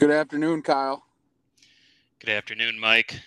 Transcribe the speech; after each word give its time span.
Good 0.00 0.10
afternoon, 0.10 0.62
Kyle. 0.62 1.04
Good 2.20 2.30
afternoon, 2.30 2.80
Mike. 2.80 3.20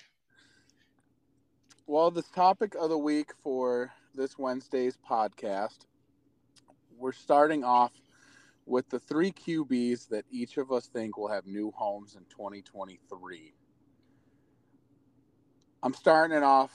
Well, 1.85 2.09
the 2.09 2.23
topic 2.23 2.73
of 2.73 2.89
the 2.89 2.97
week 2.97 3.29
for 3.43 3.91
this 4.15 4.39
Wednesday's 4.39 4.97
podcast, 5.07 5.85
we're 6.97 7.11
starting 7.11 7.63
off 7.63 7.91
with 8.65 8.89
the 8.89 8.97
three 8.97 9.31
QBs 9.31 10.09
that 10.09 10.25
each 10.31 10.57
of 10.57 10.71
us 10.71 10.87
think 10.87 11.15
will 11.15 11.27
have 11.27 11.45
new 11.45 11.71
homes 11.75 12.15
in 12.15 12.25
2023. 12.31 13.53
I'm 15.83 15.93
starting 15.93 16.35
it 16.35 16.41
off 16.41 16.71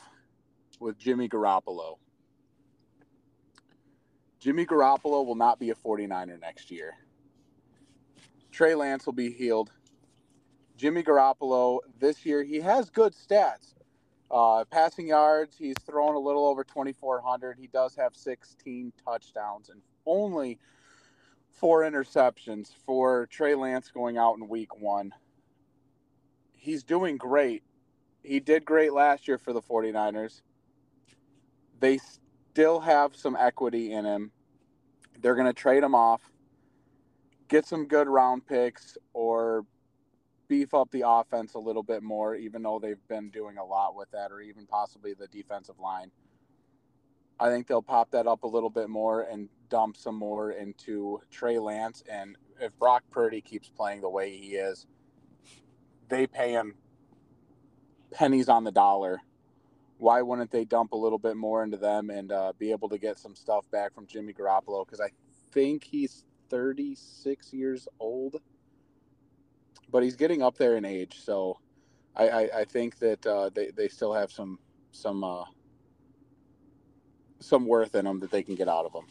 with 0.79 0.96
Jimmy 0.96 1.29
Garoppolo. 1.29 1.96
Jimmy 4.38 4.65
Garoppolo 4.65 5.27
will 5.27 5.35
not 5.35 5.59
be 5.59 5.71
a 5.71 5.74
49er 5.74 6.41
next 6.41 6.71
year. 6.71 6.93
Trey 8.52 8.77
Lance 8.77 9.05
will 9.05 9.12
be 9.12 9.33
healed. 9.33 9.73
Jimmy 10.78 11.02
Garoppolo 11.02 11.80
this 11.98 12.24
year, 12.24 12.45
he 12.45 12.60
has 12.60 12.88
good 12.88 13.12
stats. 13.12 13.74
Uh, 14.30 14.64
passing 14.70 15.09
yards, 15.09 15.56
he's 15.59 15.74
thrown 15.84 16.14
a 16.14 16.18
little 16.18 16.46
over 16.46 16.62
2,400. 16.62 17.59
He 17.59 17.66
does 17.66 17.96
have 17.96 18.14
16 18.14 18.92
touchdowns 19.04 19.70
and 19.70 19.82
only 20.06 20.59
four 21.51 21.82
interceptions 21.82 22.68
for 22.87 23.27
Trey 23.27 23.56
Lance 23.56 23.91
going 23.91 24.18
out 24.18 24.37
in 24.38 24.48
week 24.48 24.80
one. 24.80 25.12
He's 26.52 26.84
doing 26.84 27.16
great. 27.16 27.65
He 28.23 28.38
did 28.38 28.65
great 28.65 28.92
last 28.92 29.26
year 29.26 29.38
for 29.38 29.52
the 29.52 29.62
49ers. 29.62 30.42
They 31.80 31.98
still 32.52 32.80
have 32.80 33.16
some 33.16 33.37
equity 33.37 33.92
in 33.92 34.04
him. 34.04 34.30
They're 35.20 35.35
going 35.35 35.46
to 35.46 35.52
trade 35.52 35.82
him 35.82 35.96
off, 35.96 36.30
get 37.48 37.66
some 37.66 37.87
good 37.87 38.07
round 38.07 38.46
picks, 38.46 38.96
or 39.13 39.65
beef 40.49 40.74
up 40.74 40.91
the 40.91 41.04
offense 41.07 41.54
a 41.54 41.59
little 41.59 41.82
bit 41.82 42.02
more, 42.02 42.35
even 42.35 42.63
though 42.63 42.79
they've 42.79 43.07
been 43.09 43.30
doing 43.30 43.59
a 43.59 43.65
lot 43.65 43.95
with 43.95 44.10
that, 44.13 44.32
or 44.32 44.41
even 44.41 44.66
possibly 44.66 45.15
the 45.15 45.29
defensive 45.29 45.79
line. 45.79 46.10
I 47.41 47.51
think 47.51 47.66
they'll 47.66 47.82
pop 47.82 48.10
that 48.10 48.27
up 48.27 48.43
a 48.43 48.49
little 48.49 48.71
bit 48.71 48.88
more 48.88 49.23
and 49.23 49.49
dump 49.69 49.96
some 49.96 50.16
more 50.16 50.51
into 50.51 51.21
Trey 51.30 51.59
Lance. 51.59 52.02
And 52.10 52.37
if 52.60 52.76
Brock 52.79 53.04
Purdy 53.10 53.41
keeps 53.41 53.69
playing 53.69 54.01
the 54.01 54.09
way 54.09 54.37
he 54.37 54.57
is, 54.57 54.87
they 56.09 56.26
pay 56.26 56.52
him 56.52 56.74
pennies 58.10 58.49
on 58.49 58.65
the 58.65 58.73
dollar. 58.73 59.21
Why 59.99 60.23
wouldn't 60.23 60.51
they 60.51 60.65
dump 60.65 60.93
a 60.93 60.96
little 60.96 61.19
bit 61.19 61.37
more 61.37 61.63
into 61.63 61.76
them 61.76 62.10
and 62.10 62.32
uh, 62.32 62.52
be 62.59 62.71
able 62.71 62.88
to 62.88 62.99
get 62.99 63.19
some 63.19 63.35
stuff 63.37 63.71
back 63.71 63.95
from 63.95 64.06
Jimmy 64.06 64.32
Garoppolo? 64.32 64.84
Because 64.84 65.00
I 65.00 65.10
think 65.53 65.84
he's 65.84 66.25
36 66.50 67.53
years 67.53 67.87
old 68.00 68.41
but 69.91 70.03
he's 70.03 70.17
getting 70.17 70.43
up 70.43 70.56
there 70.56 70.77
in 70.77 70.84
age. 70.84 71.19
So 71.22 71.59
I, 72.17 72.28
I, 72.28 72.61
I 72.61 72.65
think 72.65 72.99
that 72.99 73.27
uh, 73.27 73.50
they, 73.55 73.71
they 73.71 73.89
still 73.89 74.12
have 74.12 74.31
some 74.31 74.59
some 74.93 75.22
uh, 75.25 75.44
some 77.41 77.67
worth 77.67 77.94
in 77.94 78.05
them 78.05 78.19
that 78.21 78.31
they 78.31 78.43
can 78.43 78.55
get 78.55 78.69
out 78.69 78.84
of 78.84 78.93
them. 78.93 79.06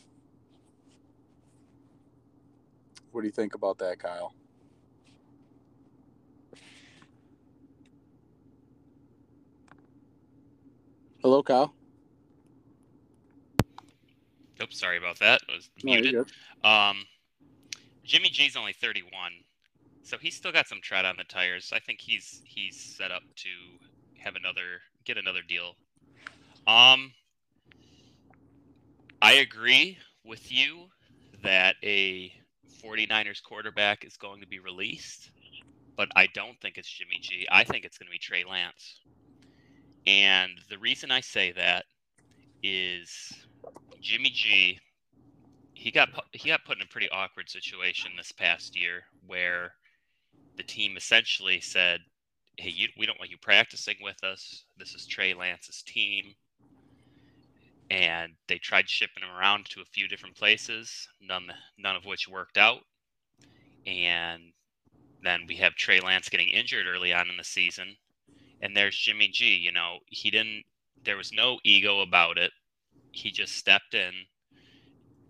What 3.11 3.22
do 3.22 3.28
you 3.28 3.31
think 3.33 3.55
about 3.55 3.78
that, 3.80 4.00
Kyle? 4.00 4.33
Hello, 11.22 11.42
Kyle. 11.42 11.73
Oops, 14.61 14.80
sorry 14.80 14.98
about 14.98 15.20
that. 15.20 15.42
I 15.50 15.55
was 15.55 15.70
muted. 15.83 16.16
um, 16.64 17.05
Jimmy 18.03 18.30
G's 18.30 18.55
only 18.55 18.73
31 18.73 19.31
so 20.07 20.17
he's 20.17 20.35
still 20.35 20.53
got 20.53 20.67
some 20.67 20.79
tread 20.81 21.03
on 21.03 21.15
the 21.17 21.25
tires. 21.25 21.73
I 21.75 21.79
think 21.79 21.99
he's 21.99 22.41
he's 22.45 22.79
set 22.79 23.11
up 23.11 23.23
to 23.35 23.49
have 24.19 24.35
another 24.35 24.79
get 25.03 25.17
another 25.17 25.41
deal. 25.45 25.75
Um, 26.65 27.11
I 29.21 29.33
agree 29.33 29.97
with 30.23 30.49
you 30.49 30.85
that 31.43 31.75
a 31.83 32.31
49ers 32.81 33.43
quarterback 33.43 34.05
is 34.05 34.15
going 34.15 34.39
to 34.39 34.47
be 34.47 34.59
released, 34.59 35.31
but 35.97 36.07
I 36.15 36.27
don't 36.33 36.59
think 36.61 36.77
it's 36.77 36.89
Jimmy 36.89 37.19
G. 37.21 37.45
I 37.51 37.65
think 37.65 37.83
it's 37.83 37.97
going 37.97 38.07
to 38.07 38.11
be 38.11 38.17
Trey 38.17 38.45
Lance. 38.49 39.01
And 40.05 40.51
the 40.69 40.77
reason 40.77 41.11
I 41.11 41.19
say 41.19 41.51
that 41.51 41.83
is 42.63 43.33
Jimmy 43.99 44.29
G 44.29 44.79
he 45.73 45.91
got 45.91 46.09
he 46.31 46.49
got 46.49 46.65
put 46.65 46.77
in 46.77 46.81
a 46.81 46.87
pretty 46.87 47.09
awkward 47.09 47.49
situation 47.49 48.11
this 48.17 48.31
past 48.31 48.75
year 48.75 49.03
where 49.27 49.73
the 50.57 50.63
team 50.63 50.97
essentially 50.97 51.61
said, 51.61 52.01
"Hey, 52.57 52.69
you, 52.69 52.89
we 52.97 53.05
don't 53.05 53.19
want 53.19 53.31
you 53.31 53.37
practicing 53.37 53.97
with 54.01 54.23
us. 54.23 54.65
This 54.77 54.93
is 54.95 55.05
Trey 55.07 55.33
Lance's 55.33 55.83
team." 55.83 56.35
And 57.89 58.33
they 58.47 58.57
tried 58.59 58.89
shipping 58.89 59.23
him 59.23 59.29
around 59.29 59.65
to 59.69 59.81
a 59.81 59.85
few 59.85 60.07
different 60.07 60.35
places, 60.35 61.07
none 61.21 61.53
none 61.77 61.95
of 61.95 62.05
which 62.05 62.27
worked 62.27 62.57
out. 62.57 62.81
And 63.85 64.53
then 65.23 65.45
we 65.47 65.55
have 65.57 65.75
Trey 65.75 65.99
Lance 65.99 66.29
getting 66.29 66.49
injured 66.49 66.87
early 66.87 67.13
on 67.13 67.29
in 67.29 67.37
the 67.37 67.43
season, 67.43 67.97
and 68.61 68.75
there's 68.75 68.97
Jimmy 68.97 69.29
G. 69.29 69.55
You 69.55 69.71
know, 69.71 69.99
he 70.07 70.31
didn't. 70.31 70.65
There 71.03 71.17
was 71.17 71.31
no 71.31 71.59
ego 71.63 72.01
about 72.01 72.37
it. 72.37 72.51
He 73.11 73.31
just 73.31 73.55
stepped 73.55 73.93
in, 73.93 74.13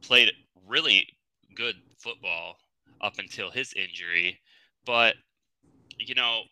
played 0.02 0.32
really 0.68 1.08
good 1.56 1.76
football 1.98 2.58
up 3.02 3.20
until 3.20 3.52
his 3.52 3.74
injury, 3.74 4.40
but 4.88 5.16
you 6.00 6.16
know, 6.16 6.44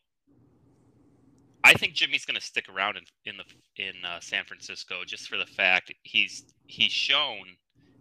I 1.63 1.73
think 1.73 1.93
Jimmy's 1.93 2.25
going 2.25 2.35
to 2.35 2.45
stick 2.45 2.65
around 2.69 2.97
in 2.97 3.03
in 3.25 3.37
the 3.37 3.83
in 3.83 3.93
uh, 4.05 4.19
San 4.19 4.43
Francisco 4.43 4.97
just 5.07 5.27
for 5.27 5.37
the 5.37 5.45
fact 5.47 5.91
he's 6.03 6.43
he's 6.67 6.91
shown 6.91 7.45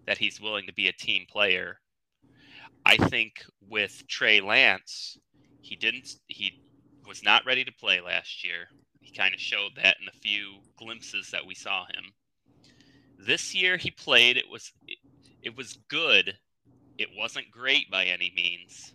that 0.06 0.18
he's 0.18 0.40
willing 0.40 0.66
to 0.66 0.74
be 0.74 0.88
a 0.88 0.92
team 0.92 1.24
player. 1.30 1.78
I 2.84 2.96
think 2.96 3.42
with 3.70 4.06
Trey 4.08 4.40
Lance, 4.40 5.16
he 5.62 5.76
didn't 5.76 6.08
he 6.26 6.60
was 7.06 7.22
not 7.22 7.46
ready 7.46 7.64
to 7.64 7.72
play 7.72 8.00
last 8.00 8.44
year. 8.44 8.66
He 9.00 9.14
kind 9.14 9.34
of 9.34 9.40
showed 9.40 9.72
that 9.76 9.96
in 10.00 10.06
the 10.06 10.20
few 10.20 10.56
glimpses 10.76 11.30
that 11.30 11.46
we 11.46 11.54
saw 11.54 11.84
him. 11.86 12.12
This 13.18 13.54
year 13.54 13.76
he 13.76 13.90
played. 13.90 14.36
It 14.36 14.50
was 14.50 14.72
it, 14.86 14.98
it 15.42 15.56
was 15.56 15.78
good. 15.88 16.36
It 16.98 17.08
wasn't 17.16 17.50
great 17.50 17.90
by 17.90 18.04
any 18.06 18.32
means. 18.34 18.94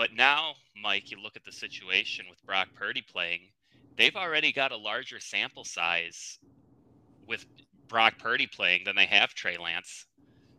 But 0.00 0.14
now, 0.14 0.54
Mike, 0.82 1.10
you 1.10 1.20
look 1.20 1.36
at 1.36 1.44
the 1.44 1.52
situation 1.52 2.24
with 2.30 2.42
Brock 2.46 2.68
Purdy 2.74 3.02
playing, 3.02 3.40
they've 3.98 4.16
already 4.16 4.50
got 4.50 4.72
a 4.72 4.76
larger 4.78 5.20
sample 5.20 5.62
size 5.62 6.38
with 7.28 7.44
Brock 7.86 8.14
Purdy 8.18 8.46
playing 8.46 8.84
than 8.86 8.96
they 8.96 9.04
have 9.04 9.34
Trey 9.34 9.58
Lance. 9.58 10.06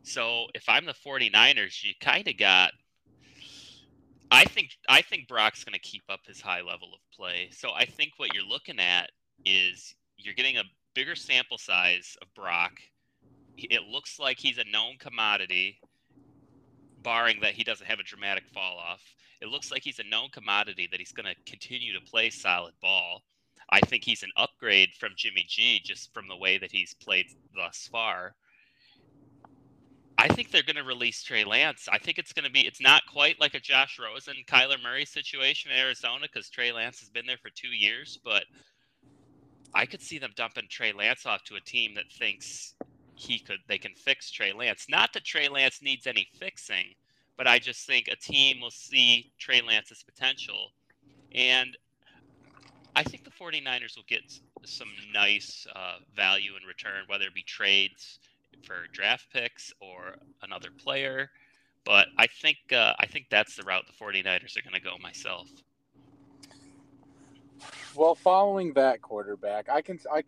So 0.03 0.46
if 0.53 0.69
I'm 0.69 0.85
the 0.85 0.94
49ers, 0.94 1.84
you 1.84 1.94
kind 2.00 2.28
of 2.28 2.38
got 2.38 2.74
I 4.30 4.46
think 4.46 4.69
I 4.88 5.01
think 5.01 5.28
Brock's 5.28 5.63
going 5.63 5.74
to 5.74 5.80
keep 5.80 6.03
up 6.07 6.19
his 6.28 6.40
high 6.40 6.62
level 6.62 6.90
of 6.94 7.00
play. 7.12 7.50
So 7.51 7.72
I 7.72 7.85
think 7.85 8.12
what 8.18 8.35
you're 8.35 8.44
looking 8.44 8.80
at 8.80 9.09
is 9.44 9.96
you're 10.18 10.35
getting 10.35 10.57
a 10.57 10.63
bigger 10.94 11.16
sample 11.16 11.57
size 11.57 12.16
of 12.22 12.31
Brock. 12.35 12.74
It 13.57 13.81
looks 13.90 14.19
like 14.19 14.38
he's 14.38 14.59
a 14.59 14.72
known 14.72 14.97
commodity, 15.00 15.80
barring 17.01 17.40
that 17.41 17.53
he 17.53 17.63
doesn't 17.63 17.88
have 17.88 17.97
a 17.97 18.03
dramatic 18.03 18.44
fall 18.53 18.78
off. 18.78 19.01
It 19.41 19.50
looks 19.50 19.72
like 19.72 19.84
he's 19.84 20.00
a 20.00 20.03
known 20.03 20.29
commodity 20.31 20.88
that 20.91 21.00
he's 21.00 21.12
going 21.12 21.25
to 21.25 21.52
continue 21.52 21.94
to 21.94 22.06
play 22.06 22.29
solid 22.29 22.74
ball. 22.81 23.24
I 23.72 23.79
think 23.81 24.03
he's 24.03 24.24
an 24.24 24.31
upgrade 24.38 24.90
from 25.00 25.13
Jimmy 25.16 25.46
G 25.47 25.81
just 25.84 26.13
from 26.13 26.28
the 26.28 26.35
way 26.35 26.57
that 26.57 26.72
he's 26.72 26.94
played 26.94 27.28
thus 27.56 27.88
far. 27.92 28.36
I 30.18 30.27
think 30.27 30.51
they're 30.51 30.62
going 30.62 30.75
to 30.75 30.83
release 30.83 31.24
Trey 31.24 31.44
Lance. 31.44 31.88
I 31.92 31.98
think 31.98 32.19
it's 32.19 32.33
going 32.33 32.45
to 32.45 32.51
be, 32.51 32.68
it's 32.68 32.81
not 32.81 33.01
quite 33.12 33.39
like 33.39 33.56
a 33.56 33.60
Josh 33.60 33.98
Rosen, 33.98 34.36
Kyler 34.48 34.81
Murray 34.83 35.06
situation 35.06 35.71
in 35.71 35.77
Arizona 35.77 36.27
because 36.31 36.50
Trey 36.50 36.71
Lance 36.71 37.00
has 37.00 37.10
been 37.10 37.25
there 37.25 37.39
for 37.42 37.50
two 37.50 37.69
years, 37.69 38.19
but 38.24 38.44
I 39.74 39.88
could 39.88 40.01
see 40.01 40.19
them 40.19 40.33
dumping 40.36 40.68
Trey 40.69 40.92
Lance 40.92 41.25
off 41.25 41.44
to 41.45 41.56
a 41.56 41.62
team 41.62 41.95
that 41.95 42.12
thinks 42.12 42.75
he 43.16 43.39
could, 43.39 43.60
they 43.68 43.80
can 43.80 43.94
fix 43.95 44.30
Trey 44.30 44.54
Lance. 44.54 44.86
Not 44.89 45.12
that 45.13 45.24
Trey 45.24 45.48
Lance 45.48 45.81
needs 45.81 46.06
any 46.06 46.27
fixing, 46.38 46.94
but 47.42 47.48
I 47.48 47.58
just 47.58 47.88
think 47.88 48.08
a 48.08 48.16
team 48.16 48.62
will 48.62 48.70
see 48.70 49.32
Trey 49.40 49.64
Lance's 49.64 50.04
potential. 50.04 50.74
And 51.34 51.76
I 52.96 53.02
think 53.02 53.24
the 53.24 53.32
49ers 53.32 53.96
will 53.96 54.04
get 54.08 54.22
some 54.64 54.90
nice 55.12 55.66
uh, 55.76 55.96
value 56.16 56.52
in 56.56 56.68
return, 56.68 57.06
whether 57.08 57.26
it 57.26 57.34
be 57.34 57.42
trades 57.42 58.20
for 58.62 58.86
draft 58.94 59.26
picks 59.34 59.74
or 59.80 60.18
another 60.44 60.68
player. 60.70 61.32
But 61.84 62.10
I 62.16 62.28
think 62.28 62.58
uh, 62.72 62.94
I 63.00 63.08
think 63.08 63.26
that's 63.32 63.56
the 63.56 63.64
route 63.64 63.86
the 63.88 64.06
49ers 64.06 64.56
are 64.56 64.62
going 64.62 64.76
to 64.76 64.80
go 64.80 65.00
myself. 65.02 65.48
Well, 67.96 68.14
following 68.14 68.72
that 68.74 69.02
quarterback, 69.02 69.68
I 69.68 69.82
can 69.82 70.00
I, 70.14 70.24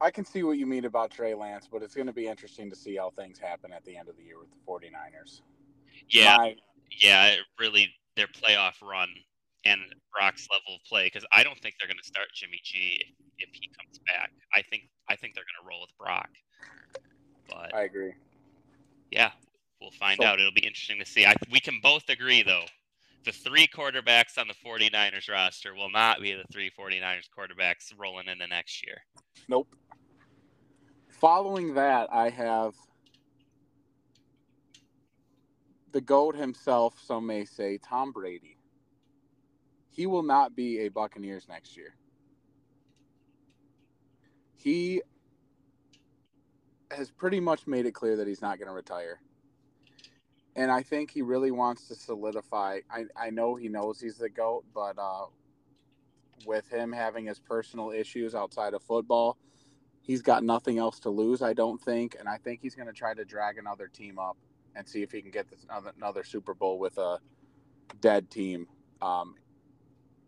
I 0.00 0.10
can 0.10 0.24
see 0.24 0.42
what 0.42 0.58
you 0.58 0.66
mean 0.66 0.84
about 0.84 1.12
Trey 1.12 1.32
Lance, 1.32 1.68
but 1.70 1.84
it's 1.84 1.94
going 1.94 2.08
to 2.08 2.12
be 2.12 2.26
interesting 2.26 2.68
to 2.70 2.76
see 2.76 2.96
how 2.96 3.10
things 3.10 3.38
happen 3.38 3.72
at 3.72 3.84
the 3.84 3.96
end 3.96 4.08
of 4.08 4.16
the 4.16 4.24
year 4.24 4.40
with 4.40 4.50
the 4.50 4.56
49ers. 4.66 5.42
Yeah, 6.08 6.36
My, 6.36 6.54
yeah, 6.90 7.36
really 7.58 7.88
their 8.16 8.26
playoff 8.26 8.74
run 8.82 9.08
and 9.64 9.80
Brock's 10.12 10.46
level 10.50 10.76
of 10.76 10.84
play 10.88 11.06
because 11.06 11.26
I 11.34 11.42
don't 11.42 11.58
think 11.58 11.74
they're 11.78 11.88
going 11.88 11.98
to 12.02 12.06
start 12.06 12.28
Jimmy 12.34 12.60
G 12.64 13.02
if, 13.38 13.48
if, 13.48 13.48
he 13.52 13.68
comes 13.78 13.98
back. 14.06 14.30
I 14.54 14.62
think 14.62 14.88
I 15.08 15.16
think 15.16 15.34
they're 15.34 15.44
going 15.44 15.62
to 15.62 15.68
roll 15.68 15.80
with 15.82 15.90
Brock. 15.98 16.28
But 17.48 17.74
I 17.74 17.82
agree. 17.82 18.12
Yeah, 19.10 19.30
we'll 19.80 19.90
find 19.90 20.18
so, 20.20 20.26
out. 20.26 20.40
It'll 20.40 20.52
be 20.52 20.66
interesting 20.66 20.98
to 20.98 21.06
see. 21.06 21.26
I, 21.26 21.34
we 21.50 21.60
can 21.60 21.80
both 21.82 22.08
agree 22.08 22.42
though. 22.42 22.64
The 23.24 23.32
three 23.32 23.66
quarterbacks 23.66 24.38
on 24.38 24.46
the 24.46 24.54
49ers 24.54 25.28
roster 25.28 25.74
will 25.74 25.90
not 25.90 26.20
be 26.20 26.32
the 26.32 26.44
three 26.52 26.70
49ers 26.70 27.28
quarterbacks 27.36 27.92
rolling 27.98 28.28
into 28.28 28.46
next 28.46 28.86
year. 28.86 28.98
Nope. 29.48 29.66
Following 31.10 31.74
that, 31.74 32.08
I 32.12 32.30
have 32.30 32.74
the 35.96 36.02
GOAT 36.02 36.36
himself, 36.36 37.00
some 37.02 37.26
may 37.26 37.46
say, 37.46 37.78
Tom 37.78 38.12
Brady. 38.12 38.58
He 39.88 40.04
will 40.04 40.22
not 40.22 40.54
be 40.54 40.80
a 40.80 40.88
Buccaneers 40.88 41.48
next 41.48 41.74
year. 41.74 41.96
He 44.52 45.00
has 46.90 47.10
pretty 47.10 47.40
much 47.40 47.66
made 47.66 47.86
it 47.86 47.92
clear 47.92 48.14
that 48.16 48.26
he's 48.28 48.42
not 48.42 48.58
going 48.58 48.68
to 48.68 48.74
retire. 48.74 49.22
And 50.54 50.70
I 50.70 50.82
think 50.82 51.10
he 51.10 51.22
really 51.22 51.50
wants 51.50 51.88
to 51.88 51.94
solidify. 51.94 52.80
I, 52.90 53.06
I 53.16 53.30
know 53.30 53.54
he 53.54 53.70
knows 53.70 53.98
he's 53.98 54.18
the 54.18 54.28
GOAT, 54.28 54.66
but 54.74 54.98
uh, 54.98 55.24
with 56.44 56.68
him 56.68 56.92
having 56.92 57.24
his 57.24 57.38
personal 57.38 57.90
issues 57.90 58.34
outside 58.34 58.74
of 58.74 58.82
football, 58.82 59.38
he's 60.02 60.20
got 60.20 60.44
nothing 60.44 60.76
else 60.76 61.00
to 61.00 61.08
lose, 61.08 61.40
I 61.40 61.54
don't 61.54 61.80
think. 61.80 62.16
And 62.20 62.28
I 62.28 62.36
think 62.36 62.60
he's 62.60 62.74
going 62.74 62.86
to 62.86 62.92
try 62.92 63.14
to 63.14 63.24
drag 63.24 63.56
another 63.56 63.88
team 63.88 64.18
up 64.18 64.36
and 64.76 64.86
see 64.86 65.02
if 65.02 65.10
he 65.10 65.22
can 65.22 65.30
get 65.30 65.48
this, 65.48 65.66
another, 65.96 66.22
Super 66.22 66.54
Bowl 66.54 66.78
with 66.78 66.98
a 66.98 67.18
dead 68.00 68.30
team. 68.30 68.68
Um, 69.00 69.34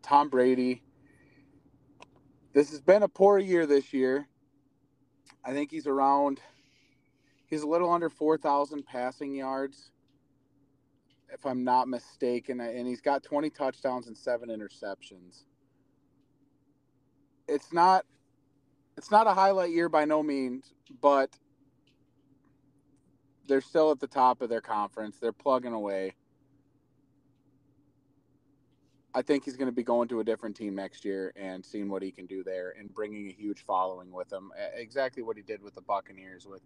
Tom 0.02 0.30
Brady, 0.30 0.82
this 2.54 2.70
has 2.70 2.80
been 2.80 3.02
a 3.02 3.08
poor 3.08 3.38
year 3.38 3.66
this 3.66 3.92
year. 3.92 4.26
I 5.44 5.52
think 5.52 5.70
he's 5.70 5.86
around, 5.86 6.40
he's 7.46 7.62
a 7.62 7.66
little 7.66 7.90
under 7.90 8.08
4,000 8.08 8.84
passing 8.84 9.34
yards, 9.34 9.90
if 11.32 11.44
I'm 11.44 11.62
not 11.62 11.86
mistaken. 11.88 12.60
And 12.60 12.86
he's 12.88 13.02
got 13.02 13.22
20 13.22 13.50
touchdowns 13.50 14.06
and 14.06 14.16
seven 14.16 14.48
interceptions. 14.48 15.44
It's 17.46 17.72
not, 17.72 18.06
it's 18.96 19.10
not 19.10 19.26
a 19.26 19.34
highlight 19.34 19.70
year 19.70 19.88
by 19.88 20.06
no 20.06 20.22
means, 20.22 20.72
but 21.00 21.30
they're 23.48 23.60
still 23.60 23.90
at 23.90 23.98
the 23.98 24.06
top 24.06 24.42
of 24.42 24.48
their 24.48 24.60
conference. 24.60 25.18
They're 25.18 25.32
plugging 25.32 25.72
away. 25.72 26.14
I 29.14 29.22
think 29.22 29.44
he's 29.44 29.56
going 29.56 29.66
to 29.68 29.74
be 29.74 29.82
going 29.82 30.06
to 30.08 30.20
a 30.20 30.24
different 30.24 30.54
team 30.54 30.74
next 30.74 31.04
year 31.04 31.32
and 31.34 31.64
seeing 31.64 31.88
what 31.88 32.02
he 32.02 32.12
can 32.12 32.26
do 32.26 32.44
there 32.44 32.74
and 32.78 32.92
bringing 32.94 33.28
a 33.28 33.32
huge 33.32 33.64
following 33.64 34.12
with 34.12 34.32
him. 34.32 34.52
Exactly 34.74 35.22
what 35.22 35.36
he 35.36 35.42
did 35.42 35.62
with 35.62 35.74
the 35.74 35.80
Buccaneers. 35.80 36.46
With 36.46 36.60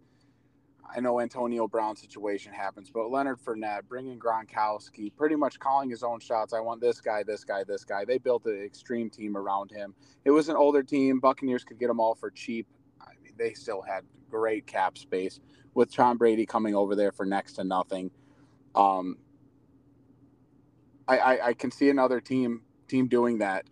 I 0.93 0.99
know 0.99 1.21
Antonio 1.21 1.67
Brown 1.67 1.95
situation 1.95 2.51
happens, 2.51 2.91
but 2.91 3.09
Leonard 3.09 3.39
Fournette 3.39 3.87
bringing 3.87 4.19
Gronkowski, 4.19 5.15
pretty 5.15 5.35
much 5.35 5.57
calling 5.57 5.89
his 5.89 6.03
own 6.03 6.19
shots. 6.19 6.53
I 6.53 6.59
want 6.59 6.81
this 6.81 6.99
guy, 6.99 7.23
this 7.23 7.45
guy, 7.45 7.63
this 7.63 7.85
guy. 7.85 8.03
They 8.03 8.17
built 8.17 8.45
an 8.45 8.61
extreme 8.61 9.09
team 9.09 9.37
around 9.37 9.71
him. 9.71 9.95
It 10.25 10.31
was 10.31 10.49
an 10.49 10.57
older 10.57 10.83
team. 10.83 11.21
Buccaneers 11.21 11.63
could 11.63 11.79
get 11.79 11.87
them 11.87 12.01
all 12.01 12.13
for 12.13 12.29
cheap. 12.29 12.67
I 13.01 13.13
mean, 13.23 13.33
they 13.37 13.53
still 13.53 13.81
had 13.81 14.03
great 14.29 14.67
cap 14.67 14.97
space 14.97 15.39
with 15.73 15.93
Tom 15.93 16.17
Brady 16.17 16.45
coming 16.45 16.75
over 16.75 16.95
there 16.95 17.11
for 17.11 17.25
next 17.25 17.53
to 17.53 17.63
nothing. 17.63 18.11
Um, 18.75 19.17
I, 21.07 21.17
I, 21.17 21.47
I 21.47 21.53
can 21.53 21.71
see 21.71 21.89
another 21.89 22.19
team 22.19 22.61
team 22.87 23.07
doing 23.07 23.39
that. 23.39 23.65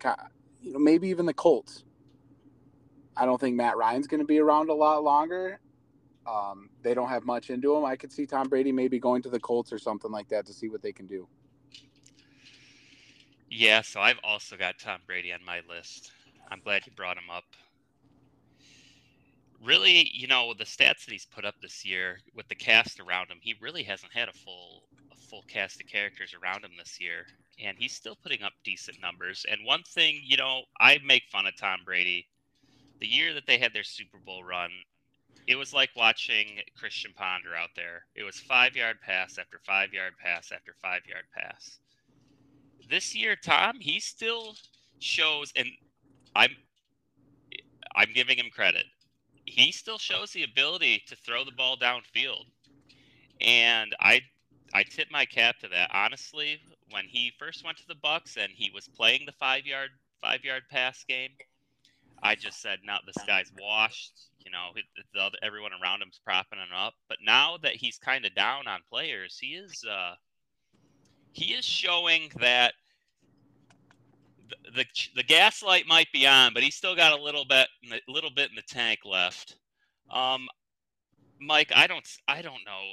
You 0.60 0.72
know, 0.72 0.78
maybe 0.78 1.08
even 1.08 1.26
the 1.26 1.34
Colts. 1.34 1.84
I 3.16 3.26
don't 3.26 3.40
think 3.40 3.56
Matt 3.56 3.76
Ryan's 3.76 4.06
going 4.06 4.20
to 4.20 4.26
be 4.26 4.38
around 4.38 4.70
a 4.70 4.74
lot 4.74 5.02
longer. 5.04 5.60
Um, 6.26 6.70
they 6.82 6.94
don't 6.94 7.08
have 7.08 7.24
much 7.24 7.50
into 7.50 7.74
him. 7.74 7.84
I 7.84 7.96
could 7.96 8.12
see 8.12 8.26
Tom 8.26 8.48
Brady 8.48 8.72
maybe 8.72 8.98
going 8.98 9.22
to 9.22 9.28
the 9.28 9.40
Colts 9.40 9.72
or 9.72 9.78
something 9.78 10.10
like 10.10 10.28
that 10.28 10.46
to 10.46 10.52
see 10.52 10.68
what 10.68 10.82
they 10.82 10.92
can 10.92 11.06
do. 11.06 11.26
Yeah, 13.50 13.82
so 13.82 14.00
I've 14.00 14.20
also 14.24 14.56
got 14.56 14.78
Tom 14.78 15.00
Brady 15.06 15.32
on 15.32 15.44
my 15.44 15.60
list. 15.68 16.12
I'm 16.50 16.60
glad 16.60 16.86
you 16.86 16.92
brought 16.92 17.16
him 17.18 17.28
up 17.30 17.44
really, 19.62 20.10
you 20.12 20.26
know, 20.26 20.54
the 20.56 20.64
stats 20.64 21.04
that 21.04 21.12
he's 21.12 21.26
put 21.26 21.44
up 21.44 21.54
this 21.60 21.84
year 21.84 22.18
with 22.34 22.48
the 22.48 22.54
cast 22.54 23.00
around 23.00 23.30
him, 23.30 23.38
he 23.40 23.54
really 23.60 23.82
hasn't 23.82 24.12
had 24.12 24.28
a 24.28 24.32
full 24.32 24.84
a 25.12 25.16
full 25.16 25.44
cast 25.48 25.80
of 25.80 25.86
characters 25.86 26.34
around 26.34 26.64
him 26.64 26.72
this 26.76 27.00
year, 27.00 27.26
and 27.62 27.76
he's 27.78 27.94
still 27.94 28.16
putting 28.22 28.42
up 28.42 28.52
decent 28.64 29.00
numbers. 29.00 29.46
And 29.50 29.64
one 29.64 29.82
thing, 29.82 30.20
you 30.24 30.36
know, 30.36 30.62
I 30.80 30.98
make 31.04 31.24
fun 31.30 31.46
of 31.46 31.56
Tom 31.56 31.80
Brady. 31.84 32.26
The 33.00 33.06
year 33.06 33.34
that 33.34 33.46
they 33.46 33.58
had 33.58 33.72
their 33.72 33.84
Super 33.84 34.18
Bowl 34.18 34.44
run, 34.44 34.70
it 35.46 35.56
was 35.56 35.72
like 35.72 35.90
watching 35.96 36.60
Christian 36.76 37.12
Ponder 37.16 37.54
out 37.54 37.70
there. 37.74 38.04
It 38.14 38.22
was 38.22 38.38
five 38.38 38.76
yard 38.76 38.98
pass 39.04 39.38
after 39.38 39.60
five 39.64 39.92
yard 39.92 40.14
pass 40.22 40.52
after 40.52 40.74
five 40.80 41.02
yard 41.06 41.24
pass. 41.36 41.78
This 42.88 43.14
year, 43.14 43.36
Tom, 43.36 43.78
he 43.80 44.00
still 44.00 44.54
shows, 44.98 45.52
and 45.56 45.68
I'm 46.36 46.50
I'm 47.94 48.12
giving 48.14 48.38
him 48.38 48.50
credit 48.54 48.84
he 49.52 49.70
still 49.70 49.98
shows 49.98 50.32
the 50.32 50.44
ability 50.44 51.02
to 51.06 51.16
throw 51.16 51.44
the 51.44 51.52
ball 51.52 51.76
downfield. 51.76 52.46
And 53.40 53.94
I 54.00 54.22
I 54.72 54.82
tip 54.82 55.08
my 55.10 55.26
cap 55.26 55.58
to 55.60 55.68
that. 55.68 55.90
Honestly, 55.92 56.58
when 56.90 57.04
he 57.04 57.32
first 57.38 57.64
went 57.64 57.76
to 57.78 57.86
the 57.86 57.94
Bucs 57.94 58.38
and 58.38 58.50
he 58.54 58.70
was 58.74 58.88
playing 58.88 59.26
the 59.26 59.32
five 59.32 59.66
yard 59.66 59.90
five 60.22 60.42
yard 60.42 60.62
pass 60.70 61.04
game, 61.04 61.32
I 62.22 62.34
just 62.34 62.62
said, 62.62 62.78
"No, 62.82 62.96
this 63.04 63.22
guy's 63.26 63.52
washed." 63.60 64.12
You 64.38 64.50
know, 64.50 64.70
other, 65.20 65.36
everyone 65.42 65.72
around 65.82 66.00
him's 66.00 66.18
propping 66.24 66.58
him 66.58 66.74
up. 66.74 66.94
But 67.08 67.18
now 67.24 67.58
that 67.58 67.76
he's 67.76 67.98
kind 67.98 68.24
of 68.24 68.34
down 68.34 68.66
on 68.66 68.80
players, 68.88 69.38
he 69.38 69.48
is 69.48 69.84
uh, 69.84 70.14
he 71.32 71.52
is 71.52 71.64
showing 71.64 72.32
that 72.40 72.72
the 74.74 74.84
the 75.14 75.22
gaslight 75.22 75.86
might 75.86 76.10
be 76.12 76.26
on, 76.26 76.54
but 76.54 76.62
he's 76.62 76.74
still 76.74 76.96
got 76.96 77.18
a 77.18 77.22
little 77.22 77.44
bit 77.44 77.68
a 77.90 78.10
little 78.10 78.30
bit 78.30 78.50
in 78.50 78.56
the 78.56 78.62
tank 78.62 79.00
left. 79.04 79.56
Um, 80.10 80.48
Mike, 81.40 81.72
I 81.74 81.86
don't 81.86 82.06
I 82.28 82.42
don't 82.42 82.64
know. 82.66 82.92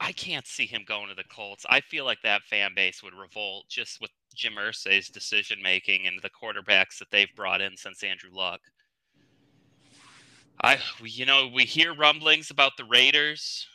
I 0.00 0.12
can't 0.12 0.46
see 0.46 0.66
him 0.66 0.84
going 0.86 1.08
to 1.08 1.14
the 1.14 1.24
Colts. 1.24 1.64
I 1.68 1.80
feel 1.80 2.04
like 2.04 2.18
that 2.22 2.42
fan 2.42 2.72
base 2.74 3.02
would 3.02 3.14
revolt 3.14 3.66
just 3.68 4.00
with 4.00 4.10
Jim 4.34 4.54
Irsay's 4.58 5.08
decision 5.08 5.62
making 5.62 6.06
and 6.06 6.20
the 6.20 6.30
quarterbacks 6.30 6.98
that 6.98 7.10
they've 7.10 7.34
brought 7.36 7.60
in 7.60 7.76
since 7.76 8.02
Andrew 8.02 8.30
Luck. 8.32 8.60
I, 10.60 10.78
you 11.02 11.26
know, 11.26 11.48
we 11.52 11.64
hear 11.64 11.94
rumblings 11.94 12.50
about 12.50 12.72
the 12.76 12.84
Raiders. 12.84 13.66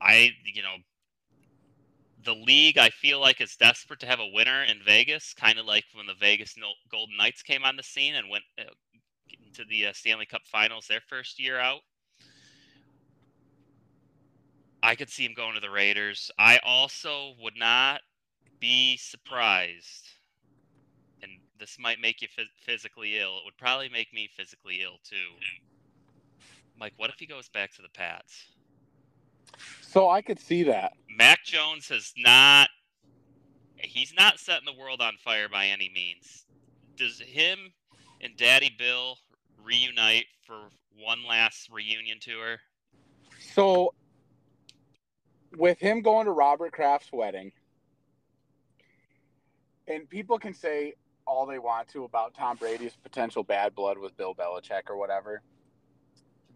I, 0.00 0.30
you 0.44 0.62
know, 0.62 0.76
the 2.24 2.34
league 2.34 2.78
I 2.78 2.90
feel 2.90 3.20
like 3.20 3.40
is 3.40 3.56
desperate 3.56 4.00
to 4.00 4.06
have 4.06 4.20
a 4.20 4.30
winner 4.32 4.64
in 4.64 4.78
Vegas, 4.84 5.34
kind 5.34 5.58
of 5.58 5.66
like 5.66 5.84
when 5.94 6.06
the 6.06 6.14
Vegas 6.14 6.54
Golden 6.90 7.16
Knights 7.16 7.42
came 7.42 7.64
on 7.64 7.76
the 7.76 7.82
scene 7.82 8.14
and 8.14 8.28
went 8.28 8.44
uh, 8.58 8.64
to 9.54 9.64
the 9.68 9.86
uh, 9.86 9.92
Stanley 9.92 10.26
Cup 10.26 10.42
Finals 10.44 10.86
their 10.86 11.00
first 11.08 11.40
year 11.40 11.58
out. 11.58 11.80
I 14.82 14.94
could 14.94 15.10
see 15.10 15.24
him 15.24 15.34
going 15.34 15.54
to 15.54 15.60
the 15.60 15.70
Raiders. 15.70 16.30
I 16.38 16.58
also 16.64 17.34
would 17.40 17.56
not 17.56 18.00
be 18.60 18.96
surprised, 18.96 20.08
and 21.22 21.32
this 21.58 21.76
might 21.78 22.00
make 22.00 22.22
you 22.22 22.28
physically 22.64 23.18
ill. 23.18 23.38
It 23.38 23.44
would 23.44 23.58
probably 23.58 23.88
make 23.90 24.12
me 24.12 24.28
physically 24.34 24.80
ill 24.82 24.98
too. 25.04 25.16
Mike, 26.78 26.94
what 26.96 27.10
if 27.10 27.16
he 27.18 27.26
goes 27.26 27.48
back 27.50 27.74
to 27.74 27.82
the 27.82 27.90
Pats? 27.90 28.46
So 29.80 30.08
I 30.08 30.22
could 30.22 30.38
see 30.38 30.62
that. 30.64 30.92
Mac 31.08 31.44
Jones 31.44 31.88
has 31.88 32.12
not 32.16 32.68
he's 33.76 34.12
not 34.16 34.38
setting 34.38 34.66
the 34.66 34.78
world 34.80 35.00
on 35.00 35.16
fire 35.16 35.48
by 35.48 35.66
any 35.66 35.90
means. 35.94 36.46
Does 36.96 37.20
him 37.20 37.72
and 38.20 38.36
Daddy 38.36 38.74
Bill 38.78 39.16
reunite 39.62 40.26
for 40.46 40.68
one 40.96 41.24
last 41.26 41.70
reunion 41.70 42.18
tour? 42.20 42.58
So 43.54 43.94
with 45.56 45.78
him 45.78 46.02
going 46.02 46.26
to 46.26 46.32
Robert 46.32 46.72
Kraft's 46.72 47.12
wedding, 47.12 47.52
and 49.88 50.08
people 50.08 50.38
can 50.38 50.54
say 50.54 50.94
all 51.26 51.46
they 51.46 51.58
want 51.58 51.88
to 51.88 52.04
about 52.04 52.34
Tom 52.34 52.56
Brady's 52.56 52.96
potential 53.02 53.42
bad 53.42 53.74
blood 53.74 53.98
with 53.98 54.16
Bill 54.16 54.34
Belichick 54.34 54.88
or 54.88 54.96
whatever. 54.96 55.42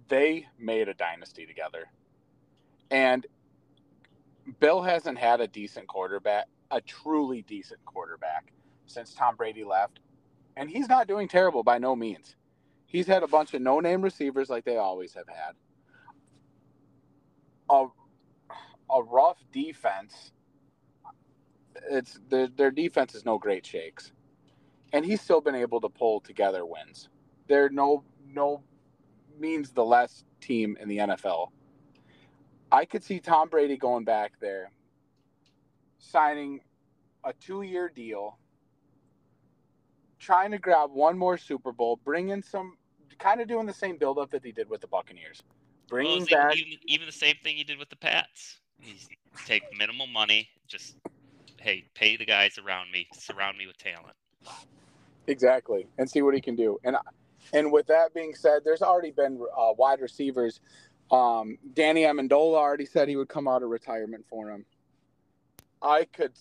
They 0.09 0.47
made 0.59 0.89
a 0.89 0.95
dynasty 0.95 1.47
together. 1.47 1.87
And 2.91 3.27
Bill 4.61 4.83
hasn't 4.83 5.19
had 5.19 5.41
a 5.41 5.49
decent 5.49 5.89
quarterback, 5.89 6.47
a 6.71 6.81
truly 6.81 7.43
decent 7.43 7.85
quarterback, 7.85 8.53
since 8.87 9.15
Tom 9.15 9.37
Brady 9.37 9.65
left. 9.65 10.01
And 10.57 10.71
he's 10.71 10.89
not 10.89 11.09
doing 11.09 11.29
terrible 11.29 11.63
by 11.63 11.79
no 11.79 11.97
means. 11.97 12.37
He's 12.87 13.07
had 13.07 13.23
a 13.23 13.29
bunch 13.29 13.55
of 13.55 13.63
no 13.63 13.81
name 13.81 14.03
receivers 14.03 14.51
like 14.51 14.65
they 14.65 14.77
always 14.79 15.15
have 15.15 15.29
had. 15.29 15.55
A, 17.71 17.87
a 18.91 19.03
rough 19.03 19.39
defense. 19.53 20.33
it's 21.91 22.19
their 22.31 22.49
their 22.49 22.71
defense 22.71 23.15
is 23.15 23.25
no 23.25 23.39
great 23.39 23.67
shakes, 23.67 24.13
and 24.93 25.05
he's 25.05 25.21
still 25.21 25.41
been 25.41 25.55
able 25.57 25.81
to 25.83 25.89
pull 25.89 26.21
together 26.21 26.67
wins. 26.67 27.09
They're 27.49 27.71
no 27.71 28.05
no 28.29 28.63
means 29.39 29.73
the 29.73 29.85
less 29.85 30.25
team 30.41 30.77
in 30.81 30.89
the 30.89 30.99
NFL. 30.99 31.51
I 32.75 32.85
could 32.85 33.05
see 33.05 33.21
Tom 33.21 33.49
Brady 33.49 33.77
going 33.77 34.03
back 34.03 34.33
there, 34.41 34.73
signing 35.99 36.61
a 37.23 37.33
two 37.33 37.63
year 37.63 37.89
deal, 37.89 38.37
trying 40.19 40.51
to 40.51 40.59
grab 40.59 40.91
one 40.93 41.17
more 41.17 41.39
Super 41.39 41.71
Bowl, 41.71 42.01
bring 42.05 42.31
in 42.31 42.43
some, 42.43 42.77
kind 43.21 43.41
of 43.41 43.47
doing 43.47 43.67
the 43.67 43.73
same 43.73 43.97
buildup 43.97 44.33
that 44.33 44.45
he 44.45 44.51
did 44.51 44.69
with 44.69 44.81
the 44.81 44.89
Buccaneers. 44.89 45.41
Bringing 45.87 46.19
Well, 46.19 46.27
back. 46.27 46.57
even, 46.57 46.79
even 46.89 47.07
the 47.07 47.13
same 47.13 47.37
thing 47.45 47.57
he 47.57 47.63
did 47.63 47.79
with 47.79 47.91
the 47.91 47.97
Pats. 47.97 48.59
He's 48.81 49.07
take 49.47 49.63
minimal 49.79 50.09
money, 50.09 50.49
just 50.67 50.97
hey, 51.61 51.85
pay 51.95 52.17
the 52.17 52.27
guys 52.27 52.59
around 52.59 52.91
me, 52.91 53.07
surround 53.13 53.57
me 53.57 53.69
with 53.69 53.79
talent. 53.79 54.17
Exactly, 55.29 55.87
and 55.97 56.11
see 56.11 56.23
what 56.23 56.35
he 56.35 56.41
can 56.41 56.57
do. 56.57 56.79
And 56.83 56.97
and 57.53 57.71
with 57.71 57.87
that 57.87 58.13
being 58.15 58.35
said, 58.35 58.63
there's 58.65 58.83
already 58.83 59.13
been 59.13 59.41
uh, 59.57 59.73
wide 59.79 60.01
receivers. 60.01 60.61
Um, 61.11 61.59
Danny 61.75 62.03
Amendola 62.03 62.57
already 62.57 62.87
said 62.87 63.09
he 63.09 63.17
would 63.17 63.29
come 63.29 63.47
out 63.47 63.63
of 63.63 63.69
retirement 63.69 64.25
for 64.29 64.51
him. 64.51 64.65
I 65.83 66.05
could. 66.05 66.33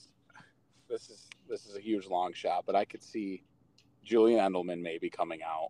This 0.90 1.10
is 1.10 1.28
this 1.50 1.66
is 1.66 1.76
a 1.76 1.82
huge 1.82 2.08
long 2.08 2.34
shot, 2.34 2.64
but 2.66 2.76
I 2.76 2.86
could 2.86 3.04
see 3.04 3.44
Julian 4.04 4.40
Edelman 4.40 4.82
maybe 4.82 5.10
coming 5.10 5.42
out, 5.44 5.70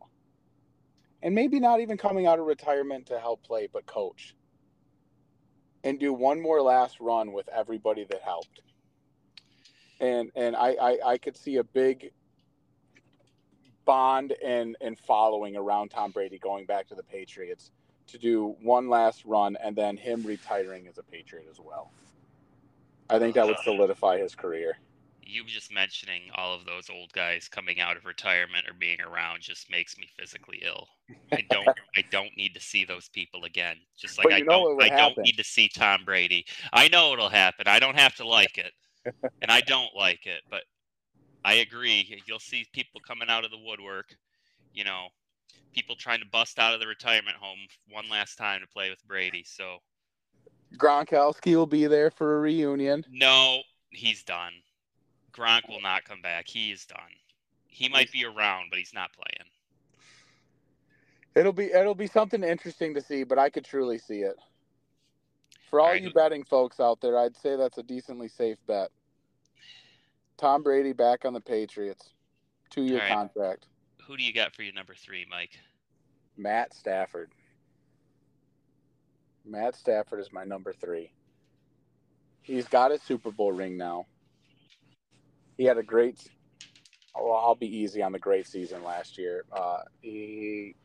and 1.21 1.33
maybe 1.33 1.59
not 1.59 1.79
even 1.79 1.97
coming 1.97 2.27
out 2.27 2.39
of 2.39 2.45
retirement 2.45 3.07
to 3.07 3.19
help 3.19 3.43
play, 3.43 3.67
but 3.71 3.85
coach, 3.85 4.35
and 5.83 5.99
do 5.99 6.13
one 6.13 6.39
more 6.39 6.61
last 6.61 6.99
run 6.99 7.31
with 7.31 7.49
everybody 7.49 8.05
that 8.05 8.21
helped. 8.21 8.61
And 9.99 10.31
and 10.35 10.55
I 10.55 10.75
I, 10.79 10.97
I 11.05 11.17
could 11.17 11.35
see 11.35 11.57
a 11.57 11.63
big 11.63 12.11
bond 13.85 14.33
and 14.43 14.77
and 14.81 14.97
following 14.99 15.55
around 15.55 15.89
Tom 15.89 16.11
Brady 16.11 16.37
going 16.37 16.65
back 16.65 16.87
to 16.89 16.95
the 16.95 17.03
Patriots 17.03 17.71
to 18.07 18.17
do 18.17 18.55
one 18.61 18.89
last 18.89 19.25
run 19.25 19.57
and 19.63 19.75
then 19.75 19.97
him 19.97 20.23
retiring 20.23 20.87
as 20.87 20.97
a 20.97 21.03
Patriot 21.03 21.47
as 21.49 21.59
well. 21.59 21.91
I 23.09 23.19
think 23.19 23.35
that 23.35 23.45
would 23.45 23.59
solidify 23.63 24.17
his 24.17 24.35
career. 24.35 24.77
You 25.25 25.45
just 25.45 25.73
mentioning 25.73 26.23
all 26.35 26.53
of 26.53 26.65
those 26.65 26.89
old 26.89 27.11
guys 27.13 27.47
coming 27.47 27.79
out 27.79 27.95
of 27.95 28.05
retirement 28.05 28.67
or 28.67 28.73
being 28.73 28.99
around 29.01 29.41
just 29.41 29.71
makes 29.71 29.97
me 29.97 30.07
physically 30.17 30.61
ill. 30.65 30.87
I 31.31 31.43
don't 31.49 31.67
I 31.95 32.03
don't 32.11 32.35
need 32.37 32.53
to 32.55 32.59
see 32.59 32.85
those 32.85 33.09
people 33.09 33.45
again. 33.45 33.77
Just 33.97 34.17
like 34.17 34.33
I 34.33 34.41
don't 34.41 34.81
I 34.81 34.89
don't 34.89 35.17
need 35.17 35.37
to 35.37 35.43
see 35.43 35.69
Tom 35.69 36.01
Brady. 36.05 36.45
I 36.73 36.87
know 36.89 37.13
it'll 37.13 37.29
happen. 37.29 37.67
I 37.67 37.79
don't 37.79 37.97
have 37.97 38.15
to 38.15 38.27
like 38.27 38.57
it. 38.57 38.73
and 39.41 39.49
I 39.51 39.61
don't 39.61 39.95
like 39.95 40.25
it, 40.25 40.41
but 40.49 40.63
I 41.45 41.55
agree. 41.55 42.21
You'll 42.25 42.39
see 42.39 42.65
people 42.73 43.01
coming 43.05 43.29
out 43.29 43.45
of 43.45 43.51
the 43.51 43.57
woodwork, 43.57 44.15
you 44.73 44.83
know, 44.83 45.07
people 45.73 45.95
trying 45.95 46.19
to 46.19 46.25
bust 46.27 46.59
out 46.59 46.73
of 46.73 46.79
the 46.79 46.87
retirement 46.87 47.37
home 47.37 47.59
one 47.89 48.09
last 48.09 48.37
time 48.37 48.61
to 48.61 48.67
play 48.67 48.89
with 48.89 49.05
Brady. 49.07 49.43
So 49.45 49.79
Gronkowski 50.77 51.55
will 51.55 51.67
be 51.67 51.87
there 51.87 52.11
for 52.11 52.37
a 52.37 52.39
reunion. 52.39 53.05
no, 53.11 53.61
he's 53.89 54.23
done. 54.23 54.53
Gronk 55.31 55.67
will 55.67 55.81
not 55.81 56.03
come 56.03 56.21
back. 56.21 56.47
He 56.47 56.71
is 56.71 56.85
done. 56.85 56.99
He 57.67 57.89
might 57.89 58.11
be 58.11 58.23
around, 58.23 58.67
but 58.69 58.77
he's 58.77 58.93
not 58.93 59.11
playing. 59.13 59.49
It'll 61.35 61.53
be 61.53 61.65
it'll 61.65 61.95
be 61.95 62.07
something 62.07 62.43
interesting 62.43 62.93
to 62.93 63.01
see, 63.01 63.23
but 63.23 63.39
I 63.39 63.49
could 63.49 63.65
truly 63.65 63.97
see 63.97 64.19
it. 64.19 64.35
For 65.69 65.79
all 65.79 65.87
All 65.87 65.93
right. 65.93 66.03
you 66.03 66.13
betting 66.13 66.43
folks 66.43 66.79
out 66.79 67.01
there, 67.01 67.17
I'd 67.17 67.35
say 67.35 67.55
that's 67.55 67.79
a 67.79 67.83
decently 67.83 68.27
safe 68.27 68.59
bet. 68.67 68.89
Tom 70.37 70.61
Brady 70.61 70.93
back 70.93 71.25
on 71.25 71.33
the 71.33 71.41
Patriots. 71.41 72.13
Two 72.69 72.83
year 72.83 72.99
right. 72.99 73.09
contract. 73.09 73.65
Who 74.07 74.17
do 74.17 74.23
you 74.23 74.33
got 74.33 74.53
for 74.53 74.63
your 74.63 74.73
number 74.73 74.93
three, 74.93 75.25
Mike? 75.29 75.57
Matt 76.37 76.73
Stafford. 76.73 77.31
Matt 79.45 79.75
Stafford 79.75 80.19
is 80.19 80.31
my 80.31 80.43
number 80.43 80.73
three. 80.73 81.11
He's 82.41 82.67
got 82.67 82.91
a 82.91 82.99
Super 82.99 83.31
Bowl 83.31 83.51
ring 83.51 83.77
now. 83.77 84.05
He 85.57 85.63
had 85.63 85.77
a 85.77 85.83
great. 85.83 86.19
Well, 87.15 87.33
I'll 87.33 87.55
be 87.55 87.77
easy 87.77 88.01
on 88.01 88.11
the 88.11 88.19
great 88.19 88.47
season 88.47 88.83
last 88.83 89.17
year. 89.17 89.45
Uh, 89.51 89.79
he, 90.01 90.75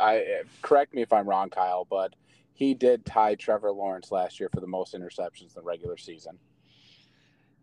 I 0.00 0.42
correct 0.62 0.94
me 0.94 1.02
if 1.02 1.12
I'm 1.12 1.28
wrong, 1.28 1.50
Kyle, 1.50 1.86
but 1.88 2.14
he 2.54 2.74
did 2.74 3.04
tie 3.04 3.34
Trevor 3.34 3.70
Lawrence 3.70 4.10
last 4.10 4.40
year 4.40 4.48
for 4.52 4.60
the 4.60 4.66
most 4.66 4.94
interceptions 4.94 5.42
in 5.42 5.54
the 5.54 5.62
regular 5.62 5.96
season. 5.96 6.38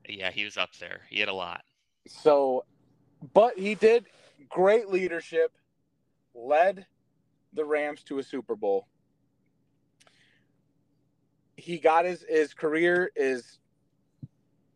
Yeah, 0.07 0.31
he 0.31 0.45
was 0.45 0.55
up 0.55 0.75
there. 0.79 1.01
He 1.09 1.19
had 1.19 1.29
a 1.29 1.33
lot. 1.33 1.63
So, 2.07 2.65
but 3.33 3.57
he 3.57 3.75
did 3.75 4.05
great 4.49 4.89
leadership, 4.89 5.51
led 6.33 6.85
the 7.53 7.65
Rams 7.65 8.03
to 8.03 8.19
a 8.19 8.23
Super 8.23 8.55
Bowl. 8.55 8.87
He 11.55 11.77
got 11.77 12.05
his 12.05 12.25
his 12.27 12.53
career 12.53 13.11
is 13.15 13.59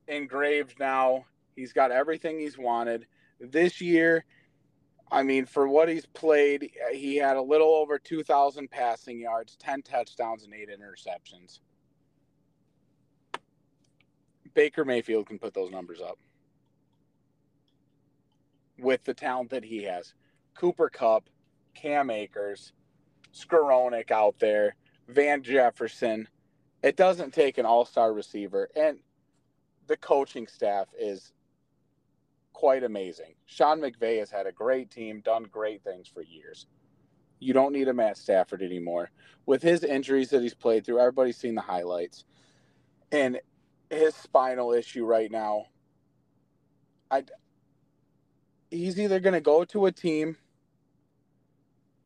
engraved 0.07 0.79
now. 0.79 1.25
He's 1.55 1.74
got 1.74 1.91
everything 1.91 2.39
he's 2.39 2.57
wanted. 2.57 3.07
This 3.39 3.81
year, 3.81 4.25
I 5.12 5.24
mean, 5.24 5.45
for 5.45 5.67
what 5.67 5.89
he's 5.89 6.05
played, 6.05 6.71
he 6.91 7.15
had 7.17 7.36
a 7.36 7.41
little 7.41 7.74
over 7.74 7.97
2,000 7.97 8.69
passing 8.69 9.19
yards, 9.19 9.55
10 9.57 9.81
touchdowns, 9.81 10.43
and 10.43 10.53
eight 10.53 10.69
interceptions. 10.69 11.59
Baker 14.53 14.86
Mayfield 14.86 15.27
can 15.27 15.39
put 15.39 15.53
those 15.53 15.71
numbers 15.71 16.01
up 16.01 16.19
with 18.79 19.03
the 19.03 19.13
talent 19.13 19.50
that 19.51 19.63
he 19.63 19.84
has. 19.84 20.13
Cooper 20.55 20.89
Kupp, 20.89 21.29
Cam 21.74 22.10
Akers, 22.10 22.74
Skowronek 23.34 24.12
out 24.12 24.39
there, 24.39 24.75
Van 25.07 25.43
Jefferson. 25.43 26.27
It 26.84 26.96
doesn't 26.96 27.34
take 27.34 27.57
an 27.57 27.65
all-star 27.65 28.13
receiver, 28.13 28.69
and 28.75 29.00
the 29.88 29.98
coaching 29.98 30.48
staff 30.48 30.88
is 31.00 31.34
quite 32.53 32.84
amazing. 32.84 33.36
Sean 33.46 33.79
McVay 33.79 34.19
has 34.19 34.31
had 34.31 34.48
a 34.48 34.51
great 34.51 34.89
team, 34.89 35.22
done 35.22 35.43
great 35.43 35.84
things 35.84 36.07
for 36.07 36.22
years. 36.22 36.65
You 37.39 37.53
don't 37.53 37.72
need 37.72 37.88
a 37.88 37.93
Matt 37.93 38.17
Stafford 38.17 38.63
anymore. 38.63 39.12
With 39.46 39.62
his 39.62 39.84
injuries 39.84 40.31
that 40.31 40.41
he's 40.41 40.55
played 40.55 40.86
through, 40.86 41.00
everybody's 41.00 41.38
seen 41.38 41.53
the 41.55 41.62
highlights. 41.62 42.25
And 43.12 43.39
his 43.89 44.15
spinal 44.15 44.74
issue 44.74 45.05
right 45.05 45.31
now, 45.31 45.65
I 47.12 47.24
he's 48.69 49.00
either 49.00 49.19
going 49.19 49.33
to 49.33 49.41
go 49.41 49.63
to 49.65 49.86
a 49.86 49.91
team 49.91 50.38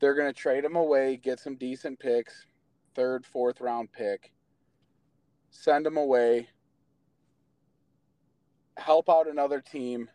they're 0.02 0.16
going 0.16 0.28
to 0.28 0.38
trade 0.38 0.66
him 0.66 0.76
away, 0.76 1.16
get 1.16 1.40
some 1.40 1.56
decent 1.56 2.00
picks, 2.00 2.48
third, 2.96 3.26
fourth 3.26 3.62
round 3.62 3.92
pick, 3.94 4.34
send 5.52 5.86
him 5.86 5.96
away, 5.96 6.50
help 8.78 9.10
out 9.10 9.30
another 9.30 9.62
team 9.62 10.10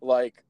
like 0.00 0.42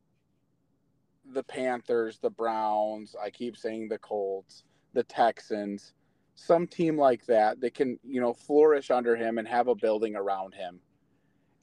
the 1.33 1.43
Panthers, 1.43 2.19
the 2.19 2.31
Browns, 2.31 3.15
I 3.23 3.31
keep 3.31 3.57
saying 3.57 3.89
the 3.89 3.99
Colts, 3.99 4.65
the 4.95 5.05
Texans, 5.05 5.93
some 6.35 6.67
team 6.67 6.99
like 6.99 7.27
that 7.27 7.61
that 7.61 7.75
can, 7.75 7.99
you 8.03 8.21
know, 8.21 8.33
flourish 8.33 8.91
under 8.91 9.15
him 9.15 9.37
and 9.37 9.47
have 9.47 9.69
a 9.69 9.75
building 9.75 10.17
around 10.17 10.55
him. 10.55 10.81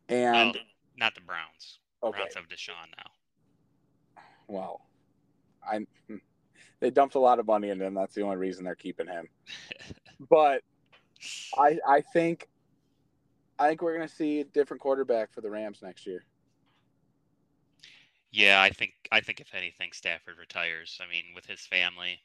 And 0.07 0.53
well, 0.53 0.63
not 0.97 1.15
the 1.15 1.21
Browns. 1.21 1.79
okay, 2.03 2.19
Browns 2.19 2.35
have 2.35 2.47
Deshaun 2.47 2.95
now. 2.95 3.11
Well, 4.51 4.81
I 5.65 5.85
hmm. 6.07 6.17
they 6.79 6.89
dumped 6.89 7.15
a 7.15 7.19
lot 7.19 7.39
of 7.39 7.47
money 7.47 7.69
into 7.69 7.85
him. 7.85 7.93
That's 7.93 8.13
the 8.13 8.21
only 8.21 8.37
reason 8.37 8.63
they're 8.63 8.75
keeping 8.75 9.07
him. 9.07 9.27
But 10.29 10.61
I 11.57 11.79
I 11.87 12.01
think 12.01 12.47
I 13.57 13.67
think 13.67 13.81
we're 13.81 13.93
gonna 13.93 14.07
see 14.07 14.41
a 14.41 14.43
different 14.43 14.81
quarterback 14.81 15.33
for 15.33 15.41
the 15.41 15.49
Rams 15.49 15.79
next 15.81 16.05
year. 16.05 16.25
Yeah, 18.31 18.61
I 18.61 18.69
think 18.69 18.93
I 19.11 19.19
think 19.19 19.39
if 19.39 19.53
anything, 19.53 19.91
Stafford 19.93 20.37
retires. 20.39 20.99
I 21.01 21.11
mean, 21.11 21.25
with 21.35 21.45
his 21.45 21.61
family 21.61 22.19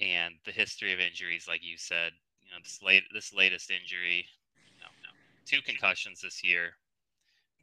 and 0.00 0.34
the 0.44 0.52
history 0.52 0.92
of 0.92 1.00
injuries, 1.00 1.46
like 1.48 1.62
you 1.62 1.76
said, 1.76 2.12
you 2.42 2.50
know, 2.50 2.58
this 2.62 2.80
late 2.82 3.02
this 3.12 3.34
latest 3.34 3.70
injury, 3.70 4.26
no, 4.80 4.86
no, 5.02 5.10
two 5.44 5.60
concussions 5.62 6.20
this 6.20 6.42
year. 6.42 6.72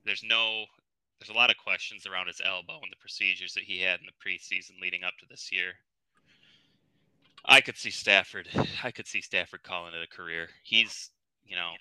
There's 0.05 0.23
no, 0.23 0.65
there's 1.19 1.29
a 1.29 1.37
lot 1.37 1.49
of 1.49 1.57
questions 1.57 2.05
around 2.05 2.27
his 2.27 2.41
elbow 2.43 2.79
and 2.81 2.91
the 2.91 3.01
procedures 3.01 3.53
that 3.53 3.63
he 3.63 3.81
had 3.81 3.99
in 3.99 4.05
the 4.05 4.29
preseason 4.29 4.81
leading 4.81 5.03
up 5.03 5.13
to 5.19 5.25
this 5.29 5.51
year. 5.51 5.73
I 7.45 7.61
could 7.61 7.77
see 7.77 7.91
Stafford. 7.91 8.47
I 8.83 8.91
could 8.91 9.07
see 9.07 9.21
Stafford 9.21 9.63
calling 9.63 9.93
it 9.93 10.03
a 10.03 10.15
career. 10.15 10.49
He's, 10.63 11.09
you 11.45 11.55
know, 11.55 11.71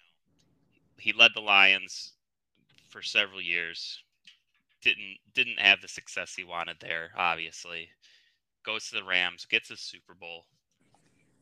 he 0.98 1.12
led 1.12 1.32
the 1.34 1.40
Lions 1.40 2.12
for 2.88 3.02
several 3.02 3.40
years 3.40 4.02
didn't 4.86 5.18
didn't 5.34 5.58
have 5.58 5.80
the 5.80 5.88
success 5.88 6.34
he 6.34 6.44
wanted 6.44 6.76
there 6.80 7.10
obviously 7.16 7.88
goes 8.64 8.88
to 8.88 8.94
the 8.94 9.04
rams 9.04 9.44
gets 9.44 9.70
a 9.70 9.76
super 9.76 10.14
bowl 10.14 10.44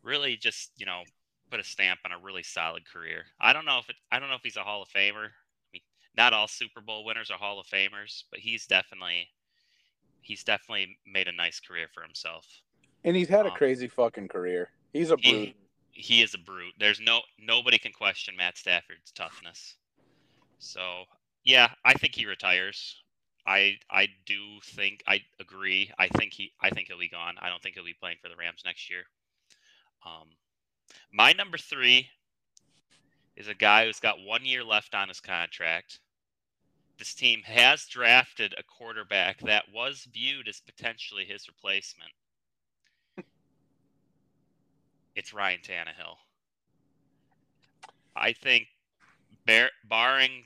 really 0.02 0.36
just 0.36 0.70
you 0.76 0.86
know 0.86 1.02
put 1.50 1.60
a 1.60 1.64
stamp 1.64 2.00
on 2.04 2.12
a 2.12 2.18
really 2.24 2.42
solid 2.42 2.82
career 2.90 3.24
i 3.40 3.52
don't 3.52 3.66
know 3.66 3.78
if 3.78 3.88
it 3.90 3.96
i 4.10 4.18
don't 4.18 4.30
know 4.30 4.34
if 4.34 4.42
he's 4.42 4.56
a 4.56 4.62
hall 4.62 4.82
of 4.82 4.88
famer 4.88 5.28
not 6.16 6.32
all 6.32 6.48
Super 6.48 6.80
Bowl 6.80 7.04
winners 7.04 7.30
are 7.30 7.38
Hall 7.38 7.60
of 7.60 7.66
Famers, 7.66 8.24
but 8.30 8.40
he's 8.40 8.66
definitely 8.66 9.30
he's 10.22 10.44
definitely 10.44 10.98
made 11.06 11.28
a 11.28 11.32
nice 11.32 11.60
career 11.60 11.88
for 11.92 12.02
himself. 12.02 12.62
And 13.04 13.14
he's 13.16 13.28
had 13.28 13.46
a 13.46 13.50
Um, 13.50 13.52
crazy 13.52 13.86
fucking 13.86 14.26
career. 14.28 14.70
He's 14.92 15.10
a 15.10 15.16
brute. 15.18 15.52
He, 15.52 15.56
he 15.92 16.22
is 16.22 16.34
a 16.34 16.38
brute. 16.38 16.74
There's 16.78 17.00
no 17.00 17.22
nobody 17.38 17.78
can 17.78 17.92
question 17.92 18.36
Matt 18.36 18.56
Stafford's 18.58 19.12
toughness. 19.12 19.76
So 20.58 21.04
yeah, 21.44 21.74
I 21.84 21.94
think 21.94 22.14
he 22.14 22.26
retires. 22.26 23.02
I 23.46 23.78
I 23.90 24.08
do 24.26 24.60
think 24.64 25.02
I 25.06 25.22
agree. 25.40 25.92
I 25.98 26.08
think 26.08 26.34
he 26.34 26.52
I 26.60 26.70
think 26.70 26.88
he'll 26.88 26.98
be 26.98 27.08
gone. 27.08 27.36
I 27.40 27.48
don't 27.48 27.62
think 27.62 27.74
he'll 27.76 27.84
be 27.84 27.94
playing 27.94 28.18
for 28.22 28.28
the 28.28 28.36
Rams 28.36 28.62
next 28.64 28.90
year. 28.90 29.04
Um, 30.06 30.36
my 31.12 31.32
number 31.32 31.58
three 31.58 32.10
is 33.36 33.48
a 33.48 33.54
guy 33.54 33.86
who's 33.86 34.00
got 34.00 34.20
one 34.20 34.44
year 34.44 34.64
left 34.64 34.94
on 34.94 35.08
his 35.08 35.20
contract. 35.20 36.00
This 36.98 37.14
team 37.14 37.42
has 37.44 37.86
drafted 37.86 38.54
a 38.56 38.62
quarterback 38.62 39.40
that 39.40 39.64
was 39.72 40.06
viewed 40.12 40.48
as 40.48 40.60
potentially 40.60 41.24
his 41.24 41.48
replacement. 41.48 42.12
it's 45.16 45.34
Ryan 45.34 45.60
Tannehill. 45.60 46.16
I 48.14 48.32
think, 48.32 48.68
bar- 49.44 49.70
barring 49.88 50.44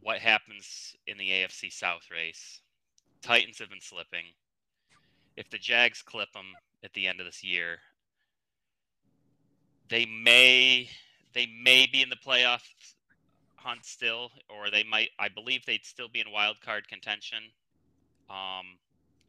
what 0.00 0.18
happens 0.18 0.96
in 1.06 1.18
the 1.18 1.28
AFC 1.28 1.70
South 1.70 2.08
race, 2.10 2.62
Titans 3.22 3.58
have 3.58 3.68
been 3.68 3.82
slipping. 3.82 4.24
If 5.36 5.50
the 5.50 5.58
Jags 5.58 6.00
clip 6.00 6.32
them 6.32 6.54
at 6.82 6.94
the 6.94 7.06
end 7.06 7.20
of 7.20 7.26
this 7.26 7.44
year, 7.44 7.78
they 9.88 10.06
may 10.06 10.88
they 11.34 11.46
may 11.62 11.86
be 11.86 12.02
in 12.02 12.08
the 12.08 12.16
playoff 12.16 12.62
hunt 13.62 13.84
still, 13.84 14.30
or 14.48 14.70
they 14.70 14.82
might. 14.82 15.10
I 15.18 15.28
believe 15.28 15.64
they'd 15.66 15.84
still 15.84 16.08
be 16.08 16.20
in 16.20 16.32
wild 16.32 16.60
card 16.60 16.88
contention. 16.88 17.38
Um, 18.28 18.78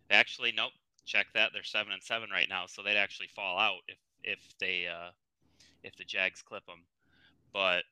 actually, 0.10 0.52
nope. 0.56 0.72
Check 1.06 1.28
that. 1.34 1.52
They're 1.54 1.64
seven 1.64 1.94
and 1.94 2.04
seven 2.04 2.30
right 2.32 2.50
now, 2.50 2.66
so 2.68 2.82
they'd 2.82 2.98
actually 2.98 3.30
fall 3.36 3.58
out 3.58 3.82
if 3.88 3.98
if 4.24 4.40
they 4.60 4.88
uh, 4.88 5.12
if 5.84 5.96
the 5.98 6.04
Jags 6.04 6.42
clip 6.42 6.66
them. 6.66 6.84
But 7.54 7.84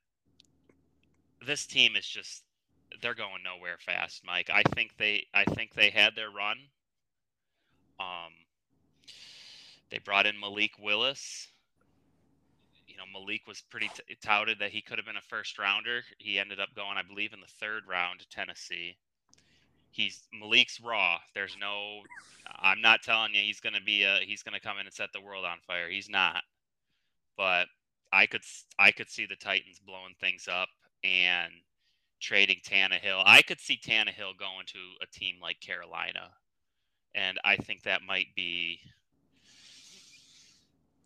this 1.45 1.65
team 1.65 1.95
is 1.95 2.05
just 2.07 2.43
they're 3.01 3.15
going 3.15 3.43
nowhere 3.43 3.77
fast, 3.79 4.23
Mike. 4.25 4.49
I 4.53 4.63
think 4.75 4.97
they 4.97 5.25
I 5.33 5.43
think 5.45 5.73
they 5.73 5.89
had 5.89 6.15
their 6.15 6.29
run. 6.29 6.57
Um, 7.99 8.33
they 9.91 9.99
brought 9.99 10.25
in 10.25 10.39
Malik 10.39 10.71
Willis. 10.79 11.47
Know, 12.99 13.19
Malik 13.19 13.47
was 13.47 13.63
pretty 13.69 13.89
t- 13.95 14.15
touted 14.21 14.59
that 14.59 14.71
he 14.71 14.81
could 14.81 14.97
have 14.97 15.05
been 15.05 15.15
a 15.15 15.21
first 15.21 15.57
rounder. 15.57 16.01
He 16.17 16.37
ended 16.37 16.59
up 16.59 16.75
going, 16.75 16.97
I 16.97 17.03
believe, 17.03 17.33
in 17.33 17.39
the 17.39 17.47
third 17.47 17.83
round 17.87 18.19
to 18.19 18.29
Tennessee. 18.29 18.97
He's 19.91 20.27
Malik's 20.33 20.79
raw. 20.81 21.17
There's 21.33 21.57
no. 21.59 22.01
I'm 22.59 22.81
not 22.81 23.01
telling 23.01 23.33
you 23.33 23.41
he's 23.41 23.61
to 23.75 23.81
be 23.81 24.03
a. 24.03 24.19
He's 24.21 24.43
to 24.53 24.59
come 24.59 24.77
in 24.77 24.85
and 24.85 24.93
set 24.93 25.09
the 25.13 25.21
world 25.21 25.45
on 25.45 25.59
fire. 25.65 25.89
He's 25.89 26.09
not. 26.09 26.43
But 27.37 27.67
I 28.11 28.25
could 28.25 28.43
I 28.77 28.91
could 28.91 29.09
see 29.09 29.25
the 29.25 29.35
Titans 29.35 29.79
blowing 29.79 30.15
things 30.19 30.47
up 30.51 30.69
and 31.03 31.51
trading 32.19 32.59
Tannehill. 32.65 33.23
I 33.25 33.41
could 33.41 33.61
see 33.61 33.79
Tannehill 33.81 34.37
going 34.37 34.65
to 34.67 34.79
a 35.01 35.07
team 35.07 35.35
like 35.41 35.61
Carolina, 35.61 36.31
and 37.15 37.39
I 37.45 37.55
think 37.55 37.83
that 37.83 38.01
might 38.05 38.35
be 38.35 38.79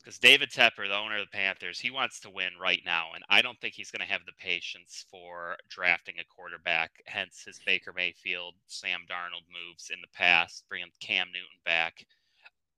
because 0.04 0.20
David 0.20 0.50
Tepper, 0.50 0.88
the 0.88 0.98
owner 0.98 1.18
of 1.18 1.28
the 1.32 1.38
Panthers, 1.38 1.80
he 1.80 1.90
wants 1.90 2.20
to 2.20 2.30
win 2.30 2.52
right 2.60 2.82
now, 2.86 3.12
and 3.16 3.24
I 3.30 3.42
don't 3.42 3.60
think 3.62 3.74
he's 3.74 3.92
going 3.92 4.06
to 4.06 4.12
have 4.12 4.26
the 4.26 4.34
patience 4.34 5.06
for 5.10 5.56
drafting 5.70 6.16
a 6.20 6.26
quarterback. 6.26 6.92
Hence 7.06 7.44
his 7.46 7.62
Baker 7.66 7.94
Mayfield, 7.96 8.56
Sam 8.68 9.02
Darnold 9.10 9.48
moves 9.48 9.90
in 9.94 10.02
the 10.02 10.14
past, 10.14 10.66
bringing 10.68 10.90
Cam 11.00 11.28
Newton 11.28 11.60
back. 11.64 12.06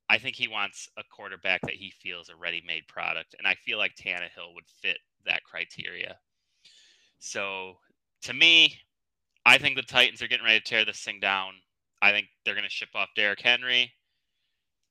I 0.08 0.20
think 0.20 0.36
he 0.36 0.48
wants 0.48 0.88
a 0.98 1.04
quarterback 1.10 1.62
that 1.62 1.74
he 1.74 1.92
feels 2.00 2.30
a 2.30 2.36
ready-made 2.36 2.88
product, 2.88 3.36
and 3.40 3.48
I 3.48 3.56
feel 3.56 3.80
like 3.80 3.96
Tannehill 3.96 4.54
would 4.54 4.68
fit 4.82 5.00
that 5.26 5.44
criteria. 5.44 6.18
So, 7.18 7.78
to 8.24 8.34
me, 8.34 8.76
I 9.48 9.58
think 9.58 9.78
the 9.78 9.82
Titans 9.82 10.22
are 10.22 10.28
getting 10.28 10.46
ready 10.46 10.60
to 10.60 10.64
tear 10.66 10.86
this 10.86 11.02
thing 11.02 11.20
down. 11.20 11.54
I 12.04 12.12
think 12.12 12.28
they're 12.44 12.54
going 12.54 12.66
to 12.66 12.70
ship 12.70 12.90
off 12.94 13.10
Derrick 13.16 13.42
Henry 13.42 13.94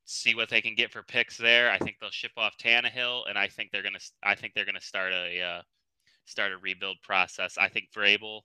see 0.05 0.35
what 0.35 0.49
they 0.49 0.61
can 0.61 0.75
get 0.75 0.93
for 0.93 1.03
picks 1.03 1.37
there. 1.37 1.71
I 1.71 1.79
think 1.79 1.97
they'll 2.01 2.11
ship 2.11 2.33
off 2.37 2.57
Tannehill, 2.59 3.29
and 3.29 3.38
I 3.38 3.49
think 3.49 3.71
they're 3.71 3.83
gonna. 3.83 3.99
I 4.23 4.35
think 4.35 4.55
they're 4.55 4.67
gonna 4.67 4.81
start 4.81 5.12
a 5.12 5.40
uh, 5.40 5.62
start 6.25 6.53
a 6.53 6.59
rebuild 6.59 6.99
process. 7.03 7.57
I 7.59 7.69
think 7.69 7.88
Vrabel. 7.95 8.43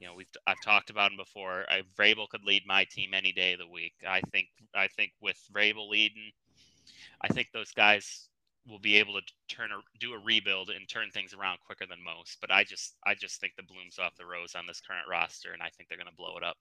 You 0.00 0.08
know, 0.08 0.14
we've 0.14 0.28
I've 0.46 0.60
talked 0.62 0.90
about 0.90 1.12
him 1.12 1.16
before. 1.16 1.64
I, 1.68 1.82
Vrabel 1.98 2.28
could 2.28 2.44
lead 2.44 2.62
my 2.66 2.84
team 2.84 3.14
any 3.14 3.32
day 3.32 3.54
of 3.54 3.60
the 3.60 3.68
week. 3.68 3.94
I 4.06 4.20
think 4.32 4.48
I 4.74 4.88
think 4.88 5.12
with 5.20 5.38
Vrabel 5.54 5.88
leading, 5.88 6.32
I 7.20 7.28
think 7.28 7.48
those 7.52 7.72
guys 7.72 8.28
will 8.68 8.78
be 8.78 8.96
able 8.96 9.14
to 9.14 9.22
turn 9.48 9.70
a, 9.72 9.80
do 10.00 10.14
a 10.14 10.18
rebuild 10.18 10.70
and 10.70 10.88
turn 10.88 11.10
things 11.10 11.34
around 11.34 11.58
quicker 11.64 11.86
than 11.86 12.02
most. 12.02 12.38
But 12.40 12.50
I 12.50 12.64
just 12.64 12.96
I 13.06 13.14
just 13.14 13.40
think 13.40 13.54
the 13.56 13.62
bloom's 13.62 13.98
off 13.98 14.16
the 14.16 14.26
rose 14.26 14.54
on 14.54 14.66
this 14.66 14.80
current 14.80 15.06
roster, 15.08 15.52
and 15.52 15.62
I 15.62 15.68
think 15.70 15.88
they're 15.88 15.98
gonna 15.98 16.10
blow 16.16 16.36
it 16.36 16.42
up. 16.42 16.56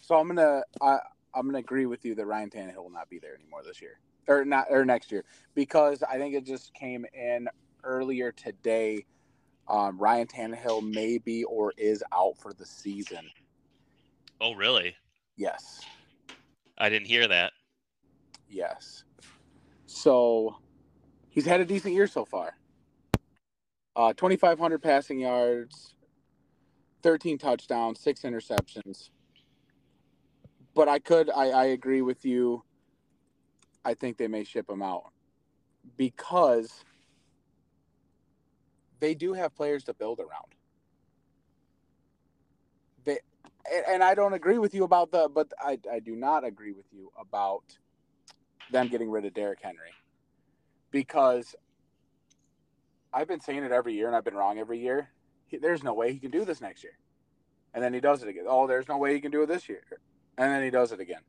So 0.00 0.16
I'm 0.16 0.28
gonna 0.28 0.62
I, 0.80 0.98
I'm 1.34 1.46
gonna 1.46 1.58
agree 1.58 1.86
with 1.86 2.04
you 2.04 2.14
that 2.16 2.26
Ryan 2.26 2.50
Tannehill 2.50 2.82
will 2.82 2.90
not 2.90 3.08
be 3.08 3.18
there 3.18 3.34
anymore 3.34 3.62
this 3.64 3.80
year 3.80 4.00
or 4.28 4.44
not 4.44 4.66
or 4.70 4.84
next 4.84 5.10
year 5.10 5.24
because 5.54 6.02
I 6.02 6.18
think 6.18 6.34
it 6.34 6.44
just 6.44 6.72
came 6.74 7.04
in 7.14 7.48
earlier 7.84 8.32
today. 8.32 9.06
Um, 9.68 9.98
Ryan 9.98 10.26
Tannehill 10.26 10.92
may 10.92 11.18
be 11.18 11.44
or 11.44 11.72
is 11.76 12.02
out 12.12 12.38
for 12.38 12.52
the 12.52 12.64
season. 12.64 13.28
Oh, 14.40 14.54
really? 14.54 14.94
Yes. 15.36 15.80
I 16.78 16.88
didn't 16.88 17.08
hear 17.08 17.26
that. 17.28 17.52
Yes. 18.48 19.04
So 19.86 20.56
he's 21.28 21.44
had 21.44 21.60
a 21.60 21.64
decent 21.64 21.94
year 21.94 22.06
so 22.06 22.24
far. 22.24 22.56
Uh, 23.96 24.12
2,500 24.12 24.80
passing 24.80 25.18
yards, 25.20 25.94
13 27.02 27.36
touchdowns, 27.36 27.98
six 28.00 28.22
interceptions. 28.22 29.10
But 30.78 30.88
I 30.88 31.00
could, 31.00 31.28
I, 31.28 31.46
I 31.46 31.64
agree 31.64 32.02
with 32.02 32.24
you. 32.24 32.62
I 33.84 33.94
think 33.94 34.16
they 34.16 34.28
may 34.28 34.44
ship 34.44 34.70
him 34.70 34.80
out 34.80 35.10
because 35.96 36.84
they 39.00 39.12
do 39.16 39.32
have 39.32 39.56
players 39.56 39.82
to 39.86 39.94
build 39.94 40.20
around. 40.20 40.54
They, 43.04 43.18
and, 43.88 44.04
I 44.04 44.14
don't 44.14 44.34
agree 44.34 44.58
with 44.58 44.72
you 44.72 44.84
about 44.84 45.10
the, 45.10 45.28
but 45.28 45.52
I, 45.60 45.80
I 45.90 45.98
do 45.98 46.14
not 46.14 46.44
agree 46.44 46.70
with 46.70 46.86
you 46.92 47.10
about 47.20 47.64
them 48.70 48.86
getting 48.86 49.10
rid 49.10 49.24
of 49.24 49.34
Derrick 49.34 49.58
Henry 49.60 49.90
because 50.92 51.56
I've 53.12 53.26
been 53.26 53.40
saying 53.40 53.64
it 53.64 53.72
every 53.72 53.94
year 53.94 54.06
and 54.06 54.14
I've 54.14 54.24
been 54.24 54.36
wrong 54.36 54.60
every 54.60 54.78
year. 54.78 55.08
He, 55.48 55.56
there's 55.56 55.82
no 55.82 55.94
way 55.94 56.12
he 56.12 56.20
can 56.20 56.30
do 56.30 56.44
this 56.44 56.60
next 56.60 56.84
year. 56.84 56.96
And 57.74 57.82
then 57.82 57.92
he 57.92 57.98
does 57.98 58.22
it 58.22 58.28
again. 58.28 58.44
Oh, 58.46 58.68
there's 58.68 58.86
no 58.86 58.96
way 58.96 59.12
he 59.12 59.20
can 59.20 59.32
do 59.32 59.42
it 59.42 59.46
this 59.46 59.68
year. 59.68 59.82
And 60.38 60.52
then 60.52 60.62
he 60.62 60.70
does 60.70 60.92
it 60.92 61.00
again. 61.00 61.20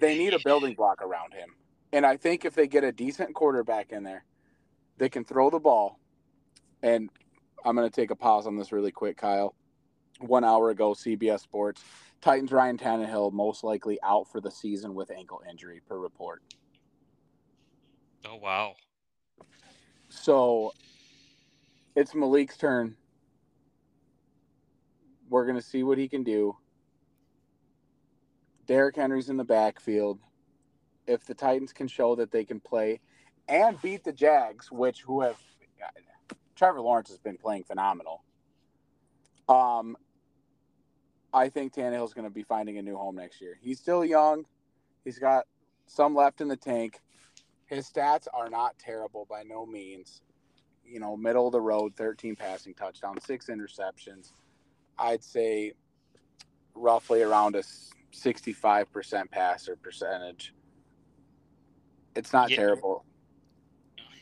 They 0.00 0.18
need 0.18 0.34
a 0.34 0.40
building 0.44 0.74
block 0.74 1.00
around 1.02 1.32
him. 1.32 1.50
And 1.92 2.04
I 2.04 2.16
think 2.16 2.44
if 2.44 2.54
they 2.54 2.66
get 2.66 2.84
a 2.84 2.92
decent 2.92 3.34
quarterback 3.34 3.92
in 3.92 4.02
there, 4.02 4.24
they 4.98 5.08
can 5.08 5.24
throw 5.24 5.50
the 5.50 5.58
ball. 5.58 5.98
And 6.82 7.08
I'm 7.64 7.76
going 7.76 7.88
to 7.88 7.94
take 7.94 8.10
a 8.10 8.16
pause 8.16 8.46
on 8.46 8.56
this 8.56 8.72
really 8.72 8.90
quick, 8.90 9.16
Kyle. 9.16 9.54
One 10.20 10.44
hour 10.44 10.70
ago, 10.70 10.92
CBS 10.92 11.40
Sports, 11.40 11.82
Titans 12.20 12.52
Ryan 12.52 12.76
Tannehill 12.76 13.32
most 13.32 13.64
likely 13.64 13.98
out 14.02 14.30
for 14.30 14.40
the 14.40 14.50
season 14.50 14.94
with 14.94 15.10
ankle 15.10 15.42
injury 15.48 15.80
per 15.88 15.98
report. 15.98 16.42
Oh 18.26 18.36
wow. 18.36 18.74
So 20.10 20.74
it's 21.96 22.14
Malik's 22.14 22.58
turn. 22.58 22.96
We're 25.30 25.46
going 25.46 25.56
to 25.56 25.62
see 25.62 25.82
what 25.82 25.96
he 25.96 26.08
can 26.08 26.22
do. 26.22 26.56
Derrick 28.70 28.94
Henry's 28.94 29.28
in 29.28 29.36
the 29.36 29.42
backfield. 29.42 30.20
If 31.08 31.26
the 31.26 31.34
Titans 31.34 31.72
can 31.72 31.88
show 31.88 32.14
that 32.14 32.30
they 32.30 32.44
can 32.44 32.60
play 32.60 33.00
and 33.48 33.82
beat 33.82 34.04
the 34.04 34.12
Jags, 34.12 34.70
which 34.70 35.02
who 35.02 35.22
have 35.22 35.34
Trevor 36.54 36.80
Lawrence 36.80 37.08
has 37.08 37.18
been 37.18 37.36
playing 37.36 37.64
phenomenal. 37.64 38.22
Um, 39.48 39.96
I 41.34 41.48
think 41.48 41.74
Tannehill's 41.74 42.14
going 42.14 42.28
to 42.28 42.32
be 42.32 42.44
finding 42.44 42.78
a 42.78 42.82
new 42.82 42.96
home 42.96 43.16
next 43.16 43.40
year. 43.40 43.58
He's 43.60 43.80
still 43.80 44.04
young. 44.04 44.44
He's 45.04 45.18
got 45.18 45.46
some 45.88 46.14
left 46.14 46.40
in 46.40 46.46
the 46.46 46.56
tank. 46.56 47.00
His 47.66 47.90
stats 47.90 48.28
are 48.32 48.48
not 48.48 48.78
terrible 48.78 49.26
by 49.28 49.42
no 49.42 49.66
means. 49.66 50.22
You 50.84 51.00
know, 51.00 51.16
middle 51.16 51.46
of 51.46 51.52
the 51.52 51.60
road, 51.60 51.96
13 51.96 52.36
passing 52.36 52.74
touchdowns, 52.74 53.24
six 53.24 53.46
interceptions. 53.48 54.30
I'd 54.96 55.24
say 55.24 55.72
roughly 56.76 57.22
around 57.22 57.56
a 57.56 57.64
65% 58.12 59.30
passer 59.30 59.76
percentage. 59.76 60.54
It's 62.16 62.32
not 62.32 62.50
Yeah. 62.50 62.56
terrible. 62.56 63.04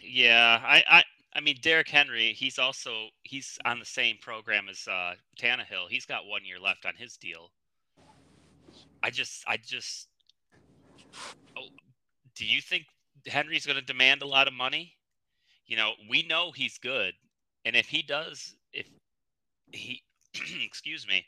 Yeah, 0.02 0.60
I, 0.64 0.84
I 0.88 1.04
I 1.34 1.40
mean, 1.40 1.58
Derrick 1.62 1.88
Henry, 1.88 2.32
he's 2.32 2.58
also 2.58 3.08
he's 3.22 3.58
on 3.64 3.78
the 3.78 3.84
same 3.84 4.16
program 4.20 4.68
as 4.68 4.88
uh, 4.88 5.14
Tannehill. 5.38 5.88
He's 5.88 6.06
got 6.06 6.26
one 6.26 6.44
year 6.44 6.58
left 6.58 6.86
on 6.86 6.94
his 6.96 7.16
deal. 7.16 7.52
I 9.02 9.10
just, 9.10 9.44
I 9.46 9.56
just, 9.58 10.08
oh, 11.56 11.68
do 12.34 12.44
you 12.44 12.60
think 12.60 12.86
Henry's 13.26 13.66
going 13.66 13.78
to 13.78 13.84
demand 13.84 14.22
a 14.22 14.26
lot 14.26 14.48
of 14.48 14.54
money? 14.54 14.94
You 15.66 15.76
know, 15.76 15.92
we 16.08 16.22
know 16.24 16.50
he's 16.50 16.78
good, 16.78 17.14
and 17.64 17.76
if 17.76 17.86
he 17.86 18.02
does, 18.02 18.56
if 18.72 18.86
he, 19.70 20.02
excuse 20.64 21.06
me, 21.06 21.24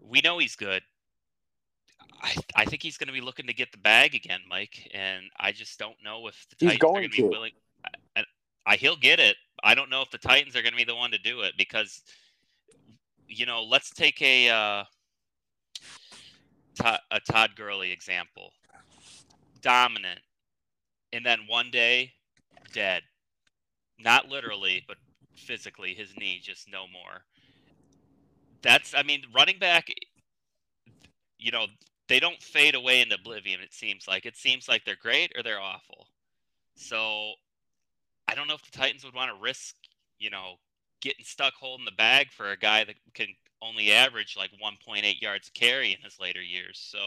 we 0.00 0.20
know 0.20 0.38
he's 0.38 0.56
good. 0.56 0.82
I, 2.22 2.34
I 2.56 2.64
think 2.64 2.82
he's 2.82 2.98
going 2.98 3.06
to 3.08 3.12
be 3.12 3.20
looking 3.20 3.46
to 3.46 3.52
get 3.52 3.70
the 3.72 3.78
bag 3.78 4.14
again, 4.14 4.40
Mike, 4.48 4.90
and 4.92 5.24
I 5.38 5.52
just 5.52 5.78
don't 5.78 5.96
know 6.02 6.26
if 6.26 6.46
the 6.50 6.56
He's 6.58 6.78
Titans 6.78 6.80
going 6.80 6.96
are 6.96 7.00
going 7.00 7.10
to 7.10 7.22
be 7.22 7.28
willing. 7.28 7.52
I, 8.16 8.24
I, 8.66 8.76
he'll 8.76 8.96
get 8.96 9.20
it. 9.20 9.36
I 9.62 9.74
don't 9.74 9.90
know 9.90 10.02
if 10.02 10.10
the 10.10 10.18
Titans 10.18 10.56
are 10.56 10.62
going 10.62 10.72
to 10.72 10.78
be 10.78 10.84
the 10.84 10.94
one 10.94 11.10
to 11.12 11.18
do 11.18 11.42
it 11.42 11.54
because, 11.56 12.02
you 13.28 13.46
know, 13.46 13.62
let's 13.62 13.90
take 13.90 14.20
a 14.22 14.48
uh, 14.48 14.84
Todd, 16.74 17.00
a 17.10 17.20
Todd 17.20 17.50
Gurley 17.56 17.92
example. 17.92 18.52
Dominant, 19.60 20.20
and 21.12 21.26
then 21.26 21.40
one 21.48 21.70
day, 21.70 22.12
dead. 22.72 23.02
Not 23.98 24.28
literally, 24.28 24.84
but 24.86 24.96
physically, 25.34 25.94
his 25.94 26.16
knee 26.16 26.40
just 26.42 26.70
no 26.70 26.84
more. 26.92 27.22
That's, 28.62 28.94
I 28.94 29.02
mean, 29.02 29.22
running 29.34 29.58
back. 29.58 29.88
You 31.40 31.50
know, 31.50 31.66
they 32.08 32.20
don't 32.20 32.42
fade 32.42 32.74
away 32.74 33.00
into 33.00 33.14
oblivion. 33.14 33.60
It 33.60 33.74
seems 33.74 34.08
like 34.08 34.26
it 34.26 34.36
seems 34.36 34.68
like 34.68 34.84
they're 34.84 34.96
great 35.00 35.32
or 35.36 35.42
they're 35.42 35.60
awful. 35.60 36.08
So, 36.74 37.32
I 38.28 38.34
don't 38.34 38.48
know 38.48 38.54
if 38.54 38.70
the 38.70 38.76
Titans 38.76 39.04
would 39.04 39.14
want 39.14 39.30
to 39.34 39.42
risk, 39.42 39.74
you 40.18 40.30
know, 40.30 40.54
getting 41.00 41.24
stuck 41.24 41.54
holding 41.54 41.84
the 41.84 41.92
bag 41.92 42.30
for 42.30 42.50
a 42.50 42.56
guy 42.56 42.84
that 42.84 42.96
can 43.14 43.28
only 43.62 43.92
average 43.92 44.36
like 44.36 44.50
1.8 44.62 45.20
yards 45.20 45.50
carry 45.54 45.92
in 45.92 46.00
his 46.02 46.18
later 46.20 46.42
years. 46.42 46.78
So, 46.80 46.98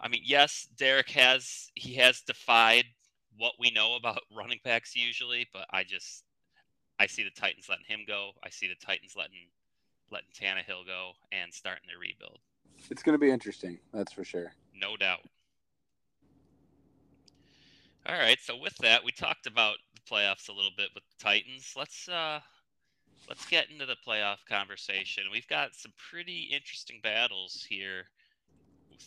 I 0.00 0.08
mean, 0.08 0.22
yes, 0.24 0.68
Derrick 0.76 1.10
has 1.10 1.70
he 1.74 1.94
has 1.94 2.20
defied 2.22 2.84
what 3.38 3.54
we 3.58 3.70
know 3.70 3.96
about 3.96 4.20
running 4.36 4.60
backs 4.64 4.96
usually, 4.96 5.46
but 5.52 5.66
I 5.70 5.84
just 5.84 6.24
I 6.98 7.06
see 7.06 7.24
the 7.24 7.30
Titans 7.30 7.68
letting 7.68 7.86
him 7.86 8.04
go. 8.06 8.30
I 8.44 8.50
see 8.50 8.68
the 8.68 8.86
Titans 8.86 9.14
letting 9.16 9.48
letting 10.10 10.28
Tannehill 10.38 10.86
go 10.86 11.12
and 11.32 11.52
starting 11.52 11.84
their 11.88 11.98
rebuild. 11.98 12.40
It's 12.90 13.02
going 13.02 13.14
to 13.14 13.18
be 13.18 13.30
interesting. 13.30 13.78
That's 13.92 14.12
for 14.12 14.24
sure. 14.24 14.52
No 14.74 14.96
doubt. 14.96 15.20
All 18.08 18.14
right, 18.14 18.38
so 18.40 18.56
with 18.56 18.76
that, 18.78 19.04
we 19.04 19.10
talked 19.10 19.48
about 19.48 19.78
the 19.94 20.14
playoffs 20.14 20.48
a 20.48 20.52
little 20.52 20.70
bit 20.76 20.90
with 20.94 21.02
the 21.08 21.24
Titans. 21.24 21.74
Let's 21.76 22.08
uh 22.08 22.38
let's 23.28 23.46
get 23.46 23.68
into 23.68 23.84
the 23.84 23.96
playoff 24.06 24.38
conversation. 24.48 25.24
We've 25.32 25.48
got 25.48 25.74
some 25.74 25.92
pretty 26.10 26.48
interesting 26.52 27.00
battles 27.02 27.66
here. 27.68 28.04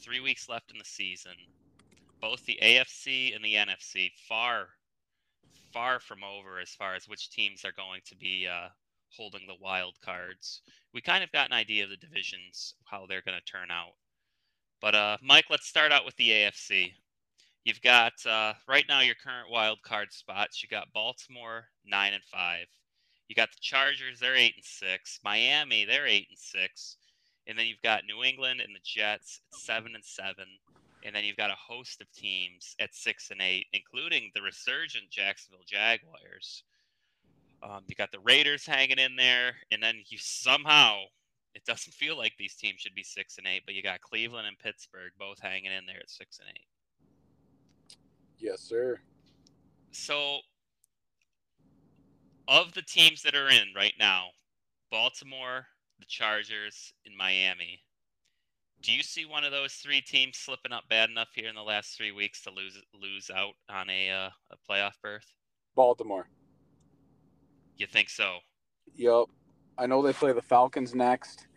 Three 0.04 0.20
weeks 0.20 0.50
left 0.50 0.72
in 0.72 0.78
the 0.78 0.84
season. 0.86 1.32
Both 2.22 2.46
the 2.46 2.60
AFC 2.62 3.34
and 3.34 3.44
the 3.44 3.54
NFC 3.54 4.12
far, 4.28 4.68
far 5.72 6.02
from 6.02 6.20
over 6.24 6.60
as 6.60 6.72
far 6.72 6.96
as 6.96 7.08
which 7.08 7.30
teams 7.30 7.64
are 7.64 7.72
going 7.72 8.02
to 8.06 8.16
be 8.18 8.48
uh, 8.48 8.68
holding 9.16 9.48
the 9.48 9.62
wild 9.62 9.96
cards. 10.04 10.62
We 10.94 11.02
kind 11.02 11.24
of 11.24 11.32
got 11.32 11.48
an 11.48 11.54
idea 11.54 11.84
of 11.84 11.90
the 11.90 11.98
divisions, 11.98 12.76
how 12.86 13.06
they're 13.06 13.22
going 13.22 13.38
to 13.38 13.52
turn 13.52 13.72
out. 13.72 13.94
But 14.82 14.96
uh, 14.96 15.18
Mike, 15.22 15.46
let's 15.50 15.68
start 15.68 15.92
out 15.92 16.06
with 16.06 16.16
the 16.16 16.30
AFC. 16.30 16.94
You've 17.66 17.82
got 17.82 18.14
uh, 18.26 18.54
right 18.68 18.86
now 18.88 19.02
your 19.02 19.16
current 19.16 19.52
wild 19.52 19.82
card 19.84 20.14
spots. 20.14 20.64
You 20.64 20.70
got 20.70 20.94
Baltimore 20.94 21.66
nine 21.86 22.14
and 22.14 22.24
five. 22.24 22.68
You 23.28 23.36
got 23.36 23.52
the 23.52 23.60
Chargers, 23.62 24.20
they're 24.20 24.36
eight 24.36 24.56
and 24.56 24.66
six. 24.66 25.20
Miami, 25.24 25.86
they're 25.86 26.08
eight 26.08 26.28
and 26.30 26.38
six. 26.38 26.98
And 27.46 27.58
then 27.58 27.68
you've 27.68 27.82
got 27.82 28.06
New 28.06 28.24
England 28.24 28.62
and 28.62 28.76
the 28.76 28.80
Jets 28.84 29.42
seven 29.52 29.94
and 29.94 30.04
seven. 30.04 30.46
And 31.04 31.16
then 31.16 31.24
you've 31.24 31.38
got 31.38 31.52
a 31.52 31.56
host 31.56 32.02
of 32.02 32.12
teams 32.12 32.76
at 32.80 32.96
six 32.96 33.30
and 33.30 33.42
eight, 33.42 33.68
including 33.74 34.32
the 34.34 34.42
resurgent 34.42 35.10
Jacksonville 35.12 35.66
Jaguars. 35.68 36.64
Um, 37.62 37.84
you 37.88 37.96
got 37.96 38.12
the 38.12 38.20
Raiders 38.20 38.66
hanging 38.66 39.00
in 39.00 39.16
there, 39.16 39.56
and 39.72 39.84
then 39.84 40.02
you 40.08 40.18
somehow 40.18 41.02
it 41.56 41.66
doesn't 41.66 41.94
feel 41.94 42.18
like 42.18 42.34
these 42.38 42.56
teams 42.56 42.80
should 42.80 42.96
be 42.96 43.04
six 43.04 43.38
and 43.38 43.48
eight, 43.48 43.64
but 43.66 43.76
you 43.76 43.84
got 43.84 44.02
Cleveland 44.02 44.48
and 44.48 44.58
Pittsburgh 44.60 45.12
both 45.18 45.40
hanging 45.40 45.72
in 45.72 45.86
there 45.86 46.00
at 46.00 46.10
six 46.10 46.40
and 46.40 46.50
eight. 46.50 46.68
Yes, 48.38 48.62
sir. 48.62 49.00
So, 49.92 50.40
of 52.48 52.74
the 52.74 52.82
teams 52.82 53.24
that 53.24 53.36
are 53.36 53.50
in 53.50 53.74
right 53.76 53.96
now, 54.00 54.28
Baltimore, 54.92 55.66
the 56.00 56.06
Chargers, 56.06 56.94
and 57.06 57.18
Miami, 57.18 57.82
do 58.82 58.94
you 58.94 59.04
see 59.04 59.26
one 59.26 59.44
of 59.44 59.52
those 59.52 59.74
three 59.74 60.02
teams 60.02 60.38
slipping 60.38 60.72
up 60.72 60.88
bad 60.90 61.10
enough 61.10 61.30
here 61.36 61.50
in 61.50 61.56
the 61.56 61.62
last 61.62 61.98
three 61.98 62.12
weeks 62.12 62.42
to 62.44 62.52
lose 62.52 62.82
lose 62.94 63.30
out 63.30 63.56
on 63.70 63.90
a 63.90 64.10
uh, 64.10 64.30
a 64.52 64.72
playoff 64.72 64.94
berth? 65.04 65.34
Baltimore. 65.76 66.30
You 67.80 67.88
think 67.88 68.10
so? 68.10 68.40
Yep. 68.96 69.26
I 69.78 69.86
know 69.88 70.02
they 70.02 70.14
play 70.14 70.34
the 70.34 70.42
Falcons 70.42 70.94
next. 70.94 71.48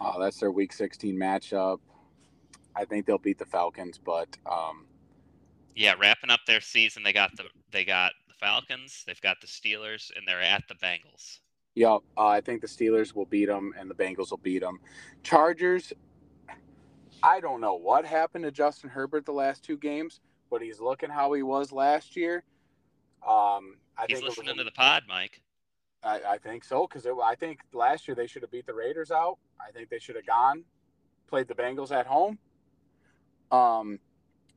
Uh, 0.00 0.18
that's 0.18 0.40
their 0.40 0.50
Week 0.50 0.72
16 0.72 1.14
matchup. 1.14 1.78
I 2.74 2.86
think 2.86 3.04
they'll 3.06 3.18
beat 3.18 3.38
the 3.38 3.44
Falcons, 3.44 3.98
but 3.98 4.28
um, 4.50 4.86
Yeah, 5.76 5.94
wrapping 5.98 6.30
up 6.30 6.40
their 6.46 6.62
season, 6.62 7.02
they 7.02 7.12
got 7.12 7.36
the 7.36 7.44
they 7.70 7.84
got 7.84 8.12
the 8.28 8.34
Falcons, 8.34 9.04
they've 9.06 9.20
got 9.20 9.40
the 9.40 9.46
Steelers, 9.46 10.10
and 10.16 10.26
they're 10.26 10.40
at 10.40 10.62
the 10.68 10.74
Bengals. 10.74 11.40
Yep, 11.74 12.00
uh, 12.16 12.26
I 12.26 12.40
think 12.40 12.62
the 12.62 12.66
Steelers 12.66 13.14
will 13.14 13.26
beat 13.26 13.46
them 13.46 13.74
and 13.78 13.90
the 13.90 13.94
Bengals 13.94 14.30
will 14.30 14.38
beat 14.38 14.60
them. 14.60 14.78
Chargers, 15.22 15.92
I 17.22 17.40
don't 17.40 17.60
know 17.60 17.74
what 17.74 18.06
happened 18.06 18.44
to 18.44 18.50
Justin 18.50 18.88
Herbert 18.88 19.26
the 19.26 19.32
last 19.32 19.64
two 19.64 19.76
games, 19.76 20.20
but 20.50 20.62
he's 20.62 20.80
looking 20.80 21.10
how 21.10 21.32
he 21.34 21.42
was 21.42 21.72
last 21.72 22.16
year. 22.16 22.42
Um, 23.26 23.76
I 23.98 24.06
He's 24.08 24.18
think 24.18 24.28
listening 24.28 24.56
to 24.56 24.64
the 24.64 24.70
pod, 24.70 25.02
Mike. 25.08 25.42
I, 26.02 26.20
I 26.30 26.38
think 26.38 26.64
so 26.64 26.86
because 26.86 27.06
I 27.06 27.34
think 27.34 27.60
last 27.72 28.06
year 28.06 28.14
they 28.14 28.26
should 28.26 28.42
have 28.42 28.50
beat 28.50 28.66
the 28.66 28.74
Raiders 28.74 29.10
out. 29.10 29.38
I 29.60 29.72
think 29.72 29.88
they 29.88 29.98
should 29.98 30.16
have 30.16 30.26
gone, 30.26 30.64
played 31.28 31.48
the 31.48 31.54
Bengals 31.54 31.90
at 31.90 32.06
home. 32.06 32.38
Um, 33.50 33.98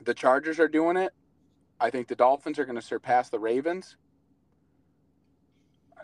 the 0.04 0.14
Chargers 0.14 0.60
are 0.60 0.68
doing 0.68 0.98
it. 0.98 1.14
I 1.80 1.90
think 1.90 2.08
the 2.08 2.16
Dolphins 2.16 2.60
are 2.60 2.66
going 2.66 2.76
to 2.76 2.82
surpass 2.82 3.30
the 3.30 3.40
Ravens. 3.40 3.98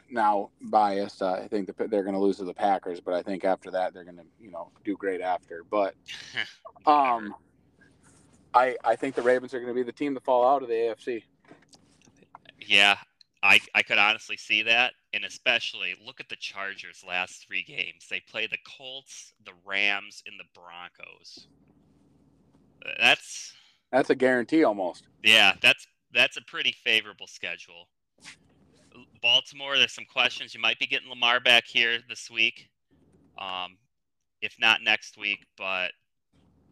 Now, 0.10 0.52
biased, 0.62 1.22
uh, 1.22 1.34
I 1.34 1.48
think 1.48 1.68
the, 1.68 1.88
they're 1.88 2.04
going 2.04 2.16
to 2.16 2.20
lose 2.20 2.38
to 2.38 2.46
the 2.46 2.54
Packers, 2.54 3.00
but 3.02 3.14
I 3.14 3.22
think 3.22 3.44
after 3.44 3.70
that 3.72 3.94
they're 3.94 4.06
going 4.06 4.18
to, 4.18 4.24
you 4.42 4.50
know, 4.50 4.72
do 4.84 4.96
great 4.96 5.22
after. 5.22 5.64
But 5.70 5.96
um, 6.86 7.36
I 8.54 8.76
I 8.84 8.96
think 8.96 9.16
the 9.16 9.22
Ravens 9.22 9.54
are 9.54 9.60
going 9.60 9.70
to 9.70 9.76
be 9.76 9.84
the 9.84 9.92
team 9.92 10.16
to 10.16 10.22
fall 10.22 10.48
out 10.48 10.64
of 10.64 10.70
the 10.70 10.74
AFC. 10.74 11.24
Yeah, 12.60 12.98
I 13.44 13.60
I 13.76 13.84
could 13.84 13.98
honestly 13.98 14.38
see 14.38 14.64
that, 14.64 14.94
and 15.18 15.26
especially 15.26 15.96
look 16.06 16.20
at 16.20 16.30
the 16.30 16.36
Chargers' 16.36 17.04
last 17.06 17.44
three 17.46 17.64
games. 17.64 18.06
They 18.08 18.20
play 18.20 18.46
the 18.46 18.60
Colts, 18.78 19.34
the 19.44 19.54
Rams, 19.66 20.22
and 20.28 20.40
the 20.40 20.46
Broncos. 20.54 21.48
That's 23.00 23.54
That's 23.92 24.12
a 24.12 24.16
guarantee 24.16 24.64
almost. 24.64 25.08
yeah, 25.24 25.54
that's 25.62 25.88
that's 26.14 26.38
a 26.38 26.42
pretty 26.42 26.72
favorable 26.72 27.26
schedule. 27.28 27.90
Baltimore, 29.24 29.78
there's 29.78 29.94
some 29.94 30.06
questions. 30.06 30.54
You 30.54 30.62
might 30.62 30.80
be 30.80 30.86
getting 30.88 31.10
Lamar 31.10 31.40
back 31.40 31.66
here 31.66 32.00
this 32.08 32.30
week, 32.30 32.70
um, 33.40 33.78
if 34.42 34.56
not 34.60 34.84
next 34.84 35.18
week. 35.18 35.40
But 35.58 35.94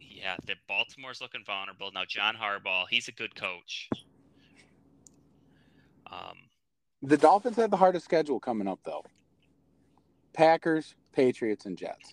yeah, 0.00 0.36
the 0.46 0.54
Baltimore's 0.68 1.20
looking 1.20 1.44
vulnerable 1.44 1.90
now. 1.92 2.04
John 2.08 2.36
Harbaugh, 2.36 2.86
he's 2.88 3.08
a 3.08 3.12
good 3.12 3.34
coach. 3.34 3.88
Um, 6.10 6.45
The 7.06 7.16
Dolphins 7.16 7.54
have 7.58 7.70
the 7.70 7.76
hardest 7.76 8.04
schedule 8.04 8.40
coming 8.40 8.66
up, 8.66 8.80
though. 8.84 9.04
Packers, 10.32 10.96
Patriots, 11.12 11.64
and 11.64 11.78
Jets. 11.78 12.12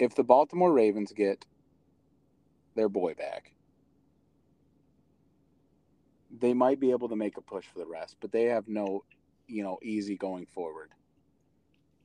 If 0.00 0.16
the 0.16 0.24
Baltimore 0.24 0.72
Ravens 0.72 1.12
get 1.12 1.46
their 2.74 2.88
boy 2.88 3.14
back, 3.14 3.52
they 6.40 6.54
might 6.54 6.80
be 6.80 6.90
able 6.90 7.08
to 7.08 7.14
make 7.14 7.36
a 7.36 7.40
push 7.40 7.66
for 7.66 7.78
the 7.78 7.86
rest, 7.86 8.16
but 8.20 8.32
they 8.32 8.46
have 8.46 8.66
no, 8.66 9.04
you 9.46 9.62
know, 9.62 9.78
easy 9.80 10.16
going 10.16 10.46
forward. 10.46 10.90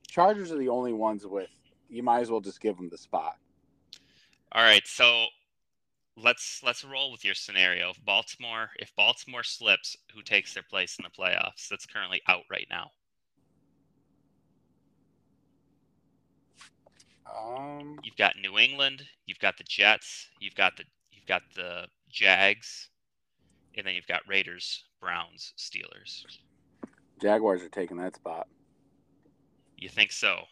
Chargers 0.06 0.52
are 0.52 0.58
the 0.58 0.68
only 0.68 0.92
ones 0.92 1.26
with 1.26 1.50
you 1.88 2.04
might 2.04 2.20
as 2.20 2.30
well 2.30 2.40
just 2.40 2.60
give 2.60 2.76
them 2.76 2.88
the 2.88 2.96
spot. 2.96 3.34
All 4.52 4.62
right, 4.62 4.86
so 4.86 5.26
let's 6.16 6.60
let's 6.62 6.84
roll 6.84 7.10
with 7.12 7.24
your 7.24 7.34
scenario. 7.34 7.90
If 7.90 8.04
Baltimore, 8.04 8.70
if 8.76 8.94
Baltimore 8.96 9.42
slips, 9.42 9.96
who 10.14 10.22
takes 10.22 10.54
their 10.54 10.62
place 10.62 10.96
in 10.98 11.04
the 11.04 11.10
playoffs? 11.10 11.68
That's 11.68 11.86
currently 11.86 12.20
out 12.28 12.44
right 12.50 12.66
now. 12.70 12.90
Um, 17.34 17.98
You've 18.02 18.16
got 18.16 18.34
New 18.40 18.58
England, 18.58 19.04
you've 19.26 19.38
got 19.38 19.56
the 19.56 19.64
Jets, 19.64 20.28
you've 20.38 20.54
got 20.54 20.76
the 20.76 20.84
you've 21.10 21.26
got 21.26 21.42
the 21.54 21.86
Jags, 22.10 22.90
and 23.76 23.86
then 23.86 23.94
you've 23.94 24.06
got 24.06 24.20
Raiders, 24.28 24.84
Browns, 25.00 25.54
Steelers. 25.56 26.24
Jaguars 27.20 27.62
are 27.62 27.68
taking 27.68 27.96
that 27.98 28.16
spot. 28.16 28.48
You 29.78 29.88
think 29.88 30.12
so? 30.12 30.42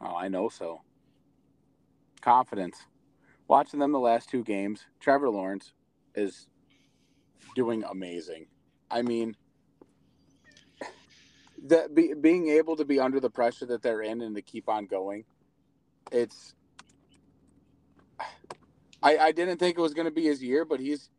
Oh, 0.00 0.16
I 0.16 0.28
know 0.28 0.48
so. 0.48 0.80
Confidence. 2.22 2.78
Watching 3.50 3.80
them 3.80 3.90
the 3.90 3.98
last 3.98 4.28
two 4.28 4.44
games, 4.44 4.84
Trevor 5.00 5.28
Lawrence 5.28 5.72
is 6.14 6.46
doing 7.56 7.82
amazing. 7.82 8.46
I 8.88 9.02
mean, 9.02 9.34
that 11.64 11.92
be, 11.92 12.14
being 12.14 12.48
able 12.48 12.76
to 12.76 12.84
be 12.84 13.00
under 13.00 13.18
the 13.18 13.28
pressure 13.28 13.66
that 13.66 13.82
they're 13.82 14.02
in 14.02 14.20
and 14.20 14.36
to 14.36 14.40
keep 14.40 14.68
on 14.68 14.86
going, 14.86 15.24
it's. 16.12 16.54
I, 19.02 19.18
I 19.18 19.32
didn't 19.32 19.58
think 19.58 19.76
it 19.76 19.80
was 19.80 19.94
going 19.94 20.04
to 20.04 20.12
be 20.12 20.26
his 20.26 20.40
year, 20.40 20.64
but 20.64 20.78
he's 20.78 21.10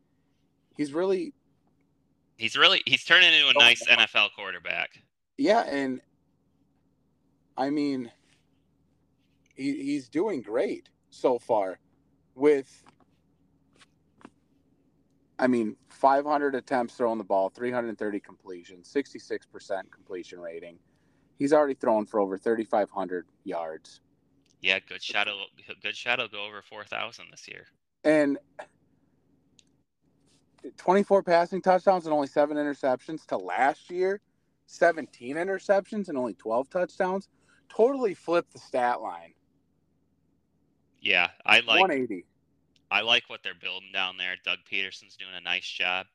he's 0.74 0.94
really 0.94 1.34
He's 2.38 2.56
really 2.56 2.80
he's 2.86 3.04
turning 3.04 3.30
into 3.30 3.48
a 3.48 3.52
Oh, 3.54 3.60
nice 3.60 3.86
yeah. 3.86 4.06
NFL 4.06 4.30
quarterback. 4.34 5.02
yeah, 5.36 5.64
and 5.68 6.00
I 7.58 7.68
mean, 7.68 8.10
he, 9.54 9.84
he's 9.84 10.08
doing 10.08 10.40
great 10.40 10.88
so 11.10 11.38
far 11.38 11.78
with. 12.34 12.82
I 15.38 15.48
mean, 15.48 15.76
500 15.88 16.54
attempts 16.54 16.94
throwing 16.94 17.18
the 17.18 17.24
ball, 17.24 17.48
330 17.50 18.20
completions, 18.20 18.92
66% 18.92 19.90
completion 19.90 20.38
rating. 20.38 20.78
He's 21.38 21.52
already 21.52 21.74
thrown 21.74 22.06
for 22.06 22.20
over 22.20 22.38
3,500 22.38 23.26
yards. 23.42 24.00
Yeah, 24.60 24.78
good 24.88 25.02
shot. 25.02 25.26
will 25.26 25.46
Good 25.82 25.96
shot. 25.96 26.18
will 26.20 26.28
go 26.28 26.44
over 26.46 26.62
four 26.62 26.84
thousand 26.84 27.26
this 27.32 27.48
year. 27.48 27.66
and 28.04 28.38
24 30.76 31.24
passing 31.24 31.60
touchdowns 31.60 32.04
and 32.06 32.14
only 32.14 32.28
seven 32.28 32.56
interceptions 32.56 33.26
to 33.26 33.36
last 33.36 33.90
year 33.90 34.20
17 34.66 35.34
interceptions 35.36 36.08
and 36.08 36.16
only 36.16 36.34
12 36.34 36.70
touchdowns 36.70 37.28
totally 37.68 38.14
flipped 38.14 38.52
the 38.52 38.60
stat 38.60 39.00
line 39.00 39.32
Yeah, 41.02 41.28
I 41.44 41.58
like 41.60 41.80
180 41.80 42.24
I 42.90 43.00
like 43.00 43.24
what 43.28 43.40
they're 43.42 43.54
building 43.54 43.90
down 43.92 44.18
there. 44.18 44.36
Doug 44.44 44.58
Pederson's 44.70 45.16
doing 45.16 45.34
a 45.34 45.40
nice 45.40 45.66
job. 45.66 46.06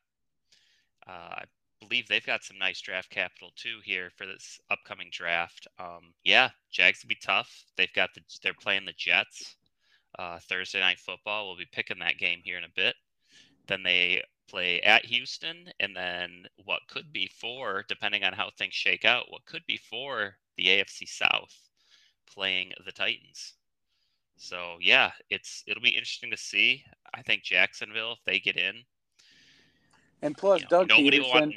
Uh, 1.08 1.42
I 1.42 1.44
believe 1.80 2.06
they've 2.06 2.24
got 2.24 2.44
some 2.44 2.56
nice 2.56 2.80
draft 2.80 3.10
capital 3.10 3.50
too 3.56 3.80
here 3.84 4.10
for 4.16 4.26
this 4.26 4.60
upcoming 4.70 5.08
draft. 5.10 5.66
Um, 5.78 6.14
yeah, 6.24 6.50
Jags 6.70 7.02
will 7.02 7.08
be 7.08 7.18
tough. 7.20 7.64
They've 7.76 7.92
got 7.92 8.10
the 8.14 8.20
they're 8.42 8.54
playing 8.54 8.84
the 8.84 8.92
Jets 8.96 9.56
uh, 10.18 10.38
Thursday 10.38 10.80
night 10.80 11.00
football. 11.00 11.48
We'll 11.48 11.56
be 11.56 11.68
picking 11.70 11.98
that 11.98 12.18
game 12.18 12.40
here 12.44 12.58
in 12.58 12.64
a 12.64 12.72
bit. 12.74 12.94
Then 13.66 13.82
they 13.82 14.22
play 14.48 14.80
at 14.82 15.04
Houston, 15.04 15.70
and 15.80 15.94
then 15.94 16.44
what 16.64 16.80
could 16.88 17.12
be 17.12 17.28
four, 17.40 17.84
depending 17.88 18.24
on 18.24 18.32
how 18.32 18.50
things 18.56 18.74
shake 18.74 19.04
out, 19.04 19.30
what 19.30 19.44
could 19.46 19.66
be 19.66 19.76
for 19.76 20.36
the 20.56 20.66
AFC 20.66 21.08
South 21.08 21.54
playing 22.32 22.72
the 22.84 22.92
Titans. 22.92 23.54
So 24.38 24.76
yeah, 24.80 25.10
it's 25.30 25.64
it'll 25.66 25.82
be 25.82 25.90
interesting 25.90 26.30
to 26.30 26.36
see. 26.36 26.84
I 27.14 27.22
think 27.22 27.42
Jacksonville, 27.42 28.12
if 28.12 28.18
they 28.24 28.38
get 28.38 28.56
in, 28.56 28.76
and 30.22 30.36
plus 30.36 30.60
you 30.60 30.66
know, 30.70 30.84
doug 30.84 30.88
pederson 30.88 31.28
want. 31.34 31.54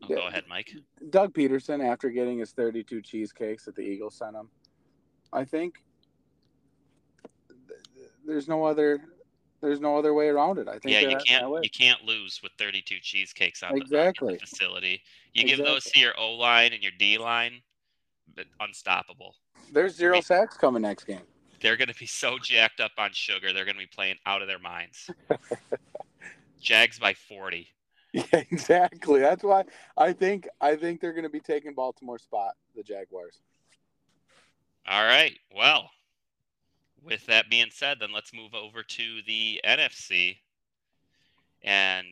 Oh, 0.00 0.06
Yeah. 0.08 0.16
Go 0.16 0.26
ahead, 0.28 0.44
Mike. 0.48 0.72
doug 1.10 1.34
pederson 1.34 1.84
after 1.84 2.08
getting 2.10 2.38
his 2.38 2.52
32 2.52 3.02
cheesecakes 3.02 3.64
that 3.64 3.74
the 3.74 3.82
eagles 3.82 4.14
sent 4.14 4.36
him 4.36 4.48
i 5.32 5.44
think 5.44 5.82
th- 7.48 7.80
th- 7.96 8.08
there's 8.24 8.46
no 8.46 8.64
other 8.64 9.00
there's 9.60 9.80
no 9.80 9.98
other 9.98 10.14
way 10.14 10.28
around 10.28 10.58
it 10.58 10.68
i 10.68 10.78
think 10.78 10.84
Yeah, 10.94 11.00
you 11.00 11.16
can't 11.26 11.64
you 11.64 11.70
can't 11.70 12.04
lose 12.04 12.38
with 12.44 12.52
32 12.58 12.96
cheesecakes 13.02 13.64
on, 13.64 13.76
Exactly. 13.76 14.34
the 14.34 14.40
facility. 14.46 15.02
You 15.34 15.44
give 15.44 15.58
those 15.58 15.82
to 15.84 15.98
your 15.98 16.18
O 16.18 16.34
line 16.34 16.72
and 16.72 16.80
your 16.82 16.92
D 16.96 17.18
line, 17.18 17.60
but 18.36 18.46
unstoppable. 18.60 19.34
there's 19.72 19.96
zero 19.96 20.12
mean- 20.14 20.22
sacks 20.22 20.56
coming 20.56 20.82
next 20.82 21.04
game 21.04 21.22
They're 21.60 21.76
going 21.76 21.88
to 21.88 21.98
be 21.98 22.06
so 22.06 22.38
jacked 22.38 22.80
up 22.80 22.92
on 22.98 23.10
sugar. 23.12 23.52
They're 23.52 23.64
going 23.64 23.76
to 23.76 23.80
be 23.80 23.86
playing 23.86 24.16
out 24.26 24.42
of 24.42 24.48
their 24.48 24.58
minds. 24.58 25.10
Jags 26.60 26.98
by 26.98 27.14
40. 27.14 27.68
Yeah, 28.12 28.22
exactly. 28.32 29.20
That's 29.20 29.44
why 29.44 29.64
I 29.96 30.12
think 30.12 30.48
I 30.60 30.76
think 30.76 31.00
they're 31.00 31.12
going 31.12 31.24
to 31.24 31.30
be 31.30 31.40
taking 31.40 31.74
Baltimore 31.74 32.18
spot, 32.18 32.54
the 32.74 32.82
Jaguars. 32.82 33.40
All 34.88 35.04
right. 35.04 35.38
Well, 35.54 35.90
with 37.02 37.26
that 37.26 37.50
being 37.50 37.68
said, 37.70 37.98
then 38.00 38.12
let's 38.12 38.32
move 38.32 38.54
over 38.54 38.82
to 38.82 39.20
the 39.26 39.60
NFC. 39.64 40.38
And 41.62 42.06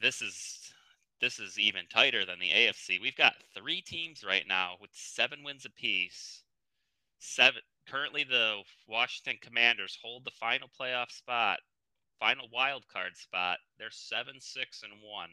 this 0.00 0.22
is 0.22 0.72
this 1.20 1.38
is 1.38 1.58
even 1.58 1.84
tighter 1.90 2.24
than 2.24 2.38
the 2.38 2.50
AFC. 2.50 3.00
We've 3.00 3.16
got 3.16 3.34
three 3.54 3.80
teams 3.80 4.24
right 4.24 4.44
now 4.46 4.74
with 4.80 4.90
seven 4.92 5.42
wins 5.42 5.64
apiece. 5.64 6.42
Seven 7.18 7.62
currently 7.90 8.24
the 8.24 8.62
Washington 8.88 9.38
Commanders 9.40 9.98
hold 10.02 10.24
the 10.24 10.30
final 10.30 10.68
playoff 10.80 11.10
spot, 11.10 11.58
final 12.18 12.48
wild 12.52 12.86
card 12.88 13.16
spot. 13.16 13.58
They're 13.78 13.90
seven, 13.90 14.34
six, 14.40 14.82
and 14.82 14.92
one. 15.02 15.30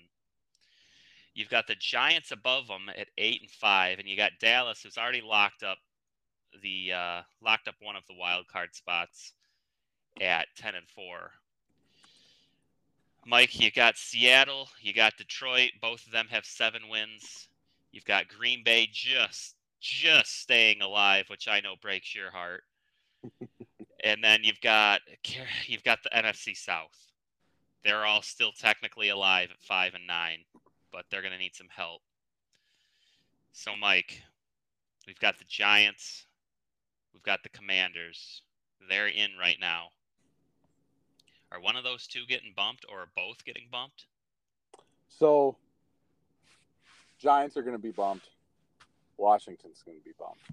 You've 1.33 1.49
got 1.49 1.67
the 1.67 1.75
Giants 1.75 2.31
above 2.31 2.67
them 2.67 2.89
at 2.95 3.07
eight 3.17 3.41
and 3.41 3.49
five, 3.49 3.99
and 3.99 4.07
you 4.07 4.15
got 4.15 4.39
Dallas, 4.39 4.81
who's 4.83 4.97
already 4.97 5.21
locked 5.21 5.63
up 5.63 5.79
the 6.61 6.93
uh, 6.93 7.21
locked 7.41 7.67
up 7.67 7.75
one 7.81 7.95
of 7.95 8.05
the 8.07 8.15
wild 8.15 8.47
card 8.47 8.75
spots 8.75 9.33
at 10.21 10.47
10 10.57 10.75
and 10.75 10.87
4. 10.89 11.31
Mike, 13.25 13.59
you 13.59 13.71
got 13.71 13.97
Seattle, 13.97 14.67
you 14.81 14.93
got 14.93 15.17
Detroit, 15.17 15.71
both 15.81 16.05
of 16.05 16.11
them 16.11 16.27
have 16.29 16.45
7 16.45 16.81
wins. 16.89 17.47
You've 17.91 18.05
got 18.05 18.27
Green 18.27 18.63
Bay 18.63 18.89
just 18.91 19.55
just 19.83 20.39
staying 20.39 20.81
alive, 20.81 21.25
which 21.27 21.47
I 21.47 21.59
know 21.59 21.75
breaks 21.81 22.15
your 22.15 22.31
heart. 22.31 22.63
and 24.03 24.23
then 24.23 24.39
you've 24.43 24.61
got 24.61 25.01
you've 25.67 25.83
got 25.83 25.99
the 26.03 26.09
NFC 26.09 26.55
South. 26.55 27.11
They're 27.83 28.05
all 28.05 28.21
still 28.21 28.51
technically 28.57 29.09
alive 29.09 29.49
at 29.51 29.61
5 29.61 29.93
and 29.95 30.07
9, 30.07 30.37
but 30.91 31.05
they're 31.09 31.21
going 31.21 31.33
to 31.33 31.37
need 31.37 31.55
some 31.55 31.67
help. 31.69 32.01
So 33.51 33.75
Mike, 33.75 34.23
we've 35.05 35.19
got 35.19 35.37
the 35.37 35.43
Giants, 35.49 36.25
We've 37.13 37.23
got 37.23 37.43
the 37.43 37.49
Commanders. 37.49 38.41
They're 38.89 39.07
in 39.07 39.31
right 39.39 39.57
now. 39.59 39.89
Are 41.51 41.61
one 41.61 41.75
of 41.75 41.83
those 41.83 42.07
two 42.07 42.25
getting 42.27 42.53
bumped 42.55 42.85
or 42.89 43.01
are 43.01 43.09
both 43.15 43.45
getting 43.45 43.67
bumped? 43.71 44.07
So 45.07 45.55
Giants 47.19 47.55
are 47.55 47.61
going 47.61 47.75
to 47.75 47.81
be 47.81 47.91
bumped. 47.91 48.29
Washington's 49.17 49.81
going 49.83 49.97
to 49.97 50.03
be 50.03 50.11
bumped. 50.17 50.49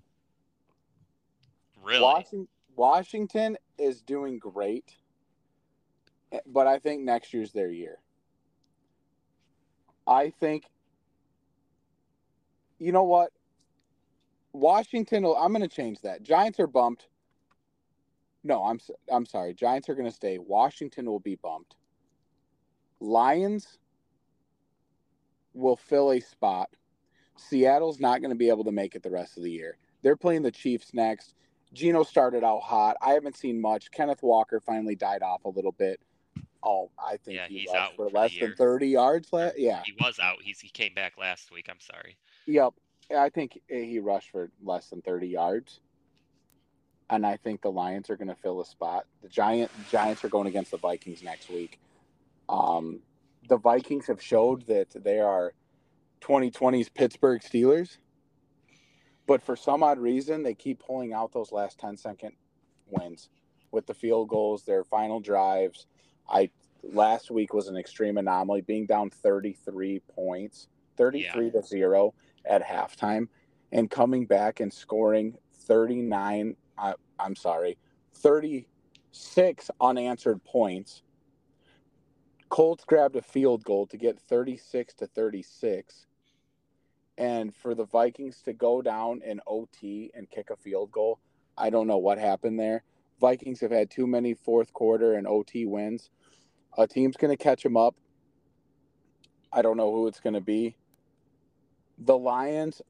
Really? 1.82 2.02
Washington, 2.02 2.48
Washington 2.76 3.56
is 3.78 4.02
doing 4.02 4.38
great, 4.38 4.96
but 6.46 6.66
I 6.66 6.78
think 6.78 7.02
next 7.02 7.32
year's 7.32 7.52
their 7.52 7.70
year. 7.70 7.98
I 10.06 10.30
think, 10.30 10.64
you 12.78 12.92
know 12.92 13.04
what? 13.04 13.32
Washington. 14.52 15.22
will- 15.22 15.36
I'm 15.36 15.52
going 15.52 15.62
to 15.62 15.68
change 15.68 16.00
that. 16.02 16.22
Giants 16.22 16.58
are 16.58 16.66
bumped. 16.66 17.08
No, 18.42 18.64
I'm 18.64 18.80
I'm 19.12 19.26
sorry. 19.26 19.52
Giants 19.54 19.88
are 19.88 19.94
going 19.94 20.08
to 20.08 20.14
stay. 20.14 20.38
Washington 20.38 21.06
will 21.06 21.20
be 21.20 21.36
bumped. 21.36 21.76
Lions 22.98 23.78
will 25.52 25.76
fill 25.76 26.10
a 26.12 26.20
spot. 26.20 26.70
Seattle's 27.40 28.00
not 28.00 28.20
going 28.20 28.30
to 28.30 28.36
be 28.36 28.48
able 28.48 28.64
to 28.64 28.72
make 28.72 28.94
it 28.94 29.02
the 29.02 29.10
rest 29.10 29.36
of 29.36 29.42
the 29.42 29.50
year. 29.50 29.76
They're 30.02 30.16
playing 30.16 30.42
the 30.42 30.50
Chiefs 30.50 30.92
next. 30.92 31.34
Geno 31.72 32.02
started 32.02 32.44
out 32.44 32.60
hot. 32.60 32.96
I 33.00 33.12
haven't 33.12 33.36
seen 33.36 33.60
much. 33.60 33.90
Kenneth 33.90 34.22
Walker 34.22 34.60
finally 34.60 34.96
died 34.96 35.22
off 35.22 35.44
a 35.44 35.48
little 35.48 35.72
bit. 35.72 36.00
Oh, 36.62 36.90
I 36.98 37.16
think 37.16 37.36
Yeah, 37.36 37.46
he 37.48 37.60
he's 37.60 37.70
out 37.70 37.96
for 37.96 38.10
for 38.10 38.18
less 38.18 38.36
than 38.38 38.54
30 38.54 38.88
yards. 38.88 39.28
Yeah. 39.56 39.82
He 39.84 39.94
was 39.98 40.18
out. 40.18 40.38
He's 40.42 40.60
he 40.60 40.68
came 40.68 40.92
back 40.94 41.16
last 41.16 41.50
week. 41.50 41.68
I'm 41.70 41.80
sorry. 41.80 42.16
Yep. 42.46 42.74
I 43.16 43.28
think 43.28 43.60
he 43.68 43.98
rushed 43.98 44.30
for 44.30 44.50
less 44.62 44.90
than 44.90 45.00
30 45.02 45.28
yards. 45.28 45.80
And 47.08 47.26
I 47.26 47.36
think 47.36 47.62
the 47.62 47.72
Lions 47.72 48.10
are 48.10 48.16
going 48.16 48.28
to 48.28 48.36
fill 48.36 48.60
a 48.60 48.64
spot. 48.64 49.06
The 49.22 49.28
Giant 49.28 49.70
Giants 49.90 50.24
are 50.24 50.28
going 50.28 50.46
against 50.46 50.70
the 50.70 50.76
Vikings 50.76 51.22
next 51.22 51.50
week. 51.50 51.80
Um, 52.48 53.00
the 53.48 53.56
Vikings 53.56 54.06
have 54.06 54.22
showed 54.22 54.66
that 54.66 54.90
they 55.02 55.18
are 55.18 55.54
2020's 56.20 56.88
Pittsburgh 56.88 57.40
Steelers. 57.42 57.98
But 59.26 59.42
for 59.42 59.56
some 59.56 59.82
odd 59.82 59.98
reason, 59.98 60.42
they 60.42 60.54
keep 60.54 60.80
pulling 60.80 61.12
out 61.12 61.32
those 61.32 61.52
last 61.52 61.78
10 61.78 61.96
second 61.96 62.32
wins 62.88 63.28
with 63.70 63.86
the 63.86 63.94
field 63.94 64.28
goals, 64.28 64.64
their 64.64 64.82
final 64.82 65.20
drives. 65.20 65.86
I 66.28 66.50
last 66.82 67.30
week 67.30 67.54
was 67.54 67.68
an 67.68 67.76
extreme 67.76 68.18
anomaly, 68.18 68.62
being 68.62 68.86
down 68.86 69.10
33 69.10 70.00
points, 70.14 70.68
33 70.96 71.50
to 71.52 71.62
0 71.62 72.14
at 72.44 72.64
halftime, 72.64 73.28
and 73.70 73.90
coming 73.90 74.26
back 74.26 74.60
and 74.60 74.72
scoring 74.72 75.36
39. 75.66 76.56
I, 76.76 76.94
I'm 77.20 77.36
sorry, 77.36 77.78
36 78.14 79.70
unanswered 79.80 80.42
points 80.42 81.02
Colts 82.50 82.84
grabbed 82.84 83.14
a 83.14 83.22
field 83.22 83.64
goal 83.64 83.86
to 83.86 83.96
get 83.96 84.18
36 84.18 84.94
to 84.94 85.06
36. 85.06 86.06
And 87.20 87.54
for 87.54 87.74
the 87.74 87.84
Vikings 87.84 88.40
to 88.46 88.54
go 88.54 88.80
down 88.80 89.20
in 89.22 89.42
OT 89.46 90.10
and 90.14 90.28
kick 90.30 90.48
a 90.48 90.56
field 90.56 90.90
goal, 90.90 91.20
I 91.56 91.68
don't 91.68 91.86
know 91.86 91.98
what 91.98 92.16
happened 92.18 92.58
there. 92.58 92.82
Vikings 93.20 93.60
have 93.60 93.70
had 93.70 93.90
too 93.90 94.06
many 94.06 94.32
fourth 94.32 94.72
quarter 94.72 95.12
and 95.12 95.26
OT 95.26 95.66
wins. 95.66 96.08
A 96.78 96.86
team's 96.86 97.18
going 97.18 97.30
to 97.30 97.36
catch 97.36 97.62
them 97.62 97.76
up. 97.76 97.94
I 99.52 99.60
don't 99.60 99.76
know 99.76 99.92
who 99.92 100.06
it's 100.06 100.20
going 100.20 100.32
to 100.32 100.40
be. 100.40 100.76
The 101.98 102.16
Lions 102.16 102.80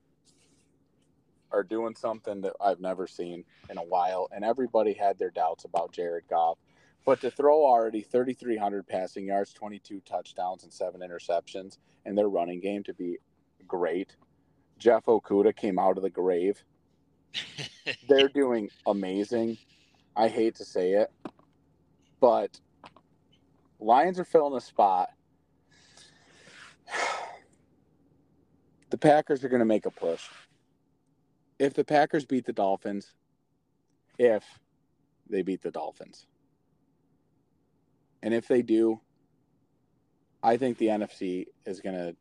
are 1.50 1.64
doing 1.64 1.96
something 1.96 2.42
that 2.42 2.52
I've 2.60 2.78
never 2.78 3.08
seen 3.08 3.42
in 3.68 3.78
a 3.78 3.82
while, 3.82 4.28
and 4.30 4.44
everybody 4.44 4.92
had 4.92 5.18
their 5.18 5.30
doubts 5.30 5.64
about 5.64 5.90
Jared 5.90 6.28
Goff. 6.30 6.56
But 7.04 7.20
to 7.22 7.32
throw 7.32 7.64
already 7.64 8.02
3,300 8.02 8.86
passing 8.86 9.26
yards, 9.26 9.52
22 9.54 10.02
touchdowns, 10.06 10.62
and 10.62 10.72
seven 10.72 11.00
interceptions, 11.00 11.78
and 12.04 12.16
their 12.16 12.28
running 12.28 12.60
game 12.60 12.84
to 12.84 12.94
be 12.94 13.18
great. 13.70 14.16
Jeff 14.78 15.06
Okudah 15.06 15.54
came 15.54 15.78
out 15.78 15.96
of 15.96 16.02
the 16.02 16.10
grave. 16.10 16.62
They're 18.08 18.28
doing 18.28 18.68
amazing. 18.86 19.56
I 20.16 20.28
hate 20.28 20.56
to 20.56 20.64
say 20.64 20.92
it, 20.92 21.10
but 22.18 22.58
Lions 23.78 24.18
are 24.18 24.24
filling 24.24 24.56
a 24.56 24.60
spot. 24.60 25.10
The 28.90 28.98
Packers 28.98 29.44
are 29.44 29.48
going 29.48 29.60
to 29.60 29.64
make 29.64 29.86
a 29.86 29.90
push. 29.92 30.24
If 31.60 31.74
the 31.74 31.84
Packers 31.84 32.24
beat 32.24 32.44
the 32.44 32.52
Dolphins, 32.52 33.14
if 34.18 34.42
they 35.28 35.42
beat 35.42 35.62
the 35.62 35.70
Dolphins, 35.70 36.26
and 38.20 38.34
if 38.34 38.48
they 38.48 38.62
do, 38.62 39.00
I 40.42 40.56
think 40.56 40.78
the 40.78 40.88
NFC 40.88 41.46
is 41.64 41.80
going 41.80 41.94
to 41.94 42.16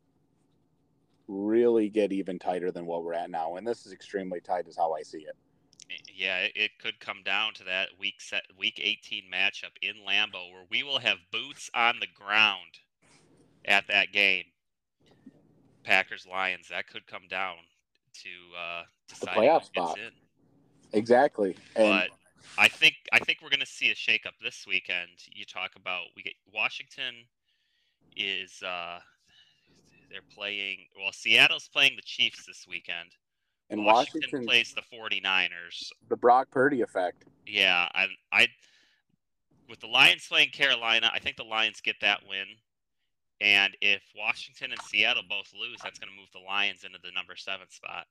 really 1.30 1.88
get 1.88 2.12
even 2.12 2.38
tighter 2.38 2.70
than 2.70 2.86
what 2.86 3.04
we're 3.04 3.14
at 3.14 3.30
now. 3.30 3.56
And 3.56 3.66
this 3.66 3.86
is 3.86 3.92
extremely 3.92 4.40
tight, 4.40 4.66
is 4.66 4.76
how 4.76 4.92
I 4.92 5.02
see 5.02 5.18
it. 5.18 5.36
Yeah, 6.14 6.46
it 6.54 6.72
could 6.78 7.00
come 7.00 7.22
down 7.24 7.54
to 7.54 7.64
that 7.64 7.88
week 7.98 8.20
set, 8.20 8.42
week 8.58 8.80
18 8.82 9.24
matchup 9.32 9.72
in 9.82 9.94
Lambeau, 10.06 10.52
where 10.52 10.66
we 10.70 10.82
will 10.82 10.98
have 10.98 11.18
boots 11.32 11.70
on 11.74 11.98
the 12.00 12.06
ground 12.06 12.80
at 13.64 13.86
that 13.88 14.12
game. 14.12 14.44
Packers 15.82 16.26
Lions. 16.30 16.68
That 16.68 16.88
could 16.88 17.06
come 17.06 17.22
down 17.28 17.56
to 18.22 18.28
uh, 18.58 18.82
the 19.20 19.26
playoff 19.26 19.64
spot. 19.64 19.98
Exactly. 20.92 21.56
And 21.74 21.88
but 21.88 22.10
I 22.58 22.68
think 22.68 22.94
I 23.12 23.18
think 23.18 23.38
we're 23.42 23.50
going 23.50 23.60
to 23.60 23.66
see 23.66 23.90
a 23.90 23.94
shakeup 23.94 24.34
this 24.42 24.66
weekend. 24.66 25.10
You 25.32 25.44
talk 25.44 25.72
about 25.76 26.04
we 26.16 26.22
get 26.22 26.34
Washington 26.52 27.14
is 28.16 28.62
uh, 28.62 28.98
they're 30.10 30.20
playing 30.34 30.78
well. 30.98 31.12
Seattle's 31.12 31.68
playing 31.68 31.96
the 31.96 32.02
Chiefs 32.02 32.46
this 32.46 32.66
weekend. 32.68 33.10
And 33.70 33.84
Washington, 33.84 34.20
Washington 34.22 34.46
plays 34.46 34.74
the 34.74 34.96
49ers. 34.96 35.92
The 36.08 36.16
Brock 36.16 36.50
Purdy 36.50 36.82
effect. 36.82 37.24
Yeah, 37.46 37.88
I 37.94 38.06
I 38.32 38.48
with 39.68 39.80
the 39.80 39.86
Lions 39.86 40.26
playing 40.28 40.50
Carolina, 40.50 41.10
I 41.14 41.20
think 41.20 41.36
the 41.36 41.44
Lions 41.44 41.80
get 41.80 41.96
that 42.00 42.20
win. 42.28 42.46
And 43.40 43.74
if 43.80 44.02
Washington 44.14 44.72
and 44.72 44.82
Seattle 44.82 45.22
both 45.28 45.50
lose, 45.58 45.78
that's 45.82 45.98
going 45.98 46.12
to 46.12 46.20
move 46.20 46.28
the 46.32 46.46
Lions 46.46 46.84
into 46.84 46.98
the 47.02 47.12
number 47.12 47.36
seven 47.36 47.70
spot 47.70 48.06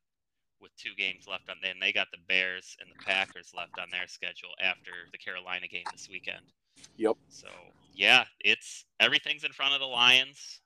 with 0.59 0.75
two 0.75 0.95
games 0.97 1.27
left 1.27 1.49
on. 1.49 1.57
Then 1.61 1.75
they 1.79 1.91
got 1.93 2.07
the 2.11 2.17
Bears 2.27 2.75
and 2.79 2.89
the 2.89 3.03
Packers 3.03 3.51
left 3.55 3.77
on 3.79 3.89
their 3.91 4.07
schedule 4.07 4.49
after 4.61 4.91
the 5.11 5.17
Carolina 5.17 5.67
game 5.67 5.83
this 5.91 6.09
weekend. 6.09 6.45
Yep. 6.97 7.17
So 7.29 7.49
yeah, 7.93 8.23
it's 8.39 8.85
everything's 8.99 9.43
in 9.43 9.51
front 9.51 9.73
of 9.73 9.79
the 9.79 9.85
Lions. 9.85 10.61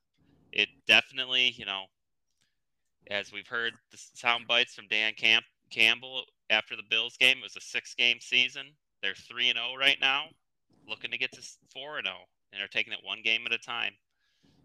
It 0.87 0.91
definitely, 0.91 1.53
you 1.57 1.65
know, 1.65 1.83
as 3.09 3.31
we've 3.31 3.47
heard 3.47 3.73
the 3.91 3.97
sound 4.13 4.47
bites 4.47 4.73
from 4.73 4.87
Dan 4.87 5.13
Camp 5.13 5.45
Campbell 5.69 6.23
after 6.49 6.75
the 6.75 6.83
Bills 6.89 7.17
game, 7.17 7.37
it 7.39 7.43
was 7.43 7.55
a 7.55 7.61
six-game 7.61 8.17
season. 8.19 8.67
They're 9.01 9.15
three 9.15 9.49
and 9.49 9.57
zero 9.57 9.71
oh 9.73 9.77
right 9.77 9.97
now, 9.99 10.25
looking 10.87 11.11
to 11.11 11.17
get 11.17 11.31
to 11.33 11.41
four 11.73 11.97
and 11.97 12.05
zero, 12.05 12.17
oh, 12.21 12.25
and 12.51 12.59
they're 12.59 12.67
taking 12.67 12.93
it 12.93 12.99
one 13.03 13.21
game 13.23 13.41
at 13.45 13.53
a 13.53 13.57
time. 13.57 13.93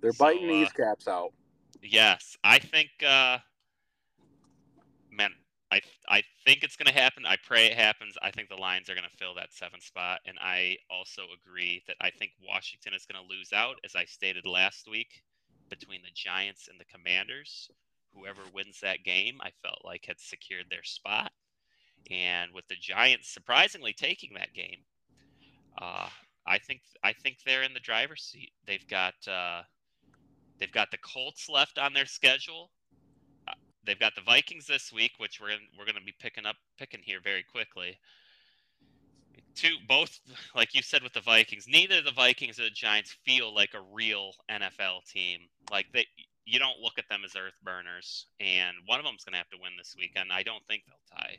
They're 0.01 0.13
so, 0.13 0.25
biting 0.25 0.49
these 0.49 0.69
uh, 0.69 0.85
caps 0.85 1.09
out. 1.09 1.33
Yes, 1.83 2.37
I 2.45 2.59
think. 2.59 2.91
Uh, 3.05 3.39
man, 5.11 5.31
I 5.73 5.81
I 6.09 6.23
think 6.45 6.63
it's 6.63 6.77
going 6.77 6.93
to 6.93 7.01
happen. 7.01 7.27
I 7.27 7.37
pray 7.45 7.67
it 7.67 7.75
happens. 7.75 8.17
I 8.23 8.31
think 8.31 8.49
the 8.49 8.57
Lions 8.57 8.89
are 8.89 8.95
going 8.95 9.09
to 9.11 9.17
fill 9.17 9.35
that 9.35 9.53
seventh 9.53 9.83
spot, 9.83 10.21
and 10.27 10.39
I 10.41 10.77
also 10.91 11.23
agree 11.35 11.83
that 11.89 11.97
I 12.01 12.11
think 12.11 12.33
Washington 12.47 12.95
is 12.95 13.07
going 13.07 13.23
to 13.23 13.29
lose 13.29 13.53
out, 13.53 13.77
as 13.85 13.97
I 13.97 14.05
stated 14.05 14.47
last 14.47 14.89
week, 14.89 15.23
between 15.69 16.03
the 16.03 16.11
Giants 16.15 16.69
and 16.69 16.79
the 16.81 16.85
Commanders. 16.85 17.71
Whoever 18.15 18.41
wins 18.55 18.81
that 18.81 19.05
game, 19.05 19.39
I 19.43 19.51
felt 19.63 19.85
like 19.85 20.07
had 20.07 20.21
secured 20.21 20.67
their 20.71 20.85
spot, 20.85 21.33
and 22.11 22.53
with 22.53 22.67
the 22.69 22.77
Giants 22.81 23.29
surprisingly 23.29 23.93
taking 23.93 24.35
that 24.35 24.55
game, 24.55 24.81
uh, 25.81 26.09
I 26.47 26.59
think 26.59 26.81
I 27.05 27.13
think 27.13 27.39
they're 27.45 27.63
in 27.63 27.75
the 27.75 27.81
driver's 27.81 28.23
seat. 28.23 28.53
They've 28.67 28.87
got. 28.89 29.15
Uh, 29.29 29.63
They've 30.59 30.73
got 30.73 30.91
the 30.91 30.99
Colts 30.99 31.49
left 31.49 31.79
on 31.79 31.93
their 31.93 32.07
schedule. 32.07 32.71
Uh, 33.47 33.53
they've 33.85 33.99
got 33.99 34.15
the 34.15 34.23
Vikings 34.23 34.67
this 34.67 34.93
week, 34.93 35.13
which 35.19 35.41
we're 35.41 35.51
we're 35.79 35.85
going 35.85 35.95
to 35.95 36.05
be 36.05 36.15
picking 36.19 36.47
up 36.47 36.57
picking 36.79 37.01
here 37.03 37.21
very 37.23 37.45
quickly. 37.45 37.99
Two, 39.59 39.75
both 39.89 40.21
like 40.55 40.73
you 40.73 40.83
said 40.83 41.03
with 41.03 41.13
the 41.13 41.21
Vikings, 41.21 41.67
neither 41.67 42.01
the 42.01 42.13
Vikings 42.13 42.61
or 42.61 42.65
the 42.65 42.71
Giants 42.71 43.17
feel 43.27 43.53
like 43.53 43.71
a 43.75 43.83
real 43.93 44.31
NFL 44.49 45.05
team. 45.11 45.41
Like 45.69 45.87
they, 45.93 46.07
you 46.47 46.61
don't 46.61 46.79
look 46.81 46.97
at 46.97 47.09
them 47.11 47.23
as 47.25 47.35
earth 47.35 47.59
burners, 47.65 48.27
and 48.39 48.77
one 48.87 49.01
of 49.01 49.05
them's 49.05 49.25
going 49.25 49.33
to 49.33 49.39
have 49.39 49.51
to 49.51 49.59
win 49.61 49.73
this 49.77 49.97
weekend. 49.99 50.33
I 50.33 50.45
don't 50.45 50.63
think 50.69 50.85
they'll 50.87 51.19
tie. 51.19 51.39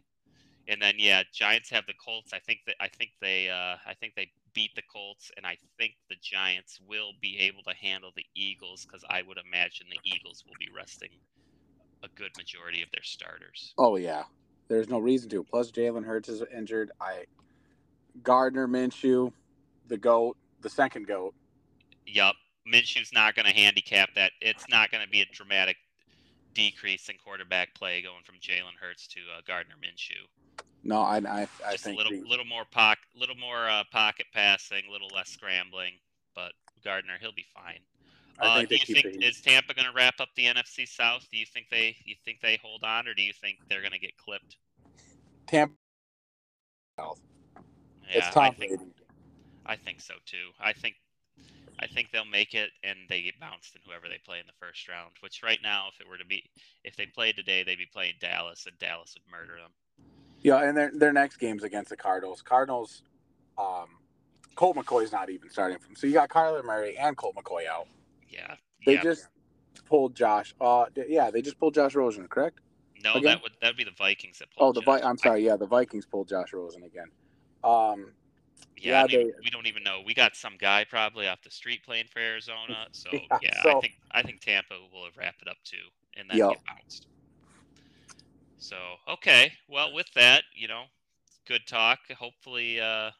And 0.67 0.81
then 0.81 0.95
yeah, 0.97 1.23
Giants 1.33 1.69
have 1.69 1.85
the 1.87 1.93
Colts. 1.93 2.33
I 2.33 2.39
think 2.39 2.59
that 2.67 2.75
I 2.81 2.89
think 2.89 3.11
they 3.21 3.49
uh, 3.49 3.77
I 3.87 3.93
think 4.01 4.15
they 4.15 4.29
beat 4.53 4.75
the 4.75 4.83
Colts, 4.93 5.31
and 5.37 5.45
I 5.45 5.57
think 5.77 5.93
the 6.09 6.17
Giants 6.21 6.81
will 6.85 7.13
be 7.21 7.39
able 7.39 7.63
to 7.63 7.73
handle 7.73 8.11
the 8.17 8.25
Eagles 8.35 8.85
because 8.85 9.05
I 9.09 9.21
would 9.21 9.37
imagine 9.37 9.87
the 9.89 9.99
Eagles 10.03 10.43
will 10.45 10.57
be 10.59 10.67
resting 10.75 11.09
a 12.03 12.09
good 12.15 12.31
majority 12.37 12.81
of 12.81 12.89
their 12.91 13.03
starters. 13.03 13.73
Oh 13.77 13.95
yeah, 13.95 14.23
there's 14.67 14.89
no 14.89 14.99
reason 14.99 15.29
to. 15.29 15.43
Plus, 15.43 15.71
Jalen 15.71 16.05
Hurts 16.05 16.27
is 16.27 16.43
injured. 16.53 16.91
I 16.99 17.23
Gardner 18.23 18.67
Minshew, 18.67 19.31
the 19.87 19.97
goat, 19.97 20.37
the 20.61 20.69
second 20.69 21.07
goat. 21.07 21.33
Yup, 22.05 22.35
Minshew's 22.67 23.11
not 23.13 23.35
going 23.35 23.45
to 23.45 23.53
handicap 23.53 24.09
that. 24.15 24.31
It's 24.41 24.65
not 24.69 24.91
going 24.91 25.03
to 25.03 25.09
be 25.09 25.21
a 25.21 25.25
dramatic 25.31 25.77
decrease 26.53 27.09
in 27.09 27.15
quarterback 27.23 27.73
play 27.75 28.01
going 28.01 28.23
from 28.25 28.35
Jalen 28.35 28.75
Hurts 28.79 29.07
to 29.07 29.19
uh, 29.37 29.41
Gardner 29.45 29.75
Minshew. 29.75 30.25
No, 30.83 31.01
I 31.01 31.17
I, 31.17 31.47
I 31.65 31.71
Just 31.71 31.83
think 31.83 31.95
a 31.95 31.97
little 31.97 32.11
the, 32.11 32.27
little 32.27 32.45
more 32.45 32.65
pocket, 32.71 33.03
little 33.15 33.35
more 33.35 33.69
uh, 33.69 33.83
pocket 33.91 34.27
passing, 34.33 34.83
a 34.87 34.91
little 34.91 35.09
less 35.13 35.29
scrambling. 35.29 35.93
But 36.35 36.53
Gardner, 36.83 37.15
he'll 37.19 37.33
be 37.33 37.45
fine. 37.53 37.79
Uh, 38.39 38.63
do 38.63 38.75
you 38.75 38.95
think 38.95 39.21
is 39.21 39.41
Tampa 39.41 39.73
going 39.73 39.87
to 39.87 39.93
wrap 39.93 40.15
up 40.21 40.29
the 40.35 40.45
NFC 40.45 40.87
South? 40.87 41.27
Do 41.29 41.37
you 41.37 41.45
think 41.45 41.67
they 41.69 41.97
you 42.05 42.15
think 42.23 42.39
they 42.41 42.57
hold 42.61 42.83
on, 42.83 43.07
or 43.07 43.13
do 43.13 43.21
you 43.21 43.33
think 43.33 43.57
they're 43.69 43.81
going 43.81 43.91
to 43.91 43.99
get 43.99 44.15
clipped? 44.17 44.57
Tampa 45.47 45.73
South. 46.97 47.19
Yeah, 48.09 48.17
it's 48.17 48.33
Tom 48.33 48.45
I 48.45 48.51
think, 48.51 48.81
I 49.65 49.75
think 49.75 50.01
so 50.01 50.15
too. 50.25 50.49
I 50.59 50.73
think 50.73 50.95
I 51.81 51.87
think 51.87 52.11
they'll 52.11 52.25
make 52.25 52.53
it, 52.53 52.71
and 52.83 52.97
they 53.07 53.21
get 53.21 53.39
bounced 53.39 53.75
in 53.75 53.81
whoever 53.85 54.09
they 54.09 54.19
play 54.25 54.39
in 54.39 54.45
the 54.45 54.53
first 54.59 54.87
round. 54.89 55.11
Which 55.21 55.41
right 55.43 55.59
now, 55.63 55.87
if 55.93 56.01
it 56.01 56.09
were 56.09 56.17
to 56.17 56.25
be, 56.25 56.43
if 56.83 56.95
they 56.97 57.05
played 57.05 57.35
today, 57.35 57.63
they'd 57.63 57.77
be 57.77 57.87
playing 57.91 58.15
Dallas, 58.19 58.65
and 58.67 58.77
Dallas 58.79 59.15
would 59.15 59.31
murder 59.31 59.59
them. 59.61 59.71
Yeah, 60.41 60.63
and 60.67 60.77
their 60.77 60.91
their 60.93 61.13
next 61.13 61.37
game's 61.37 61.63
against 61.63 61.89
the 61.89 61.97
Cardinals. 61.97 62.41
Cardinals, 62.41 63.03
um, 63.57 63.87
Colt 64.55 64.75
McCoy's 64.75 65.11
not 65.11 65.29
even 65.29 65.49
starting 65.49 65.77
from. 65.79 65.95
So 65.95 66.07
you 66.07 66.13
got 66.13 66.29
Kyler 66.29 66.63
Murray 66.63 66.97
and 66.97 67.15
Colt 67.15 67.35
McCoy 67.35 67.67
out. 67.67 67.87
Yeah, 68.27 68.55
they 68.85 68.95
yeah. 68.95 69.03
just 69.03 69.27
pulled 69.85 70.15
Josh. 70.15 70.53
Uh, 70.59 70.85
yeah, 71.07 71.31
they 71.31 71.41
just 71.41 71.59
pulled 71.59 71.75
Josh 71.75 71.95
Rosen, 71.95 72.27
correct? 72.27 72.59
No, 73.03 73.11
again? 73.11 73.23
that 73.23 73.43
would 73.43 73.51
that 73.61 73.67
would 73.69 73.77
be 73.77 73.85
the 73.85 73.91
Vikings 73.97 74.39
that 74.39 74.49
pulled. 74.55 74.77
Oh, 74.77 74.79
the 74.79 74.85
Vi- 74.85 75.01
I'm 75.01 75.17
sorry. 75.17 75.45
Yeah, 75.45 75.55
the 75.55 75.67
Vikings 75.67 76.05
pulled 76.05 76.27
Josh 76.27 76.51
Rosen 76.51 76.83
again. 76.83 77.07
Um, 77.63 78.11
yeah, 78.77 79.01
yeah 79.01 79.07
they, 79.07 79.31
we 79.43 79.49
don't 79.49 79.67
even 79.67 79.83
know. 79.83 80.01
We 80.05 80.13
got 80.13 80.35
some 80.35 80.53
guy 80.59 80.85
probably 80.89 81.27
off 81.27 81.41
the 81.43 81.51
street 81.51 81.83
playing 81.83 82.05
for 82.11 82.19
Arizona. 82.19 82.87
So 82.91 83.09
yeah, 83.13 83.37
yeah 83.41 83.63
so, 83.63 83.77
I 83.77 83.81
think 83.81 83.93
I 84.11 84.21
think 84.23 84.41
Tampa 84.41 84.75
will 84.91 85.05
have 85.05 85.17
wrapped 85.17 85.41
it 85.41 85.47
up 85.47 85.57
too, 85.63 85.77
and 86.17 86.29
then 86.29 86.37
yep. 86.37 86.49
get 86.51 86.61
bounced. 86.65 87.07
So 88.57 88.77
okay, 89.07 89.53
well 89.67 89.93
with 89.93 90.11
that, 90.15 90.43
you 90.53 90.67
know, 90.67 90.83
good 91.47 91.61
talk. 91.67 91.99
Hopefully, 92.17 92.79
uh, 92.79 93.11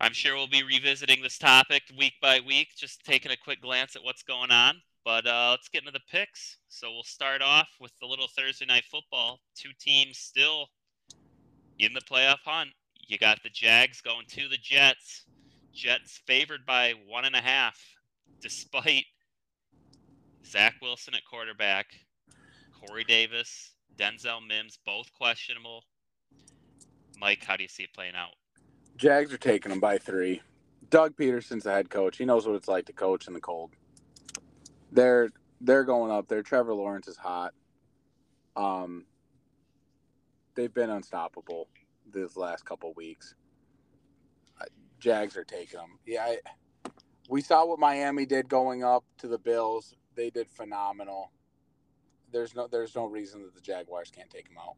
I'm 0.00 0.12
sure 0.12 0.34
we'll 0.34 0.48
be 0.48 0.62
revisiting 0.62 1.22
this 1.22 1.38
topic 1.38 1.82
week 1.98 2.14
by 2.20 2.40
week, 2.46 2.68
just 2.76 3.04
taking 3.04 3.32
a 3.32 3.36
quick 3.36 3.60
glance 3.62 3.96
at 3.96 4.02
what's 4.02 4.22
going 4.22 4.50
on. 4.50 4.80
But 5.04 5.26
uh, 5.26 5.48
let's 5.50 5.68
get 5.68 5.82
into 5.82 5.92
the 5.92 6.00
picks. 6.10 6.58
So 6.68 6.90
we'll 6.90 7.04
start 7.04 7.42
off 7.42 7.68
with 7.78 7.92
the 8.00 8.06
little 8.06 8.26
Thursday 8.26 8.64
night 8.64 8.84
football. 8.90 9.40
Two 9.54 9.70
teams 9.78 10.18
still 10.18 10.68
in 11.78 11.92
the 11.92 12.00
playoff 12.00 12.38
hunt. 12.44 12.70
You 13.06 13.18
got 13.18 13.42
the 13.42 13.50
Jags 13.50 14.00
going 14.00 14.26
to 14.28 14.48
the 14.48 14.56
Jets. 14.56 15.24
Jets 15.72 16.20
favored 16.26 16.64
by 16.64 16.94
one 17.06 17.24
and 17.24 17.34
a 17.34 17.40
half 17.40 17.78
despite 18.40 19.04
Zach 20.46 20.74
Wilson 20.80 21.14
at 21.14 21.24
quarterback, 21.24 21.86
Corey 22.72 23.04
Davis, 23.04 23.72
Denzel 23.96 24.46
Mims, 24.46 24.78
both 24.84 25.12
questionable. 25.12 25.84
Mike, 27.18 27.44
how 27.44 27.56
do 27.56 27.62
you 27.62 27.68
see 27.68 27.84
it 27.84 27.94
playing 27.94 28.14
out? 28.14 28.34
Jags 28.96 29.32
are 29.32 29.38
taking 29.38 29.70
them 29.70 29.80
by 29.80 29.98
three. 29.98 30.42
Doug 30.90 31.16
Pederson's 31.16 31.64
the 31.64 31.72
head 31.72 31.90
coach. 31.90 32.16
He 32.16 32.24
knows 32.24 32.46
what 32.46 32.56
it's 32.56 32.68
like 32.68 32.86
to 32.86 32.92
coach 32.92 33.26
in 33.26 33.32
the 33.32 33.40
cold. 33.40 33.70
They're 34.92 35.30
they're 35.60 35.84
going 35.84 36.12
up 36.12 36.28
there. 36.28 36.42
Trevor 36.42 36.74
Lawrence 36.74 37.08
is 37.08 37.16
hot. 37.16 37.52
Um, 38.54 39.06
they've 40.54 40.72
been 40.72 40.90
unstoppable 40.90 41.68
this 42.10 42.36
last 42.36 42.64
couple 42.64 42.92
weeks. 42.94 43.34
Jags 45.00 45.36
are 45.36 45.44
taking 45.44 45.78
them. 45.78 45.98
Yeah, 46.06 46.22
I, 46.24 46.38
we 47.28 47.42
saw 47.42 47.66
what 47.66 47.78
Miami 47.78 48.24
did 48.24 48.48
going 48.48 48.82
up 48.84 49.04
to 49.18 49.28
the 49.28 49.38
Bills. 49.38 49.94
They 50.14 50.30
did 50.30 50.48
phenomenal. 50.48 51.30
There's 52.32 52.54
no 52.54 52.66
there's 52.68 52.94
no 52.94 53.04
reason 53.04 53.42
that 53.42 53.54
the 53.54 53.60
Jaguars 53.60 54.10
can't 54.10 54.30
take 54.30 54.48
them 54.48 54.56
out. 54.58 54.76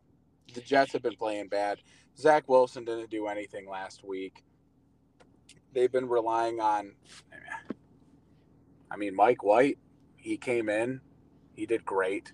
The 0.52 0.60
Jets 0.60 0.92
have 0.94 1.02
been 1.02 1.14
playing 1.16 1.48
bad. 1.48 1.78
Zach 2.18 2.48
Wilson 2.48 2.84
didn't 2.84 3.10
do 3.10 3.28
anything 3.28 3.68
last 3.68 4.02
week. 4.04 4.42
They've 5.72 5.92
been 5.92 6.08
relying 6.08 6.60
on. 6.60 6.92
I 8.90 8.96
mean, 8.96 9.14
Mike 9.14 9.42
White. 9.44 9.78
He 10.16 10.36
came 10.36 10.68
in. 10.68 11.00
He 11.54 11.66
did 11.66 11.84
great. 11.84 12.32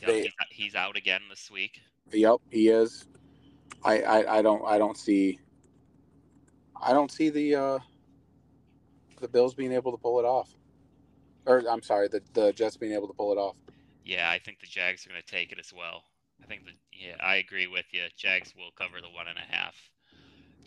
Yep, 0.00 0.06
They- 0.06 0.22
he's, 0.22 0.32
he's 0.50 0.74
out 0.74 0.96
again 0.96 1.22
this 1.28 1.50
week. 1.50 1.80
Yep, 2.12 2.36
he 2.50 2.68
is. 2.68 3.06
I, 3.84 4.00
I, 4.00 4.38
I 4.38 4.42
don't 4.42 4.64
I 4.66 4.78
don't 4.78 4.96
see 4.96 5.38
I 6.80 6.92
don't 6.92 7.10
see 7.10 7.30
the 7.30 7.54
uh 7.54 7.78
the 9.20 9.28
Bills 9.28 9.54
being 9.54 9.72
able 9.72 9.92
to 9.92 9.98
pull 9.98 10.18
it 10.18 10.24
off. 10.24 10.54
Or 11.46 11.62
I'm 11.68 11.82
sorry, 11.82 12.08
the, 12.08 12.20
the 12.34 12.52
Jets 12.52 12.76
being 12.76 12.92
able 12.92 13.08
to 13.08 13.14
pull 13.14 13.32
it 13.32 13.38
off. 13.38 13.56
Yeah, 14.04 14.30
I 14.30 14.38
think 14.38 14.60
the 14.60 14.66
Jags 14.66 15.06
are 15.06 15.10
going 15.10 15.20
to 15.20 15.26
take 15.26 15.50
it 15.52 15.58
as 15.58 15.72
well. 15.72 16.02
I 16.42 16.46
think 16.46 16.64
the 16.64 16.72
yeah, 16.92 17.16
I 17.20 17.36
agree 17.36 17.66
with 17.66 17.86
you. 17.92 18.02
Jags 18.16 18.54
will 18.56 18.70
cover 18.76 19.00
the 19.00 19.10
one 19.10 19.26
and 19.28 19.38
a 19.38 19.56
half. 19.56 19.74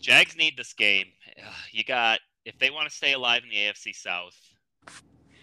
Jags 0.00 0.36
need 0.36 0.56
this 0.56 0.72
game. 0.72 1.06
You 1.72 1.84
got 1.84 2.20
if 2.44 2.58
they 2.58 2.70
want 2.70 2.88
to 2.88 2.94
stay 2.94 3.14
alive 3.14 3.42
in 3.44 3.48
the 3.48 3.56
AFC 3.56 3.94
South. 3.94 4.36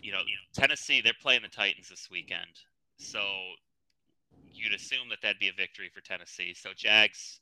You 0.01 0.11
know, 0.11 0.19
Tennessee 0.53 1.01
they're 1.01 1.13
playing 1.21 1.41
the 1.41 1.49
Titans 1.49 1.89
this 1.89 2.07
weekend, 2.11 2.51
so 2.97 3.19
you'd 4.53 4.73
assume 4.73 5.09
that 5.09 5.19
that'd 5.21 5.39
be 5.39 5.49
a 5.49 5.53
victory 5.53 5.89
for 5.93 6.01
Tennessee. 6.01 6.53
So 6.53 6.69
Jags, 6.75 7.39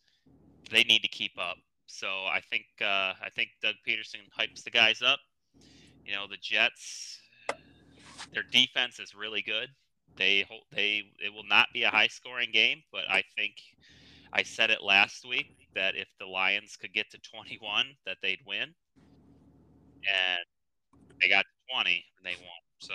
they 0.70 0.84
need 0.84 1.00
to 1.00 1.08
keep 1.08 1.34
up. 1.40 1.58
So 1.88 2.08
I 2.08 2.42
think 2.50 2.66
uh, 2.82 3.14
I 3.24 3.30
think 3.36 3.50
Doug 3.62 3.76
Pederson 3.88 4.28
hypes 4.38 4.64
the 4.64 4.72
guys 4.72 5.02
up. 5.02 5.20
You 6.06 6.14
know, 6.14 6.28
the 6.30 6.38
Jets, 6.42 7.20
their 8.34 8.44
defense 8.52 9.00
is 9.00 9.16
really 9.16 9.42
good. 9.42 9.70
They 10.18 10.46
they 10.72 11.04
it 11.20 11.34
will 11.34 11.48
not 11.48 11.68
be 11.74 11.84
a 11.84 11.90
high 11.90 12.08
scoring 12.08 12.50
game 12.52 12.82
but 12.92 13.04
i 13.10 13.24
think 13.36 13.54
i 14.34 14.42
said 14.42 14.72
it 14.72 14.82
last 14.82 15.26
week 15.28 15.68
that 15.76 15.96
if 15.96 16.08
the 16.20 16.26
lions 16.26 16.76
could 16.76 16.92
get 16.94 17.10
to 17.12 17.20
21 17.20 17.86
that 18.06 18.18
they'd 18.24 18.40
win. 18.46 18.74
And 20.08 20.46
they 21.22 21.30
got 21.30 21.42
to 21.42 21.74
20 21.74 22.04
and 22.18 22.26
they 22.26 22.36
won. 22.40 22.62
So 22.80 22.94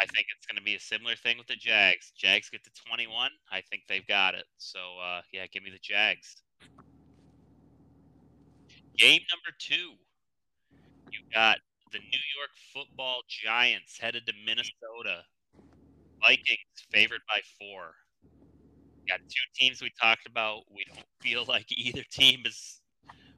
i 0.00 0.06
think 0.06 0.26
it's 0.34 0.46
going 0.46 0.56
to 0.56 0.62
be 0.62 0.74
a 0.74 0.80
similar 0.80 1.16
thing 1.16 1.36
with 1.36 1.48
the 1.48 1.56
jags. 1.56 2.12
Jags 2.16 2.48
get 2.48 2.64
to 2.64 2.70
21 2.86 3.30
i 3.50 3.60
think 3.60 3.82
they've 3.88 4.06
got 4.06 4.34
it. 4.34 4.44
So 4.56 4.78
uh, 5.04 5.20
yeah 5.32 5.46
give 5.52 5.62
me 5.62 5.70
the 5.70 5.78
jags 5.82 6.36
game 8.96 9.20
number 9.30 9.56
two 9.58 9.92
you 11.10 11.20
got 11.32 11.58
the 11.92 11.98
new 11.98 12.24
york 12.36 12.50
football 12.72 13.22
giants 13.28 13.98
headed 13.98 14.26
to 14.26 14.32
minnesota 14.46 15.24
Vikings 16.22 16.86
favored 16.92 17.20
by 17.28 17.40
four. 17.58 17.94
Got 19.08 19.20
two 19.28 19.42
teams 19.54 19.82
we 19.82 19.90
talked 20.00 20.26
about. 20.26 20.62
We 20.74 20.84
don't 20.84 21.04
feel 21.20 21.44
like 21.46 21.66
either 21.70 22.02
team 22.10 22.42
is 22.46 22.80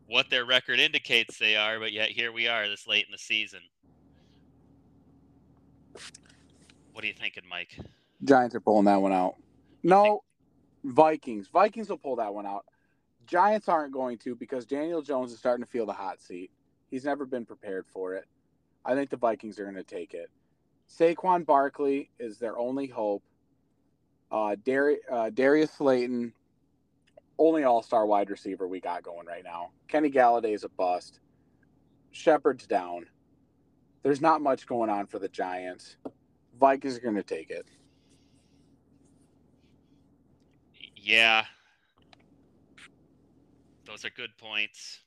what 0.07 0.29
their 0.29 0.45
record 0.45 0.79
indicates 0.79 1.39
they 1.39 1.57
are, 1.57 1.79
but 1.79 1.93
yet 1.93 2.11
here 2.11 2.31
we 2.31 2.47
are 2.47 2.69
this 2.69 2.87
late 2.87 3.07
in 3.07 3.13
the 3.13 3.19
season. 3.19 3.61
What 6.93 7.03
are 7.05 7.07
you 7.07 7.15
thinking, 7.15 7.45
Mike? 7.49 7.79
Giants 8.23 8.55
are 8.55 8.61
pulling 8.61 8.85
that 8.85 9.01
one 9.01 9.13
out. 9.13 9.37
No, 9.83 10.23
Vikings. 10.85 11.49
Vikings 11.49 11.89
will 11.89 11.99
pull 11.99 12.17
that 12.17 12.33
one 12.35 12.47
out. 12.47 12.65
Giants 13.27 13.69
aren't 13.69 13.93
going 13.93 14.19
to 14.19 14.35
because 14.35 14.67
Daniel 14.67 15.03
Jones 15.03 15.33
is 15.33 15.39
starting 15.39 15.65
to 15.65 15.71
feel 15.71 15.87
the 15.87 15.93
hot 15.93 16.21
seat. 16.21 16.51
He's 16.91 17.05
never 17.05 17.27
been 17.27 17.45
prepared 17.45 17.87
for 17.87 18.15
it. 18.15 18.27
I 18.85 18.95
think 18.95 19.11
the 19.11 19.17
Vikings 19.17 19.59
are 19.59 19.65
going 19.65 19.75
to 19.77 19.83
take 19.83 20.15
it. 20.15 20.31
Saquon 20.89 21.47
Barkley 21.47 22.11
is 22.19 22.39
their 22.39 22.59
only 22.59 22.87
hope. 22.87 23.23
Uh, 24.31 24.57
Dar- 24.65 24.99
uh, 25.11 25.31
Darius 25.31 25.73
Slayton, 25.73 26.33
only 27.39 27.65
all 27.65 27.83
star 27.83 28.07
wide 28.07 28.31
receiver 28.31 28.69
we 28.69 28.81
got 28.81 29.03
going 29.03 29.27
right 29.27 29.45
now. 29.45 29.71
Kenny 29.89 30.11
Golladay 30.11 30.55
is 30.55 30.65
a 30.65 30.69
bust. 30.69 31.21
Shepard's 32.13 32.67
down. 32.67 33.07
There's 34.03 34.21
not 34.21 34.43
much 34.43 34.67
going 34.67 34.91
on 34.91 35.07
for 35.07 35.19
the 35.19 35.29
Giants. 35.29 35.97
Vikings 36.61 36.99
are 36.99 37.01
going 37.01 37.15
to 37.15 37.23
take 37.23 37.51
it. 37.51 37.67
Yeah. 40.97 41.45
Those 43.87 44.05
are 44.05 44.11
good 44.11 44.37
points. 44.39 45.01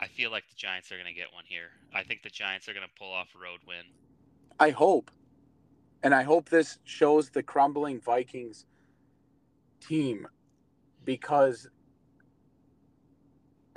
I 0.00 0.08
feel 0.08 0.30
like 0.30 0.48
the 0.48 0.56
Giants 0.56 0.90
are 0.92 0.96
going 0.96 1.06
to 1.06 1.14
get 1.14 1.32
one 1.32 1.44
here. 1.46 1.70
I 1.94 2.02
think 2.02 2.22
the 2.22 2.28
Giants 2.28 2.68
are 2.68 2.74
going 2.74 2.86
to 2.86 2.92
pull 2.98 3.12
off 3.12 3.28
a 3.34 3.38
road 3.38 3.60
win. 3.66 3.84
I 4.58 4.70
hope. 4.70 5.10
And 6.02 6.14
I 6.14 6.22
hope 6.22 6.48
this 6.48 6.78
shows 6.84 7.30
the 7.30 7.42
crumbling 7.42 8.00
Vikings 8.00 8.66
team 9.80 10.26
because 11.04 11.68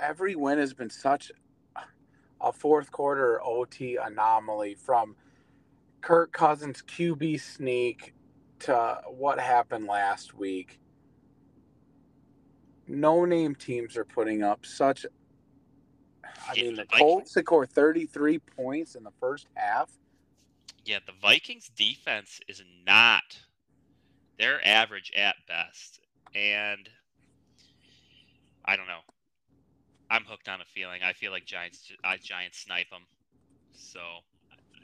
every 0.00 0.34
win 0.34 0.58
has 0.58 0.74
been 0.74 0.90
such 0.90 1.30
a 2.40 2.52
fourth 2.52 2.92
quarter 2.92 3.40
OT 3.42 3.96
anomaly 3.96 4.74
from 4.74 5.16
Kirk 6.00 6.32
Cousins 6.32 6.82
QB 6.86 7.40
sneak 7.40 8.14
to 8.60 9.00
what 9.08 9.40
happened 9.40 9.86
last 9.86 10.34
week. 10.34 10.78
No 12.88 13.24
name 13.24 13.54
teams 13.54 13.96
are 13.96 14.04
putting 14.04 14.42
up 14.42 14.64
such 14.64 15.04
I 16.24 16.54
Yeah, 16.54 16.64
mean 16.64 16.76
the 16.76 16.82
the 16.82 16.88
Colts 16.98 17.32
scored 17.32 17.70
33 17.70 18.38
points 18.38 18.94
in 18.94 19.04
the 19.04 19.12
first 19.20 19.46
half. 19.54 19.90
Yeah, 20.84 20.98
the 21.06 21.12
Vikings 21.20 21.70
defense 21.76 22.40
is 22.48 22.62
not. 22.86 23.38
They're 24.38 24.66
average 24.66 25.12
at 25.16 25.36
best. 25.46 26.00
And 26.34 26.88
I 28.64 28.76
don't 28.76 28.86
know. 28.86 29.00
I'm 30.10 30.24
hooked 30.24 30.48
on 30.48 30.60
a 30.60 30.64
feeling. 30.64 31.02
I 31.02 31.12
feel 31.12 31.32
like 31.32 31.44
Giants 31.44 31.92
I 32.02 32.16
Giants 32.16 32.58
snipe 32.60 32.88
them. 32.90 33.02
So 33.72 34.00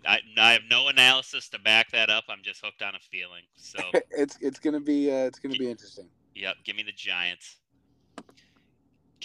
I, 0.06 0.20
I 0.36 0.52
have 0.52 0.62
no 0.68 0.88
analysis 0.88 1.48
to 1.50 1.58
back 1.58 1.90
that 1.92 2.10
up. 2.10 2.24
I'm 2.28 2.42
just 2.42 2.62
hooked 2.62 2.82
on 2.82 2.94
a 2.94 3.00
feeling. 3.10 3.44
So 3.56 3.78
it's 4.10 4.36
it's 4.40 4.58
gonna 4.58 4.80
be 4.80 5.10
uh, 5.10 5.24
it's 5.26 5.38
gonna 5.38 5.56
be 5.56 5.70
interesting. 5.70 6.08
Yep, 6.34 6.56
give 6.64 6.76
me 6.76 6.82
the 6.82 6.92
Giants. 6.92 7.56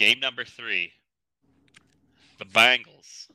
Game 0.00 0.18
number 0.18 0.46
three. 0.46 0.94
The 2.38 2.46
Bengals 2.46 3.28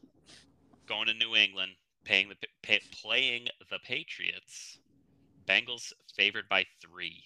going 0.87 1.05
to 1.05 1.13
New 1.13 1.35
England, 1.35 1.73
paying 2.05 2.27
the 2.27 2.35
pay, 2.63 2.81
playing 3.03 3.49
the 3.69 3.77
Patriots. 3.85 4.79
Bengals 5.47 5.93
favored 6.17 6.49
by 6.49 6.65
three. 6.81 7.23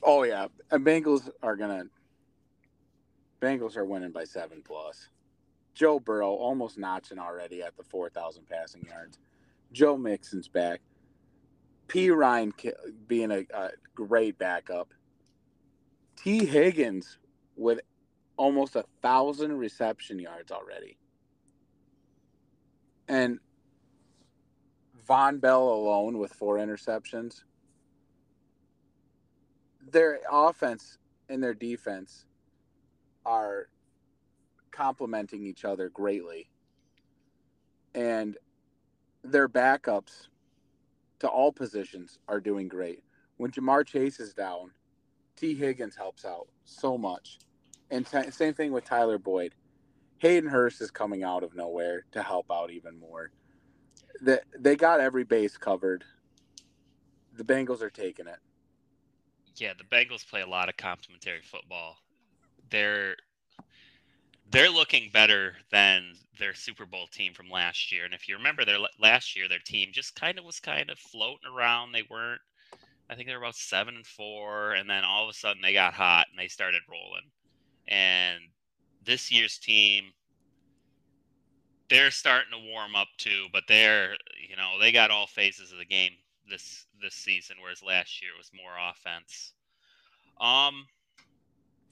Oh 0.00 0.22
yeah, 0.22 0.46
and 0.70 0.86
Bengals 0.86 1.28
are 1.42 1.56
gonna. 1.56 1.86
Bengals 3.42 3.76
are 3.76 3.84
winning 3.84 4.12
by 4.12 4.22
seven 4.22 4.62
plus. 4.64 5.08
Joe 5.74 5.98
Burrow 5.98 6.34
almost 6.34 6.78
notching 6.78 7.18
already 7.18 7.64
at 7.64 7.76
the 7.76 7.82
four 7.82 8.10
thousand 8.10 8.46
passing 8.48 8.86
yards. 8.88 9.18
Joe 9.72 9.96
Mixon's 9.96 10.46
back. 10.46 10.82
Perine 11.88 12.52
being 13.08 13.32
a, 13.32 13.44
a 13.52 13.70
great 13.96 14.38
backup. 14.38 14.94
Tee 16.16 16.46
Higgins 16.46 17.18
with 17.56 17.80
almost 18.36 18.76
a 18.76 18.84
thousand 19.02 19.56
reception 19.56 20.18
yards 20.18 20.50
already. 20.50 20.96
And 23.08 23.38
Vonn 25.08 25.40
Bell 25.40 25.68
alone 25.68 26.18
with 26.18 26.32
four 26.32 26.56
interceptions. 26.56 27.42
Their 29.90 30.20
offense 30.30 30.98
and 31.28 31.42
their 31.42 31.54
defense 31.54 32.24
are 33.26 33.68
complementing 34.70 35.44
each 35.44 35.64
other 35.64 35.88
greatly. 35.88 36.48
And 37.94 38.36
their 39.22 39.48
backups 39.48 40.28
to 41.20 41.28
all 41.28 41.52
positions 41.52 42.18
are 42.28 42.40
doing 42.40 42.68
great. 42.68 43.02
When 43.36 43.50
Ja'Marr 43.50 43.86
Chase 43.86 44.20
is 44.20 44.34
down, 44.34 44.72
Tee 45.36 45.54
Higgins 45.54 45.96
helps 45.96 46.24
out 46.24 46.48
so 46.64 46.98
much. 46.98 47.38
And 47.94 48.04
t- 48.04 48.28
same 48.32 48.54
thing 48.54 48.72
with 48.72 48.84
Tyler 48.84 49.18
Boyd. 49.18 49.54
Hayden 50.18 50.50
Hurst 50.50 50.80
is 50.80 50.90
coming 50.90 51.22
out 51.22 51.44
of 51.44 51.54
nowhere 51.54 52.04
to 52.10 52.24
help 52.24 52.46
out 52.50 52.72
even 52.72 52.98
more. 52.98 53.30
They, 54.20 54.38
they 54.58 54.74
got 54.74 54.98
every 54.98 55.22
base 55.22 55.56
covered. 55.56 56.02
The 57.36 57.44
Bengals 57.44 57.82
are 57.82 57.90
taking 57.90 58.26
it. 58.26 58.38
Yeah, 59.54 59.74
the 59.78 59.84
Bengals 59.84 60.28
play 60.28 60.40
a 60.40 60.46
lot 60.46 60.68
of 60.68 60.76
complementary 60.76 61.42
football. 61.42 61.98
They're 62.68 63.14
they're 64.50 64.70
looking 64.70 65.10
better 65.12 65.54
than 65.70 66.14
their 66.40 66.54
Super 66.54 66.86
Bowl 66.86 67.06
team 67.06 67.32
from 67.32 67.48
last 67.48 67.92
year. 67.92 68.04
And 68.04 68.14
if 68.14 68.28
you 68.28 68.36
remember 68.36 68.64
their 68.64 68.78
last 69.00 69.36
year, 69.36 69.48
their 69.48 69.60
team 69.64 69.90
just 69.92 70.16
kind 70.16 70.38
of 70.38 70.44
was 70.44 70.58
kind 70.58 70.90
of 70.90 70.98
floating 70.98 71.48
around. 71.56 71.92
They 71.92 72.02
weren't. 72.10 72.40
I 73.08 73.14
think 73.14 73.28
they 73.28 73.34
were 73.34 73.42
about 73.42 73.54
seven 73.54 73.94
and 73.94 74.06
four, 74.06 74.72
and 74.72 74.90
then 74.90 75.04
all 75.04 75.22
of 75.24 75.30
a 75.30 75.34
sudden 75.38 75.62
they 75.62 75.72
got 75.72 75.94
hot 75.94 76.26
and 76.30 76.38
they 76.38 76.48
started 76.48 76.82
rolling. 76.90 77.30
And 77.88 78.40
this 79.04 79.30
year's 79.30 79.58
team, 79.58 80.12
they're 81.90 82.10
starting 82.10 82.52
to 82.52 82.70
warm 82.70 82.96
up 82.96 83.08
too, 83.18 83.46
but 83.52 83.64
they're 83.68 84.16
you 84.48 84.56
know 84.56 84.78
they 84.80 84.92
got 84.92 85.10
all 85.10 85.26
phases 85.26 85.72
of 85.72 85.78
the 85.78 85.84
game 85.84 86.12
this 86.48 86.86
this 87.02 87.14
season, 87.14 87.56
whereas 87.62 87.82
last 87.82 88.22
year 88.22 88.32
it 88.34 88.38
was 88.38 88.50
more 88.54 88.72
offense. 88.90 89.52
Um, 90.40 90.86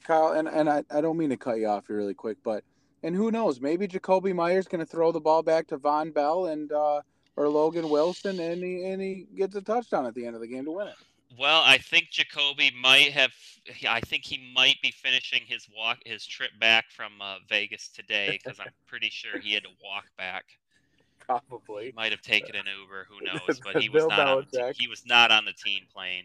Kyle, 0.04 0.32
and, 0.32 0.48
and 0.48 0.68
I, 0.68 0.84
I 0.90 1.00
don't 1.00 1.16
mean 1.16 1.30
to 1.30 1.36
cut 1.36 1.58
you 1.58 1.68
off 1.68 1.86
here 1.86 1.96
really 1.96 2.14
quick, 2.14 2.38
but 2.42 2.64
and 3.02 3.14
who 3.14 3.30
knows, 3.30 3.60
maybe 3.60 3.88
Jakobi 3.88 4.34
Meyers 4.34 4.68
going 4.68 4.84
to 4.84 4.90
throw 4.90 5.12
the 5.12 5.20
ball 5.20 5.42
back 5.42 5.66
to 5.68 5.78
Vonn 5.78 6.14
Bell 6.14 6.46
and 6.46 6.70
uh, 6.72 7.02
or 7.36 7.48
Logan 7.48 7.88
Wilson, 7.88 8.38
and 8.40 8.62
he 8.62 8.84
and 8.84 9.00
he 9.00 9.26
gets 9.36 9.54
a 9.56 9.62
touchdown 9.62 10.06
at 10.06 10.14
the 10.14 10.26
end 10.26 10.34
of 10.34 10.40
the 10.40 10.48
game 10.48 10.64
to 10.64 10.72
win 10.72 10.88
it. 10.88 10.94
Well, 11.38 11.62
I 11.64 11.78
think 11.78 12.08
Jakobi 12.12 12.72
might 12.74 13.12
have. 13.12 13.32
I 13.88 14.00
think 14.00 14.24
he 14.24 14.52
might 14.54 14.76
be 14.82 14.90
finishing 14.90 15.42
his 15.46 15.66
walk, 15.74 15.98
his 16.04 16.26
trip 16.26 16.50
back 16.60 16.90
from 16.90 17.12
uh, 17.20 17.36
Vegas 17.48 17.88
today, 17.88 18.40
because 18.42 18.58
I'm 18.60 18.72
pretty 18.86 19.08
sure 19.10 19.38
he 19.38 19.54
had 19.54 19.62
to 19.62 19.70
walk 19.82 20.04
back. 20.18 20.44
Probably. 21.20 21.86
He 21.86 21.92
might 21.92 22.10
have 22.10 22.22
taken 22.22 22.56
an 22.56 22.64
Uber. 22.80 23.06
Who 23.08 23.24
knows? 23.24 23.60
But 23.64 23.82
he 23.82 23.88
was 23.88 24.06
not. 24.08 24.28
On 24.28 24.46
the, 24.52 24.74
he 24.76 24.88
was 24.88 25.04
not 25.06 25.30
on 25.30 25.44
the 25.44 25.52
team 25.52 25.84
plane 25.94 26.24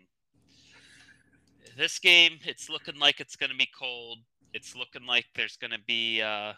this 1.77 1.99
game, 1.99 2.39
it's 2.43 2.69
looking 2.69 2.99
like 2.99 3.19
it's 3.19 3.35
going 3.35 3.51
to 3.51 3.55
be 3.55 3.69
cold. 3.77 4.19
It's 4.53 4.75
looking 4.75 5.05
like 5.05 5.25
there's 5.35 5.57
going 5.57 5.71
to 5.71 5.79
be 5.85 6.21
uh, 6.21 6.53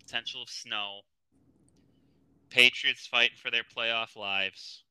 potential 0.00 0.42
of 0.42 0.48
snow. 0.48 1.00
Patriots 2.48 3.06
fighting 3.06 3.36
for 3.40 3.50
their 3.50 3.64
playoff 3.76 4.16
lives. 4.16 4.83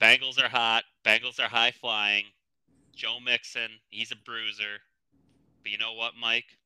Bengals 0.00 0.42
are 0.42 0.48
hot. 0.48 0.84
Bengals 1.04 1.38
are 1.40 1.48
high 1.48 1.72
flying. 1.72 2.24
Joe 2.94 3.18
Mixon, 3.24 3.70
he's 3.90 4.12
a 4.12 4.16
bruiser. 4.16 4.78
But 5.62 5.72
you 5.72 5.78
know 5.78 5.94
what, 5.94 6.12
Mike? 6.20 6.58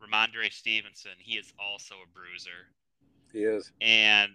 Rhamondre 0.00 0.52
Stevenson, 0.52 1.12
he 1.18 1.34
is 1.34 1.52
also 1.58 1.96
a 1.96 2.12
bruiser. 2.12 2.68
He 3.32 3.40
is. 3.40 3.72
And 3.80 4.32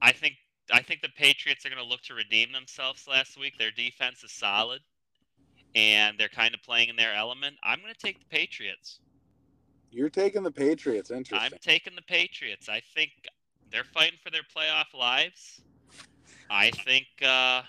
I 0.00 0.12
think 0.12 0.34
I 0.72 0.80
think 0.80 1.02
the 1.02 1.08
Patriots 1.10 1.66
are 1.66 1.68
going 1.68 1.82
to 1.82 1.88
look 1.88 2.02
to 2.02 2.14
redeem 2.14 2.52
themselves 2.52 3.06
last 3.06 3.38
week. 3.38 3.58
Their 3.58 3.70
defense 3.70 4.24
is 4.24 4.32
solid 4.32 4.80
and 5.74 6.18
they're 6.18 6.28
kind 6.28 6.54
of 6.54 6.62
playing 6.62 6.88
in 6.88 6.96
their 6.96 7.14
element. 7.14 7.56
I'm 7.62 7.80
going 7.80 7.92
to 7.92 7.98
take 7.98 8.18
the 8.18 8.26
Patriots. 8.26 9.00
You're 9.90 10.10
taking 10.10 10.42
the 10.42 10.50
Patriots. 10.50 11.10
Interesting. 11.10 11.38
I'm 11.38 11.58
taking 11.60 11.94
the 11.94 12.02
Patriots. 12.02 12.68
I 12.68 12.80
think 12.94 13.10
they're 13.70 13.84
fighting 13.84 14.18
for 14.22 14.30
their 14.30 14.42
playoff 14.42 14.98
lives. 14.98 15.60
I 16.52 16.70
think 16.70 17.06
uh, 17.26 17.62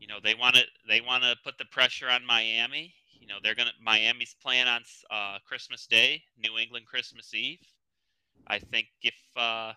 you 0.00 0.08
know 0.08 0.18
they 0.22 0.34
want 0.34 0.56
to 0.56 0.62
they 0.88 1.00
want 1.00 1.22
to 1.22 1.36
put 1.44 1.56
the 1.58 1.64
pressure 1.66 2.08
on 2.08 2.26
Miami. 2.26 2.92
You 3.20 3.28
know 3.28 3.36
they're 3.42 3.54
gonna 3.54 3.70
Miami's 3.80 4.34
playing 4.42 4.66
on 4.66 4.82
uh, 5.10 5.38
Christmas 5.46 5.86
Day, 5.86 6.22
New 6.36 6.58
England 6.58 6.86
Christmas 6.86 7.32
Eve. 7.32 7.60
I 8.48 8.58
think 8.58 8.88
if 9.02 9.14
uh, 9.36 9.72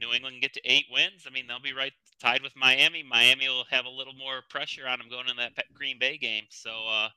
New 0.00 0.12
England 0.12 0.36
get 0.40 0.54
to 0.54 0.60
eight 0.64 0.86
wins, 0.92 1.26
I 1.26 1.30
mean 1.30 1.46
they'll 1.48 1.60
be 1.60 1.72
right 1.72 1.92
tied 2.20 2.42
with 2.42 2.54
Miami. 2.54 3.02
Miami 3.02 3.48
will 3.48 3.64
have 3.70 3.86
a 3.86 3.90
little 3.90 4.14
more 4.14 4.42
pressure 4.48 4.86
on 4.86 4.98
them 4.98 5.08
going 5.08 5.28
in 5.28 5.36
that 5.36 5.52
Green 5.74 5.98
Bay 5.98 6.16
game. 6.16 6.44
So, 6.50 6.70
uh, 6.88 7.08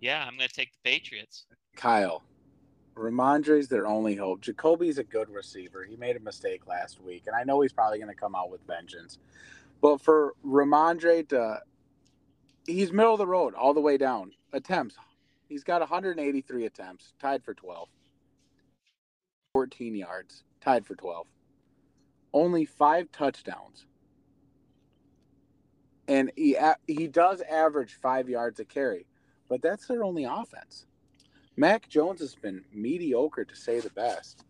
yeah, 0.00 0.24
I'm 0.26 0.36
to 0.38 0.48
take 0.48 0.72
the 0.72 0.90
Patriots. 0.90 1.44
Kyle, 1.76 2.24
Rhamondre's 2.98 3.68
their 3.68 3.86
only 3.86 4.16
hope. 4.16 4.42
Jakobi's 4.42 4.98
a 4.98 5.04
good 5.04 5.30
receiver. 5.30 5.84
He 5.84 5.96
made 5.96 6.16
a 6.16 6.20
mistake 6.20 6.66
last 6.66 7.00
week, 7.00 7.24
and 7.26 7.36
I 7.36 7.44
know 7.44 7.60
he's 7.60 7.72
probably 7.72 7.98
going 7.98 8.12
to 8.12 8.20
come 8.20 8.34
out 8.34 8.50
with 8.50 8.66
vengeance. 8.66 9.18
But 9.80 10.00
for 10.00 10.34
Rhamondre 10.44 11.28
to, 11.28 11.60
he's 12.66 12.92
middle 12.92 13.14
of 13.14 13.18
the 13.18 13.26
road 13.26 13.54
all 13.54 13.74
the 13.74 13.80
way 13.80 13.96
down. 13.96 14.32
Attempts, 14.52 14.96
he's 15.48 15.64
got 15.64 15.80
183 15.80 16.66
attempts, 16.66 17.12
tied 17.20 17.44
for 17.44 17.54
12. 17.54 17.88
14 19.54 19.94
yards, 19.94 20.44
tied 20.60 20.86
for 20.86 20.94
12. 20.94 21.26
Only 22.32 22.64
five 22.64 23.10
touchdowns 23.12 23.86
and 26.08 26.32
he 26.36 26.56
he 26.86 27.06
does 27.06 27.42
average 27.42 27.94
five 27.94 28.28
yards 28.28 28.58
a 28.58 28.64
carry, 28.64 29.06
but 29.48 29.62
that's 29.62 29.86
their 29.86 30.02
only 30.02 30.24
offense. 30.24 30.86
Mac 31.58 31.88
Jones 31.88 32.20
has 32.20 32.36
been 32.36 32.64
mediocre 32.72 33.44
to 33.44 33.56
say 33.56 33.80
the 33.80 33.90
best. 33.90 34.44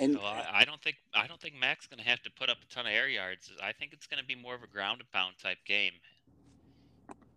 And 0.00 0.16
well, 0.16 0.44
I 0.52 0.64
don't 0.64 0.82
think 0.82 0.96
I 1.14 1.28
don't 1.28 1.40
think 1.40 1.54
Mac's 1.54 1.86
going 1.86 2.02
to 2.02 2.08
have 2.08 2.20
to 2.22 2.30
put 2.32 2.50
up 2.50 2.58
a 2.62 2.74
ton 2.74 2.86
of 2.86 2.92
air 2.92 3.08
yards. 3.08 3.50
I 3.62 3.72
think 3.72 3.92
it's 3.92 4.08
going 4.08 4.20
to 4.20 4.26
be 4.26 4.34
more 4.34 4.56
of 4.56 4.64
a 4.64 4.66
ground 4.66 5.00
and 5.00 5.10
pound 5.12 5.34
type 5.40 5.58
game. 5.66 5.92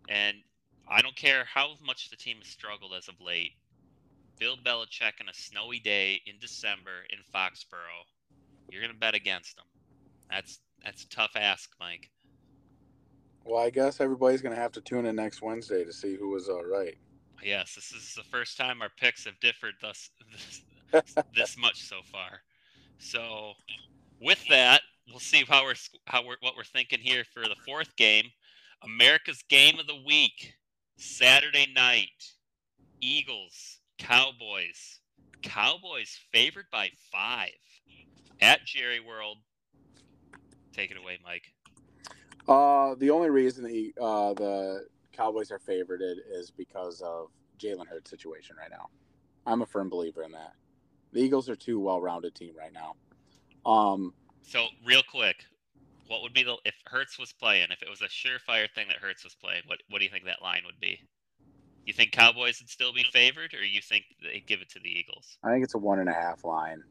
And 0.10 0.38
I 0.90 1.04
don't 1.04 1.16
care 1.16 1.46
how 1.46 1.76
much 1.86 2.10
the 2.10 2.16
team 2.16 2.38
has 2.40 2.48
struggled 2.48 2.94
as 2.98 3.08
of 3.08 3.22
late. 3.22 3.52
Bill 4.40 4.58
Belichick 4.58 5.22
on 5.22 5.30
a 5.30 5.34
snowy 5.34 5.80
day 5.80 6.20
in 6.26 6.36
December 6.42 7.06
in 7.12 7.20
Foxborough, 7.32 8.06
you're 8.72 8.82
going 8.82 8.94
to 8.94 9.00
bet 9.00 9.14
against 9.14 9.56
them. 9.56 9.66
That's 10.32 10.60
that's 10.84 11.04
a 11.04 11.10
tough 11.10 11.32
ask, 11.36 11.70
Mike. 11.80 12.10
Well, 13.46 13.64
I 13.64 13.70
guess 13.70 14.02
everybody's 14.02 14.42
going 14.42 14.56
to 14.56 14.62
have 14.62 14.72
to 14.74 14.82
tune 14.82 15.06
in 15.06 15.16
next 15.16 15.44
Wednesday 15.44 15.84
to 15.84 15.94
see 15.94 16.16
who 16.16 16.30
was 16.30 16.50
all 16.50 16.66
right. 16.66 16.98
Yes, 17.44 17.76
this 17.76 17.92
is 17.92 18.14
the 18.16 18.24
first 18.24 18.58
time 18.58 18.82
our 18.82 18.92
picks 18.98 19.26
have 19.26 19.40
differed 19.40 19.74
thus 19.82 20.10
this, 20.92 21.16
this 21.36 21.58
much 21.58 21.82
so 21.82 21.98
far. 22.12 22.42
So, 23.00 23.54
with 24.20 24.44
that, 24.50 24.82
we'll 25.08 25.20
see 25.20 25.44
how 25.48 25.64
we're 25.64 25.74
how 26.06 26.26
we're 26.26 26.38
what 26.42 26.56
we're 26.56 26.64
thinking 26.64 27.00
here 27.00 27.24
for 27.34 27.44
the 27.44 27.56
fourth 27.66 27.96
game, 27.96 28.26
America's 28.84 29.44
game 29.50 29.80
of 29.80 29.88
the 29.88 30.02
week, 30.06 30.54
Saturday 30.98 31.68
night, 31.74 32.10
Eagles, 33.02 33.80
Cowboys. 33.98 35.00
Cowboys 35.42 36.20
favored 36.32 36.68
by 36.72 36.92
five 37.12 37.50
at 38.42 38.64
Jerry 38.66 39.00
World. 39.00 39.38
Take 40.72 40.92
it 40.92 40.98
away, 40.98 41.18
Mike. 41.24 41.52
Uh, 42.48 42.96
the 42.96 43.10
only 43.10 43.30
reason 43.30 43.64
the 43.64 43.94
uh, 44.00 44.34
the 44.34 44.86
Cowboys 45.22 45.52
are 45.52 45.60
favored 45.60 46.02
is 46.02 46.50
because 46.50 47.00
of 47.02 47.28
Jalen 47.60 47.86
Hurts' 47.86 48.10
situation 48.10 48.56
right 48.60 48.72
now. 48.72 48.90
I'm 49.46 49.62
a 49.62 49.68
firm 49.68 49.88
believer 49.88 50.24
in 50.24 50.32
that. 50.32 50.54
The 51.14 51.22
Eagles 51.22 51.48
are 51.48 51.56
too 51.56 51.80
well-rounded 51.80 52.34
team 52.34 52.54
right 52.58 52.74
now. 52.74 52.96
Um, 53.70 54.16
so 54.42 54.66
real 54.84 55.04
quick, 55.08 55.46
what 56.08 56.24
would 56.24 56.34
be 56.34 56.42
the 56.42 56.56
if 56.66 56.74
Hurts 56.88 57.20
was 57.20 57.34
playing? 57.34 57.68
If 57.70 57.84
it 57.84 57.90
was 57.90 58.02
a 58.02 58.06
surefire 58.06 58.68
thing 58.74 58.88
that 58.88 58.98
Hurts 58.98 59.24
was 59.24 59.36
playing, 59.36 59.62
what 59.68 59.78
what 59.90 60.00
do 60.00 60.06
you 60.06 60.12
think 60.12 60.26
that 60.26 60.42
line 60.42 60.64
would 60.66 60.80
be? 60.80 61.00
You 61.86 61.94
think 61.94 62.12
Cowboys 62.12 62.60
would 62.60 62.70
still 62.70 62.92
be 62.92 63.04
favored, 63.04 63.54
or 63.54 63.64
you 63.64 63.82
think 63.82 64.06
they 64.24 64.44
give 64.48 64.62
it 64.62 64.70
to 64.72 64.80
the 64.80 64.90
Eagles? 64.90 65.38
I 65.44 65.52
think 65.52 65.64
it's 65.64 65.76
a 65.76 65.80
one 65.80 66.00
and 66.00 66.10
a 66.10 66.14
half 66.14 66.44
line. 66.44 66.82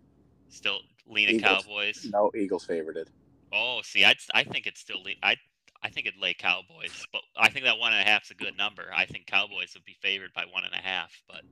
Still 0.51 0.79
leaning 1.09 1.37
Eagles, 1.37 1.65
Cowboys. 1.65 2.09
No, 2.13 2.31
Eagles 2.37 2.65
favored. 2.65 3.11
Oh, 3.53 3.81
see, 3.83 4.05
I 4.05 4.15
I 4.33 4.45
think 4.45 4.69
it's 4.69 4.81
still 4.81 5.03
I 5.21 5.37
I 5.83 5.89
think 5.89 6.07
it'd 6.07 6.21
lay 6.21 6.35
Cowboys, 6.35 7.07
but 7.13 7.23
I 7.37 7.49
think 7.49 7.65
that 7.65 7.79
one 7.79 7.93
and 7.93 8.03
a 8.03 8.05
half 8.05 8.25
is 8.25 8.31
a 8.31 8.35
good 8.35 8.57
number. 8.57 8.85
I 8.95 9.07
think 9.07 9.27
Cowboys 9.27 9.73
would 9.75 9.85
be 9.85 9.97
favored 10.01 10.33
by 10.35 10.45
one 10.53 10.65
and 10.65 10.75
a 10.75 10.79
half, 10.79 11.11
but 11.27 11.43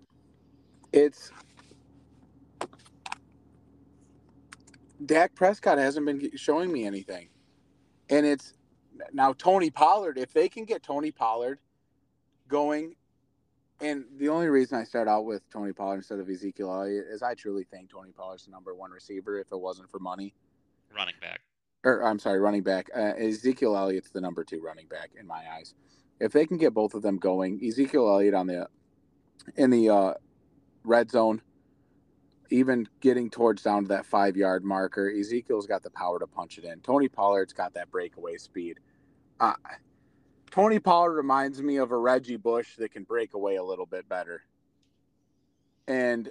it's 0.92 1.30
Dak 5.04 5.34
Prescott 5.34 5.78
hasn't 5.78 6.04
been 6.04 6.30
showing 6.36 6.70
me 6.70 6.84
anything, 6.84 7.28
and 8.10 8.26
it's 8.26 8.52
now 9.12 9.32
Tony 9.32 9.70
Pollard. 9.70 10.18
If 10.18 10.32
they 10.32 10.48
can 10.48 10.64
get 10.64 10.82
Tony 10.82 11.10
Pollard 11.10 11.58
going, 12.48 12.96
and 13.80 14.04
the 14.18 14.28
only 14.28 14.48
reason 14.48 14.78
I 14.78 14.84
start 14.84 15.08
out 15.08 15.24
with 15.24 15.48
Tony 15.50 15.72
Pollard 15.72 15.96
instead 15.96 16.18
of 16.18 16.28
Ezekiel 16.28 16.70
Elliott 16.72 17.06
is 17.10 17.22
I 17.22 17.34
truly 17.34 17.64
think 17.64 17.90
Tony 17.90 18.10
Pollard's 18.10 18.44
the 18.44 18.50
number 18.50 18.74
one 18.74 18.90
receiver. 18.90 19.38
If 19.38 19.52
it 19.52 19.58
wasn't 19.58 19.90
for 19.90 20.00
money, 20.00 20.34
running 20.94 21.14
back 21.20 21.40
or 21.84 22.02
I'm 22.02 22.18
sorry, 22.18 22.40
running 22.40 22.62
back. 22.62 22.90
Uh, 22.94 23.12
Ezekiel 23.16 23.76
Elliott's 23.76 24.10
the 24.10 24.20
number 24.20 24.44
two 24.44 24.60
running 24.60 24.86
back 24.88 25.10
in 25.18 25.26
my 25.26 25.44
eyes. 25.56 25.74
If 26.20 26.32
they 26.32 26.46
can 26.46 26.58
get 26.58 26.74
both 26.74 26.94
of 26.94 27.02
them 27.02 27.18
going, 27.18 27.60
Ezekiel 27.64 28.08
Elliott 28.08 28.34
on 28.34 28.46
the 28.46 28.68
in 29.56 29.70
the 29.70 29.88
uh, 29.88 30.14
red 30.84 31.10
zone, 31.10 31.40
even 32.50 32.88
getting 33.00 33.30
towards 33.30 33.62
down 33.62 33.82
to 33.82 33.88
that 33.88 34.06
five 34.06 34.36
yard 34.36 34.64
marker, 34.64 35.10
Ezekiel's 35.10 35.66
got 35.66 35.82
the 35.82 35.90
power 35.90 36.18
to 36.18 36.26
punch 36.26 36.58
it 36.58 36.64
in. 36.64 36.80
Tony 36.80 37.08
Pollard's 37.08 37.52
got 37.52 37.74
that 37.74 37.90
breakaway 37.90 38.36
speed. 38.36 38.78
Uh, 39.38 39.54
Tony 40.50 40.78
Pollard 40.78 41.14
reminds 41.14 41.62
me 41.62 41.76
of 41.76 41.92
a 41.92 41.96
Reggie 41.96 42.36
Bush 42.36 42.76
that 42.76 42.90
can 42.90 43.04
break 43.04 43.34
away 43.34 43.56
a 43.56 43.62
little 43.62 43.86
bit 43.86 44.08
better. 44.08 44.42
And 45.86 46.28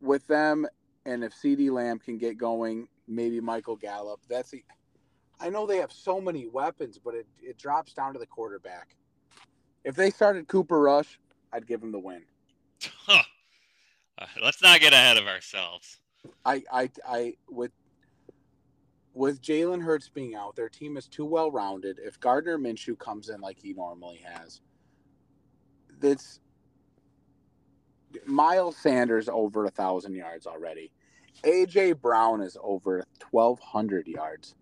with 0.00 0.26
them, 0.26 0.66
and 1.04 1.22
if 1.22 1.32
CeeDee 1.34 1.70
Lamb 1.70 1.98
can 1.98 2.18
get 2.18 2.36
going, 2.36 2.88
maybe 3.06 3.40
Michael 3.40 3.76
Gallup. 3.76 4.20
That's 4.28 4.50
the. 4.50 4.64
I 5.40 5.48
know 5.48 5.66
they 5.66 5.78
have 5.78 5.92
so 5.92 6.20
many 6.20 6.46
weapons, 6.46 6.98
but 7.02 7.14
it, 7.14 7.26
it 7.42 7.58
drops 7.58 7.94
down 7.94 8.12
to 8.12 8.18
the 8.18 8.26
quarterback. 8.26 8.94
If 9.84 9.96
they 9.96 10.10
started 10.10 10.46
Cooper 10.46 10.80
Rush, 10.80 11.18
I'd 11.52 11.66
give 11.66 11.82
him 11.82 11.90
the 11.90 11.98
win. 11.98 12.22
Huh. 13.06 13.22
Uh, 14.18 14.26
let's 14.42 14.62
not 14.62 14.80
get 14.80 14.92
ahead 14.92 15.16
of 15.16 15.26
ourselves. 15.26 15.98
I 16.44 16.62
I 16.70 16.90
I 17.06 17.34
with 17.50 17.72
with 19.14 19.42
Jalen 19.42 19.82
Hurts 19.82 20.08
being 20.08 20.34
out, 20.34 20.56
their 20.56 20.68
team 20.68 20.96
is 20.96 21.06
too 21.06 21.24
well 21.24 21.50
rounded. 21.50 21.98
If 22.02 22.18
Gardner 22.20 22.58
Minshew 22.58 22.98
comes 22.98 23.28
in 23.28 23.40
like 23.40 23.58
he 23.58 23.72
normally 23.72 24.22
has, 24.24 24.60
that's 26.00 26.40
Miles 28.26 28.76
Sanders 28.76 29.28
over 29.28 29.64
a 29.64 29.70
thousand 29.70 30.14
yards 30.14 30.46
already. 30.46 30.92
AJ 31.44 32.00
Brown 32.00 32.40
is 32.40 32.56
over 32.62 33.04
twelve 33.18 33.58
hundred 33.60 34.06
yards. 34.06 34.54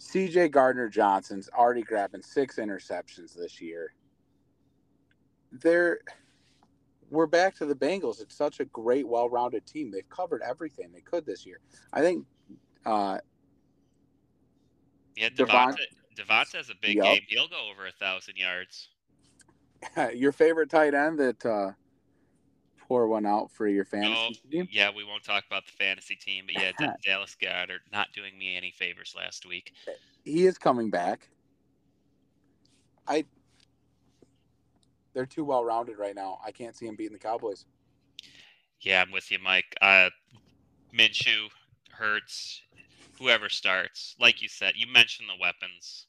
CJ 0.00 0.50
Gardner 0.52 0.88
Johnson's 0.88 1.48
already 1.50 1.82
grabbing 1.82 2.22
six 2.22 2.56
interceptions 2.56 3.34
this 3.34 3.60
year. 3.60 3.94
They're 5.50 5.98
we're 7.10 7.26
back 7.26 7.54
to 7.56 7.66
the 7.66 7.74
Bengals. 7.74 8.20
It's 8.20 8.36
such 8.36 8.60
a 8.60 8.66
great, 8.66 9.06
well-rounded 9.08 9.66
team. 9.66 9.90
They've 9.90 10.08
covered 10.10 10.42
everything 10.42 10.92
they 10.92 11.00
could 11.00 11.24
this 11.24 11.46
year. 11.46 11.60
I 11.92 12.00
think. 12.00 12.26
Uh, 12.84 13.18
yeah, 15.16 15.30
Devonta, 15.30 15.78
Devonta 16.14 16.56
has 16.56 16.70
a 16.70 16.74
big 16.80 16.96
yep. 16.96 17.04
game. 17.04 17.22
He'll 17.28 17.48
go 17.48 17.68
over 17.70 17.86
a 17.86 17.92
thousand 17.92 18.36
yards. 18.36 18.88
your 20.14 20.32
favorite 20.32 20.70
tight 20.70 20.94
end 20.94 21.18
that 21.18 21.44
uh, 21.44 21.72
pour 22.88 23.06
one 23.06 23.26
out 23.26 23.52
for 23.52 23.68
your 23.68 23.84
fantasy 23.84 24.40
no, 24.44 24.50
team? 24.50 24.68
Yeah, 24.72 24.90
we 24.94 25.04
won't 25.04 25.22
talk 25.22 25.44
about 25.46 25.66
the 25.66 25.72
fantasy 25.72 26.16
team, 26.16 26.46
but 26.46 26.60
yeah, 26.60 26.72
Dallas 27.04 27.36
Goedert 27.40 27.80
not 27.92 28.08
doing 28.14 28.36
me 28.36 28.56
any 28.56 28.70
favors 28.70 29.14
last 29.16 29.46
week. 29.46 29.74
He 30.24 30.46
is 30.46 30.58
coming 30.58 30.90
back. 30.90 31.28
I 33.06 33.24
they're 35.14 35.26
too 35.26 35.44
well 35.44 35.64
rounded 35.64 35.98
right 35.98 36.14
now. 36.14 36.38
I 36.44 36.50
can't 36.50 36.76
see 36.76 36.86
him 36.86 36.96
beating 36.96 37.12
the 37.12 37.18
Cowboys. 37.18 37.66
Yeah, 38.80 39.02
I'm 39.02 39.12
with 39.12 39.30
you, 39.30 39.38
Mike. 39.38 39.76
Uh, 39.80 40.10
Minshew, 40.96 41.48
Hurts, 41.90 42.62
whoever 43.18 43.48
starts. 43.48 44.14
Like 44.20 44.40
you 44.42 44.48
said, 44.48 44.74
you 44.76 44.86
mentioned 44.86 45.28
the 45.28 45.40
weapons. 45.40 46.06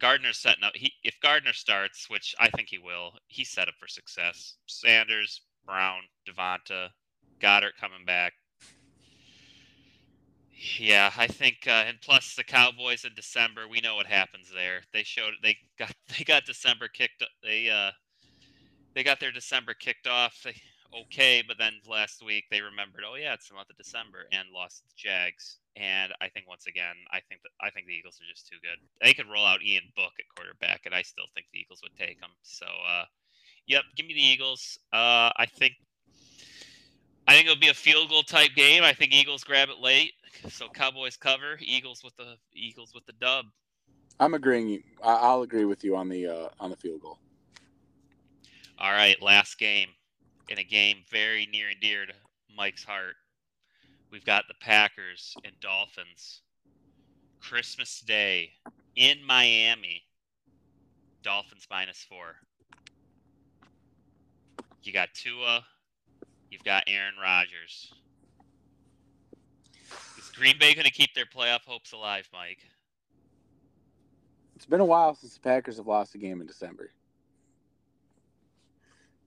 Gardner's 0.00 0.38
setting 0.38 0.64
up. 0.64 0.72
He 0.74 0.92
if 1.02 1.20
Gardner 1.20 1.52
starts, 1.52 2.08
which 2.08 2.34
I 2.38 2.48
think 2.50 2.68
he 2.68 2.78
will, 2.78 3.12
he's 3.28 3.50
set 3.50 3.68
up 3.68 3.74
for 3.78 3.88
success. 3.88 4.56
Sanders, 4.66 5.42
Brown, 5.64 6.02
Devonta, 6.26 6.88
Goedert 7.40 7.76
coming 7.80 8.04
back. 8.04 8.34
Yeah, 10.78 11.10
I 11.16 11.26
think, 11.26 11.66
uh, 11.66 11.84
and 11.86 11.98
plus 12.02 12.34
the 12.34 12.44
Cowboys 12.44 13.04
in 13.04 13.14
December, 13.14 13.66
we 13.66 13.80
know 13.80 13.94
what 13.94 14.06
happens 14.06 14.50
there. 14.54 14.82
They 14.92 15.04
showed 15.04 15.32
they 15.42 15.56
got 15.78 15.94
they 16.18 16.24
got 16.24 16.44
December 16.44 16.88
kicked. 16.88 17.24
They 17.42 17.70
uh, 17.70 17.92
they 18.94 19.02
got 19.02 19.20
their 19.20 19.32
December 19.32 19.74
kicked 19.74 20.06
off 20.06 20.46
okay, 20.94 21.42
but 21.46 21.58
then 21.58 21.74
last 21.88 22.24
week 22.24 22.44
they 22.50 22.60
remembered, 22.60 23.02
oh 23.06 23.16
yeah, 23.16 23.34
it's 23.34 23.48
the 23.48 23.54
month 23.54 23.70
of 23.70 23.76
December, 23.76 24.26
and 24.32 24.48
lost 24.52 24.82
the 24.84 24.92
Jags. 24.96 25.58
And 25.80 26.12
I 26.20 26.28
think 26.28 26.46
once 26.46 26.66
again, 26.66 26.94
I 27.10 27.20
think 27.28 27.40
that 27.42 27.50
I 27.62 27.70
think 27.70 27.86
the 27.86 27.94
Eagles 27.94 28.20
are 28.20 28.30
just 28.30 28.46
too 28.46 28.58
good. 28.60 28.76
They 29.00 29.14
could 29.14 29.30
roll 29.32 29.46
out 29.46 29.62
Ian 29.62 29.84
Book 29.96 30.12
at 30.18 30.26
quarterback, 30.36 30.82
and 30.84 30.94
I 30.94 31.00
still 31.00 31.24
think 31.32 31.46
the 31.52 31.60
Eagles 31.60 31.80
would 31.82 31.96
take 31.96 32.20
them. 32.20 32.30
So, 32.42 32.66
uh, 32.66 33.04
yep, 33.66 33.84
give 33.96 34.04
me 34.04 34.12
the 34.12 34.20
Eagles. 34.20 34.78
Uh, 34.92 35.32
I 35.34 35.46
think 35.46 35.72
I 37.26 37.32
think 37.32 37.46
it'll 37.46 37.58
be 37.58 37.68
a 37.68 37.74
field 37.74 38.10
goal 38.10 38.22
type 38.22 38.50
game. 38.54 38.82
I 38.82 38.92
think 38.92 39.14
Eagles 39.14 39.42
grab 39.42 39.70
it 39.70 39.78
late. 39.80 40.12
So 40.50 40.68
Cowboys 40.68 41.16
cover, 41.16 41.56
Eagles 41.60 42.04
with 42.04 42.14
the 42.16 42.36
Eagles 42.52 42.92
with 42.94 43.06
the 43.06 43.14
dub. 43.14 43.46
I'm 44.18 44.34
agreeing. 44.34 44.82
I'll 45.02 45.42
agree 45.42 45.64
with 45.64 45.82
you 45.82 45.96
on 45.96 46.10
the 46.10 46.26
uh, 46.26 46.48
on 46.60 46.68
the 46.68 46.76
field 46.76 47.00
goal. 47.00 47.18
All 48.78 48.92
right, 48.92 49.20
last 49.22 49.58
game 49.58 49.88
in 50.50 50.58
a 50.58 50.64
game 50.64 50.98
very 51.10 51.46
near 51.50 51.68
and 51.68 51.80
dear 51.80 52.04
to 52.04 52.12
Mike's 52.54 52.84
heart. 52.84 53.14
We've 54.10 54.24
got 54.24 54.44
the 54.48 54.54
Packers 54.60 55.36
and 55.44 55.54
Dolphins. 55.60 56.42
Christmas 57.40 58.00
Day 58.00 58.52
in 58.96 59.24
Miami. 59.24 60.02
Dolphins 61.22 61.66
minus 61.70 62.04
four. 62.08 62.36
You 64.82 64.92
got 64.92 65.08
Tua. 65.14 65.64
You've 66.50 66.64
got 66.64 66.84
Aaron 66.86 67.14
Rodgers. 67.22 67.92
Is 70.18 70.30
Green 70.30 70.58
Bay 70.58 70.74
going 70.74 70.86
to 70.86 70.92
keep 70.92 71.14
their 71.14 71.26
playoff 71.26 71.64
hopes 71.64 71.92
alive, 71.92 72.28
Mike? 72.32 72.66
It's 74.56 74.66
been 74.66 74.80
a 74.80 74.84
while 74.84 75.14
since 75.14 75.34
the 75.34 75.40
Packers 75.40 75.76
have 75.76 75.86
lost 75.86 76.14
a 76.14 76.18
game 76.18 76.40
in 76.40 76.46
December. 76.46 76.90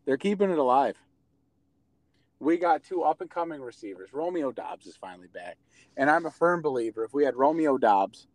They're 0.05 0.17
keeping 0.17 0.51
it 0.51 0.57
alive. 0.57 0.97
We 2.43 2.57
got 2.57 2.83
two 2.83 3.03
up 3.03 3.21
and 3.21 3.29
coming 3.29 3.61
receivers. 3.61 4.09
Romeo 4.13 4.51
Doubs 4.51 4.85
is 4.85 4.95
finally 4.97 5.29
back. 5.33 5.57
And 5.97 6.09
I'm 6.09 6.25
a 6.25 6.31
firm 6.31 6.61
believer 6.61 7.03
if 7.03 7.13
we 7.13 7.23
had 7.23 7.35
Romeo 7.35 7.77
Doubs, 7.77 8.27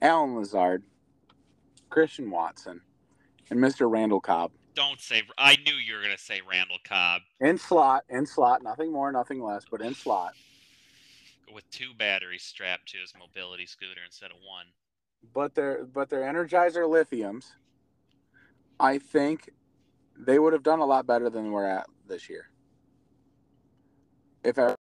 Allen 0.00 0.36
Lazard, 0.36 0.82
Christian 1.90 2.30
Watson, 2.30 2.80
and 3.50 3.60
Mr. 3.60 3.90
Randall 3.90 4.20
Cobb. 4.20 4.52
Don't 4.74 5.00
say 5.00 5.22
I 5.38 5.56
knew 5.64 5.74
you 5.74 5.94
were 5.94 6.02
gonna 6.02 6.18
say 6.18 6.40
Randall 6.48 6.78
Cobb. 6.84 7.22
In 7.40 7.58
slot, 7.58 8.04
in 8.08 8.26
slot, 8.26 8.62
nothing 8.62 8.92
more, 8.92 9.12
nothing 9.12 9.42
less, 9.42 9.64
but 9.70 9.80
in 9.80 9.94
slot 9.94 10.34
with 11.54 11.70
two 11.70 11.94
batteries 11.96 12.42
strapped 12.42 12.88
to 12.88 12.98
his 12.98 13.14
mobility 13.18 13.64
scooter 13.64 14.00
instead 14.04 14.30
of 14.30 14.36
one. 14.46 14.66
But 15.32 15.54
they're 15.54 15.84
but 15.84 16.10
they're 16.10 16.22
Energizer 16.22 16.86
lithiums. 16.88 17.52
I 18.78 18.98
think 18.98 19.50
they 20.18 20.38
would 20.38 20.52
have 20.52 20.62
done 20.62 20.80
a 20.80 20.84
lot 20.84 21.06
better 21.06 21.30
than 21.30 21.52
we're 21.52 21.68
at 21.68 21.86
this 22.06 22.28
year. 22.28 22.50
If 24.44 24.58
I 24.58 24.74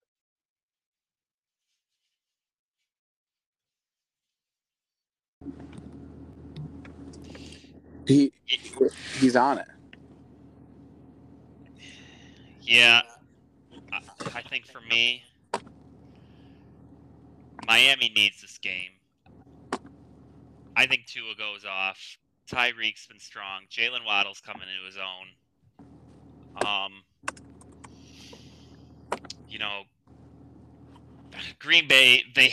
he 8.06 8.32
he's 9.18 9.36
on 9.36 9.58
it. 9.58 9.68
Yeah, 12.62 13.02
I 13.92 14.42
think 14.42 14.66
for 14.66 14.80
me, 14.80 15.22
Miami 17.66 18.10
needs 18.14 18.40
this 18.40 18.58
game. 18.58 18.92
I 20.76 20.86
think 20.86 21.06
Tua 21.06 21.34
goes 21.36 21.64
off. 21.64 21.98
Tyreek's 22.50 23.06
been 23.06 23.18
strong. 23.18 23.62
Jalen 23.70 24.06
Waddle's 24.06 24.40
coming 24.40 24.62
into 24.62 24.86
his 24.86 24.96
own. 24.96 25.26
Um, 26.64 27.02
you 29.50 29.58
know, 29.58 29.82
Green 31.58 31.88
Bay 31.88 32.24
they 32.34 32.52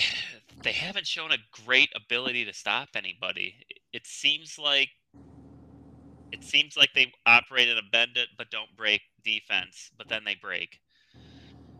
they 0.63 0.71
haven't 0.71 1.07
shown 1.07 1.31
a 1.31 1.37
great 1.65 1.89
ability 1.95 2.45
to 2.45 2.53
stop 2.53 2.89
anybody. 2.95 3.55
It 3.93 4.05
seems 4.05 4.57
like 4.57 4.89
it 6.31 6.43
seems 6.43 6.75
like 6.75 6.89
they 6.93 7.13
operate 7.25 7.69
in 7.69 7.77
a 7.77 7.81
bend 7.91 8.17
it 8.17 8.29
but 8.37 8.49
don't 8.49 8.75
break 8.75 9.01
defense, 9.23 9.91
but 9.97 10.09
then 10.09 10.23
they 10.25 10.35
break. 10.35 10.79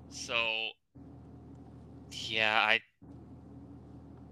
So 0.10 0.70
yeah, 2.12 2.60
I 2.62 2.80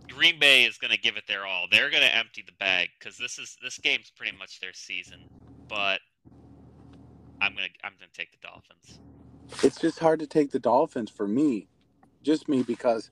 Green 0.09 0.39
Bay 0.39 0.63
is 0.63 0.77
going 0.77 0.91
to 0.91 0.99
give 0.99 1.17
it 1.17 1.23
their 1.27 1.45
all. 1.45 1.65
They're 1.69 1.89
going 1.89 2.03
to 2.03 2.15
empty 2.15 2.43
the 2.45 2.53
bag 2.53 2.89
because 2.97 3.17
this 3.17 3.37
is 3.37 3.57
this 3.61 3.77
game's 3.79 4.11
pretty 4.15 4.37
much 4.37 4.59
their 4.59 4.73
season. 4.73 5.25
But 5.67 5.99
I'm 7.41 7.53
gonna 7.53 7.67
I'm 7.83 7.93
gonna 7.99 8.11
take 8.13 8.31
the 8.31 8.47
Dolphins. 8.47 8.99
It's 9.63 9.79
just 9.79 9.99
hard 9.99 10.19
to 10.19 10.27
take 10.27 10.51
the 10.51 10.59
Dolphins 10.59 11.09
for 11.09 11.27
me, 11.27 11.67
just 12.23 12.49
me 12.49 12.63
because 12.63 13.11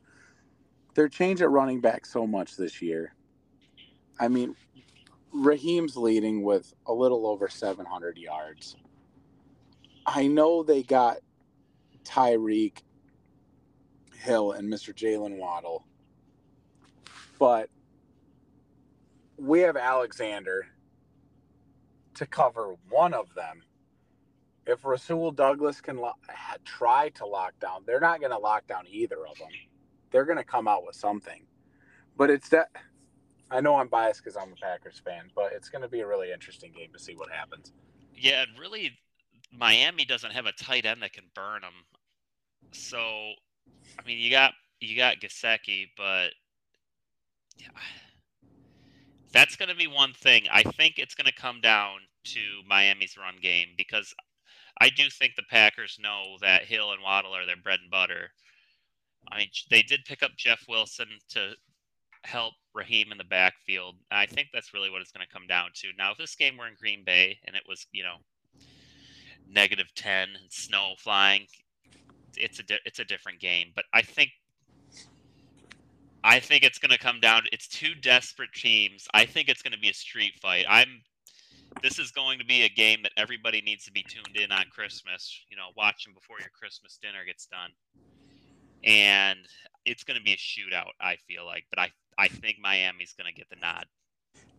they're 0.96 1.10
changed 1.10 1.42
at 1.42 1.50
running 1.50 1.82
back 1.82 2.06
so 2.06 2.28
much 2.28 2.56
this 2.56 2.82
year. 2.82 3.16
I 4.20 4.28
mean, 4.28 4.56
Raheem's 5.34 5.98
leading 5.98 6.44
with 6.44 6.74
a 6.86 6.94
little 6.94 7.26
over 7.28 7.48
700 7.48 8.18
yards. 8.18 8.76
I 10.06 10.28
know 10.28 10.64
they 10.64 10.84
got 10.84 11.18
Tyreek 12.04 12.80
Hill 14.16 14.52
and 14.52 14.72
Mr. 14.72 14.94
Jalen 14.94 15.38
Waddle 15.38 15.86
but 17.44 17.70
we 19.38 19.60
have 19.60 19.76
Alexander 19.76 20.68
to 22.14 22.26
cover 22.26 22.76
one 22.90 23.14
of 23.14 23.34
them. 23.36 23.64
If 24.66 24.86
Rasul 24.86 25.32
Douglas 25.32 25.82
can 25.82 25.98
lo- 25.98 26.14
try 26.64 27.10
to 27.10 27.26
lock 27.26 27.54
down, 27.60 27.84
they're 27.86 28.00
not 28.00 28.20
going 28.20 28.32
to 28.32 28.38
lock 28.38 28.66
down 28.68 28.86
either 28.90 29.28
of 29.28 29.38
them. 29.38 29.50
They're 30.12 30.26
going 30.26 30.38
to 30.38 30.44
come 30.44 30.68
out 30.68 30.86
with 30.86 30.96
something. 30.96 31.46
But 32.16 32.30
it's 32.30 32.50
that 32.50 32.70
I 33.52 33.62
know 33.62 33.76
I'm 33.76 33.88
biased 33.88 34.24
because 34.24 34.38
I'm 34.38 34.52
a 34.52 34.56
Packers 34.56 35.02
fan, 35.04 35.30
but 35.36 35.52
it's 35.54 35.70
going 35.70 35.82
to 35.82 35.88
be 35.88 36.00
a 36.00 36.08
really 36.08 36.32
interesting 36.32 36.72
game 36.72 36.90
to 36.94 37.00
see 37.00 37.16
what 37.16 37.30
happens. 37.30 37.74
Yeah, 38.16 38.44
and 38.44 38.58
really, 38.58 38.98
Miami 39.52 40.06
doesn't 40.06 40.32
have 40.32 40.46
a 40.46 40.52
tight 40.54 40.86
end 40.86 41.02
that 41.04 41.14
can 41.14 41.26
burn 41.36 41.62
them. 41.62 41.74
So, 42.72 43.00
I 43.00 44.06
mean, 44.06 44.18
you 44.20 44.32
got 44.32 44.54
you 44.80 44.98
got 44.98 45.18
Gesicki, 45.18 45.88
but 45.96 46.30
yeah, 47.58 47.68
that's 49.32 49.56
going 49.56 49.70
to 49.70 49.76
be 49.76 49.88
one 49.88 50.14
thing. 50.14 50.44
I 50.52 50.64
think 50.64 50.96
it's 50.98 51.16
going 51.16 51.28
to 51.28 51.34
come 51.34 51.62
down 51.62 51.98
to 52.26 52.40
Miami's 52.68 53.18
run 53.18 53.36
game 53.42 53.70
because 53.78 54.14
I 54.84 54.90
do 54.90 55.04
think 55.10 55.36
the 55.36 55.44
Packers 55.50 55.98
know 55.98 56.36
that 56.42 56.66
Hill 56.66 56.92
and 56.92 57.02
Waddle 57.02 57.34
are 57.34 57.46
their 57.46 57.56
bread 57.56 57.80
and 57.82 57.90
butter. 57.90 58.32
I 59.32 59.38
mean, 59.38 59.48
they 59.70 59.82
did 59.82 60.04
pick 60.04 60.22
up 60.22 60.32
Jeff 60.36 60.66
Wilson 60.68 61.08
to 61.30 61.54
help 62.24 62.54
Raheem 62.74 63.14
in 63.14 63.18
the 63.18 63.24
backfield. 63.24 63.96
I 64.12 64.26
think 64.26 64.50
that's 64.52 64.74
really 64.74 64.90
what 64.90 65.00
it's 65.00 65.14
going 65.14 65.26
to 65.26 65.34
come 65.34 65.48
down 65.48 65.70
to. 65.76 65.88
Now, 65.98 66.12
if 66.12 66.18
this 66.18 66.36
game 66.36 66.58
were 66.58 66.68
in 66.68 66.76
Green 66.78 67.06
Bay 67.06 67.40
and 67.46 67.56
it 67.56 67.64
was, 67.66 67.88
you 67.94 68.04
know, 68.04 68.18
negative 69.50 69.88
10 69.96 70.30
and 70.42 70.52
snow 70.52 70.96
flying, 70.98 71.46
it's 72.36 72.60
a 72.60 72.64
di- 72.64 72.84
it's 72.84 73.00
a 73.00 73.06
different 73.06 73.40
game. 73.40 73.68
But 73.74 73.86
I 73.94 74.02
think 74.02 74.32
I 76.26 76.42
think 76.42 76.64
it's 76.66 76.80
going 76.80 76.92
to 76.92 76.98
come 76.98 77.22
down. 77.22 77.44
It's 77.54 77.70
two 77.70 77.96
desperate 77.96 78.52
teams. 78.54 79.08
I 79.14 79.24
think 79.24 79.48
it's 79.48 79.62
going 79.62 79.74
to 79.74 79.80
be 79.80 79.90
a 79.90 79.94
street 79.94 80.34
fight. 80.42 80.66
I'm. 80.68 81.04
This 81.82 82.00
is 82.00 82.12
going 82.12 82.40
to 82.40 82.46
be 82.46 82.64
a 82.64 82.70
game 82.70 83.04
that 83.04 83.12
everybody 83.18 83.62
needs 83.62 83.86
to 83.86 83.92
be 83.92 84.04
tuned 84.04 84.36
in 84.36 84.52
on 84.52 84.66
Christmas. 84.72 85.42
You 85.50 85.58
know, 85.58 85.70
watching 85.76 86.14
before 86.14 86.38
your 86.40 86.50
Christmas 86.58 86.98
dinner 87.02 87.26
gets 87.26 87.46
done, 87.48 87.72
and 88.84 89.40
it's 89.86 90.04
going 90.04 90.18
to 90.18 90.24
be 90.24 90.34
a 90.34 90.38
shootout. 90.38 90.92
I 91.02 91.18
feel 91.28 91.46
like, 91.46 91.66
but 91.70 91.80
I 91.80 91.92
I 92.18 92.28
think 92.28 92.58
Miami's 92.62 93.14
going 93.14 93.34
to 93.34 93.38
get 93.38 93.50
the 93.50 93.58
nod. 93.62 93.86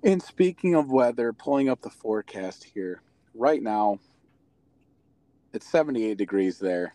And 0.02 0.22
speaking 0.22 0.74
of 0.74 0.90
weather, 0.90 1.32
pulling 1.32 1.68
up 1.68 1.80
the 1.80 1.90
forecast 1.90 2.64
here 2.64 3.00
right 3.34 3.62
now, 3.62 3.98
it's 5.52 5.68
78 5.70 6.18
degrees 6.18 6.58
there. 6.58 6.94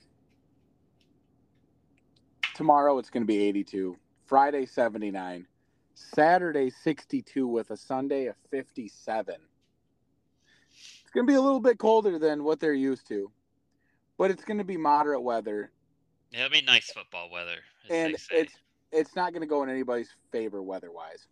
Tomorrow 2.54 2.98
it's 3.00 3.10
going 3.10 3.24
to 3.24 3.28
be 3.28 3.42
82. 3.44 3.96
Friday 4.26 4.66
79. 4.66 5.48
Saturday 5.96 6.70
62 6.70 7.48
with 7.48 7.72
a 7.72 7.78
Sunday 7.78 8.28
of 8.28 8.36
57. 8.52 9.36
It's 11.10 11.14
going 11.16 11.26
to 11.26 11.34
be 11.34 11.38
a 11.38 11.42
little 11.42 11.60
bit 11.60 11.80
colder 11.80 12.20
than 12.20 12.44
what 12.44 12.60
they're 12.60 12.72
used 12.72 13.08
to, 13.08 13.32
but 14.20 14.30
it's 14.30 14.44
going 14.44 14.60
to 14.60 14.64
be 14.64 14.78
moderate 14.78 15.24
weather. 15.24 15.72
Yeah, 16.30 16.46
It'll 16.46 16.52
be 16.52 16.62
nice 16.62 16.92
football 16.92 17.32
weather, 17.32 17.56
and 17.90 18.16
it's 18.30 18.54
it's 18.92 19.16
not 19.16 19.34
going 19.34 19.42
to 19.42 19.48
go 19.48 19.64
in 19.64 19.70
anybody's 19.70 20.12
favor 20.32 20.62
weather-wise. 20.62 21.26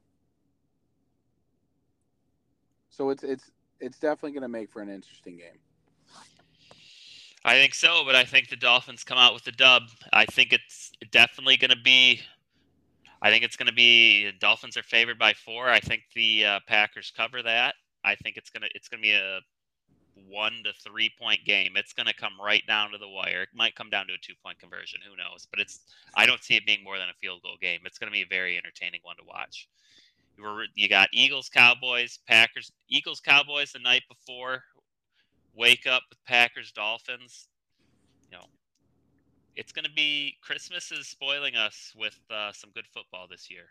So 2.89 3.11
it's 3.11 3.21
it's 3.21 3.51
it's 3.79 3.99
definitely 3.99 4.31
going 4.31 4.41
to 4.41 4.47
make 4.47 4.71
for 4.71 4.81
an 4.81 4.89
interesting 4.89 5.37
game. 5.37 5.59
I 7.45 7.53
think 7.53 7.75
so, 7.75 8.01
but 8.03 8.15
I 8.15 8.23
think 8.23 8.49
the 8.49 8.55
Dolphins 8.55 9.03
come 9.03 9.19
out 9.19 9.35
with 9.35 9.43
the 9.43 9.51
dub. 9.51 9.83
I 10.11 10.25
think 10.25 10.53
it's 10.53 10.91
definitely 11.11 11.57
going 11.57 11.69
to 11.69 11.79
be. 11.83 12.21
I 13.21 13.29
think 13.29 13.43
it's 13.43 13.55
going 13.55 13.67
to 13.67 13.75
be 13.75 14.31
Dolphins 14.39 14.75
are 14.75 14.81
favored 14.81 15.19
by 15.19 15.33
four. 15.33 15.69
I 15.69 15.81
think 15.81 16.01
the 16.15 16.45
uh, 16.45 16.59
Packers 16.65 17.13
cover 17.15 17.43
that. 17.43 17.75
I 18.03 18.15
think 18.15 18.37
it's 18.37 18.49
gonna 18.49 18.69
it's 18.73 18.87
gonna 18.87 19.01
be 19.01 19.11
a 19.11 19.41
one 20.27 20.61
to 20.63 20.73
three 20.73 21.11
point 21.19 21.43
game. 21.45 21.73
It's 21.75 21.93
going 21.93 22.07
to 22.07 22.13
come 22.13 22.33
right 22.43 22.65
down 22.67 22.91
to 22.91 22.97
the 22.97 23.07
wire. 23.07 23.43
It 23.43 23.49
might 23.53 23.75
come 23.75 23.89
down 23.89 24.07
to 24.07 24.13
a 24.13 24.17
two 24.21 24.33
point 24.43 24.59
conversion. 24.59 24.99
Who 25.07 25.15
knows? 25.15 25.47
But 25.49 25.59
it's 25.59 25.81
I 26.15 26.25
don't 26.25 26.43
see 26.43 26.55
it 26.55 26.65
being 26.65 26.83
more 26.83 26.97
than 26.97 27.09
a 27.09 27.13
field 27.21 27.41
goal 27.43 27.57
game. 27.61 27.81
It's 27.85 27.97
going 27.97 28.11
to 28.11 28.15
be 28.15 28.23
a 28.23 28.27
very 28.27 28.57
entertaining 28.57 29.01
one 29.03 29.17
to 29.17 29.23
watch. 29.25 29.67
You 30.37 30.43
were, 30.43 30.65
you 30.75 30.87
got 30.87 31.09
Eagles, 31.11 31.49
Cowboys, 31.49 32.19
Packers, 32.27 32.71
Eagles, 32.89 33.19
Cowboys 33.19 33.71
the 33.71 33.79
night 33.79 34.03
before. 34.07 34.63
Wake 35.55 35.87
up 35.87 36.03
with 36.09 36.23
Packers, 36.25 36.71
Dolphins. 36.71 37.47
You 38.29 38.37
know, 38.37 38.45
it's 39.55 39.71
going 39.71 39.85
to 39.85 39.91
be 39.91 40.37
Christmas 40.41 40.91
is 40.91 41.07
spoiling 41.07 41.55
us 41.55 41.93
with 41.97 42.19
uh, 42.29 42.51
some 42.51 42.69
good 42.75 42.85
football 42.93 43.27
this 43.27 43.49
year. 43.49 43.69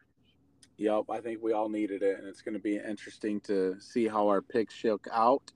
Yep, 0.79 1.05
I 1.09 1.21
think 1.21 1.43
we 1.43 1.53
all 1.53 1.69
needed 1.69 2.03
it, 2.03 2.19
and 2.19 2.29
it's 2.29 2.43
going 2.43 2.55
to 2.55 2.61
be 2.61 2.77
interesting 2.77 3.41
to 3.43 3.77
see 3.81 4.07
how 4.09 4.29
our 4.29 4.43
picks 4.43 4.75
shook 4.75 5.07
out. 5.13 5.53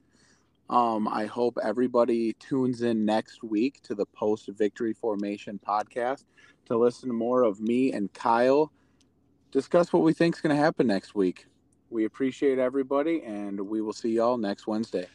Um, 0.71 1.09
I 1.09 1.27
hope 1.27 1.59
everybody 1.61 2.33
tunes 2.35 2.83
in 2.83 3.05
next 3.05 3.43
week 3.43 3.83
to 3.83 3.95
the 3.97 4.07
post 4.07 4.49
victory 4.57 4.93
formation 4.93 5.59
podcast 5.67 6.25
to 6.67 6.79
listen 6.79 7.09
to 7.09 7.13
more 7.13 7.43
of 7.43 7.61
me 7.61 7.93
and 7.93 8.11
Kyle 8.13 8.71
discuss 9.51 9.93
what 9.93 10.05
we 10.05 10.13
think 10.13 10.37
is 10.37 10.41
going 10.41 10.55
to 10.55 10.63
happen 10.63 10.87
next 10.87 11.17
week. 11.17 11.47
We 11.91 12.05
appreciate 12.05 12.61
everybody, 12.61 13.21
and 13.25 13.61
we 13.61 13.81
will 13.81 13.93
see 13.93 14.11
y'all 14.11 14.39
next 14.39 14.69
Wednesday. 14.69 15.09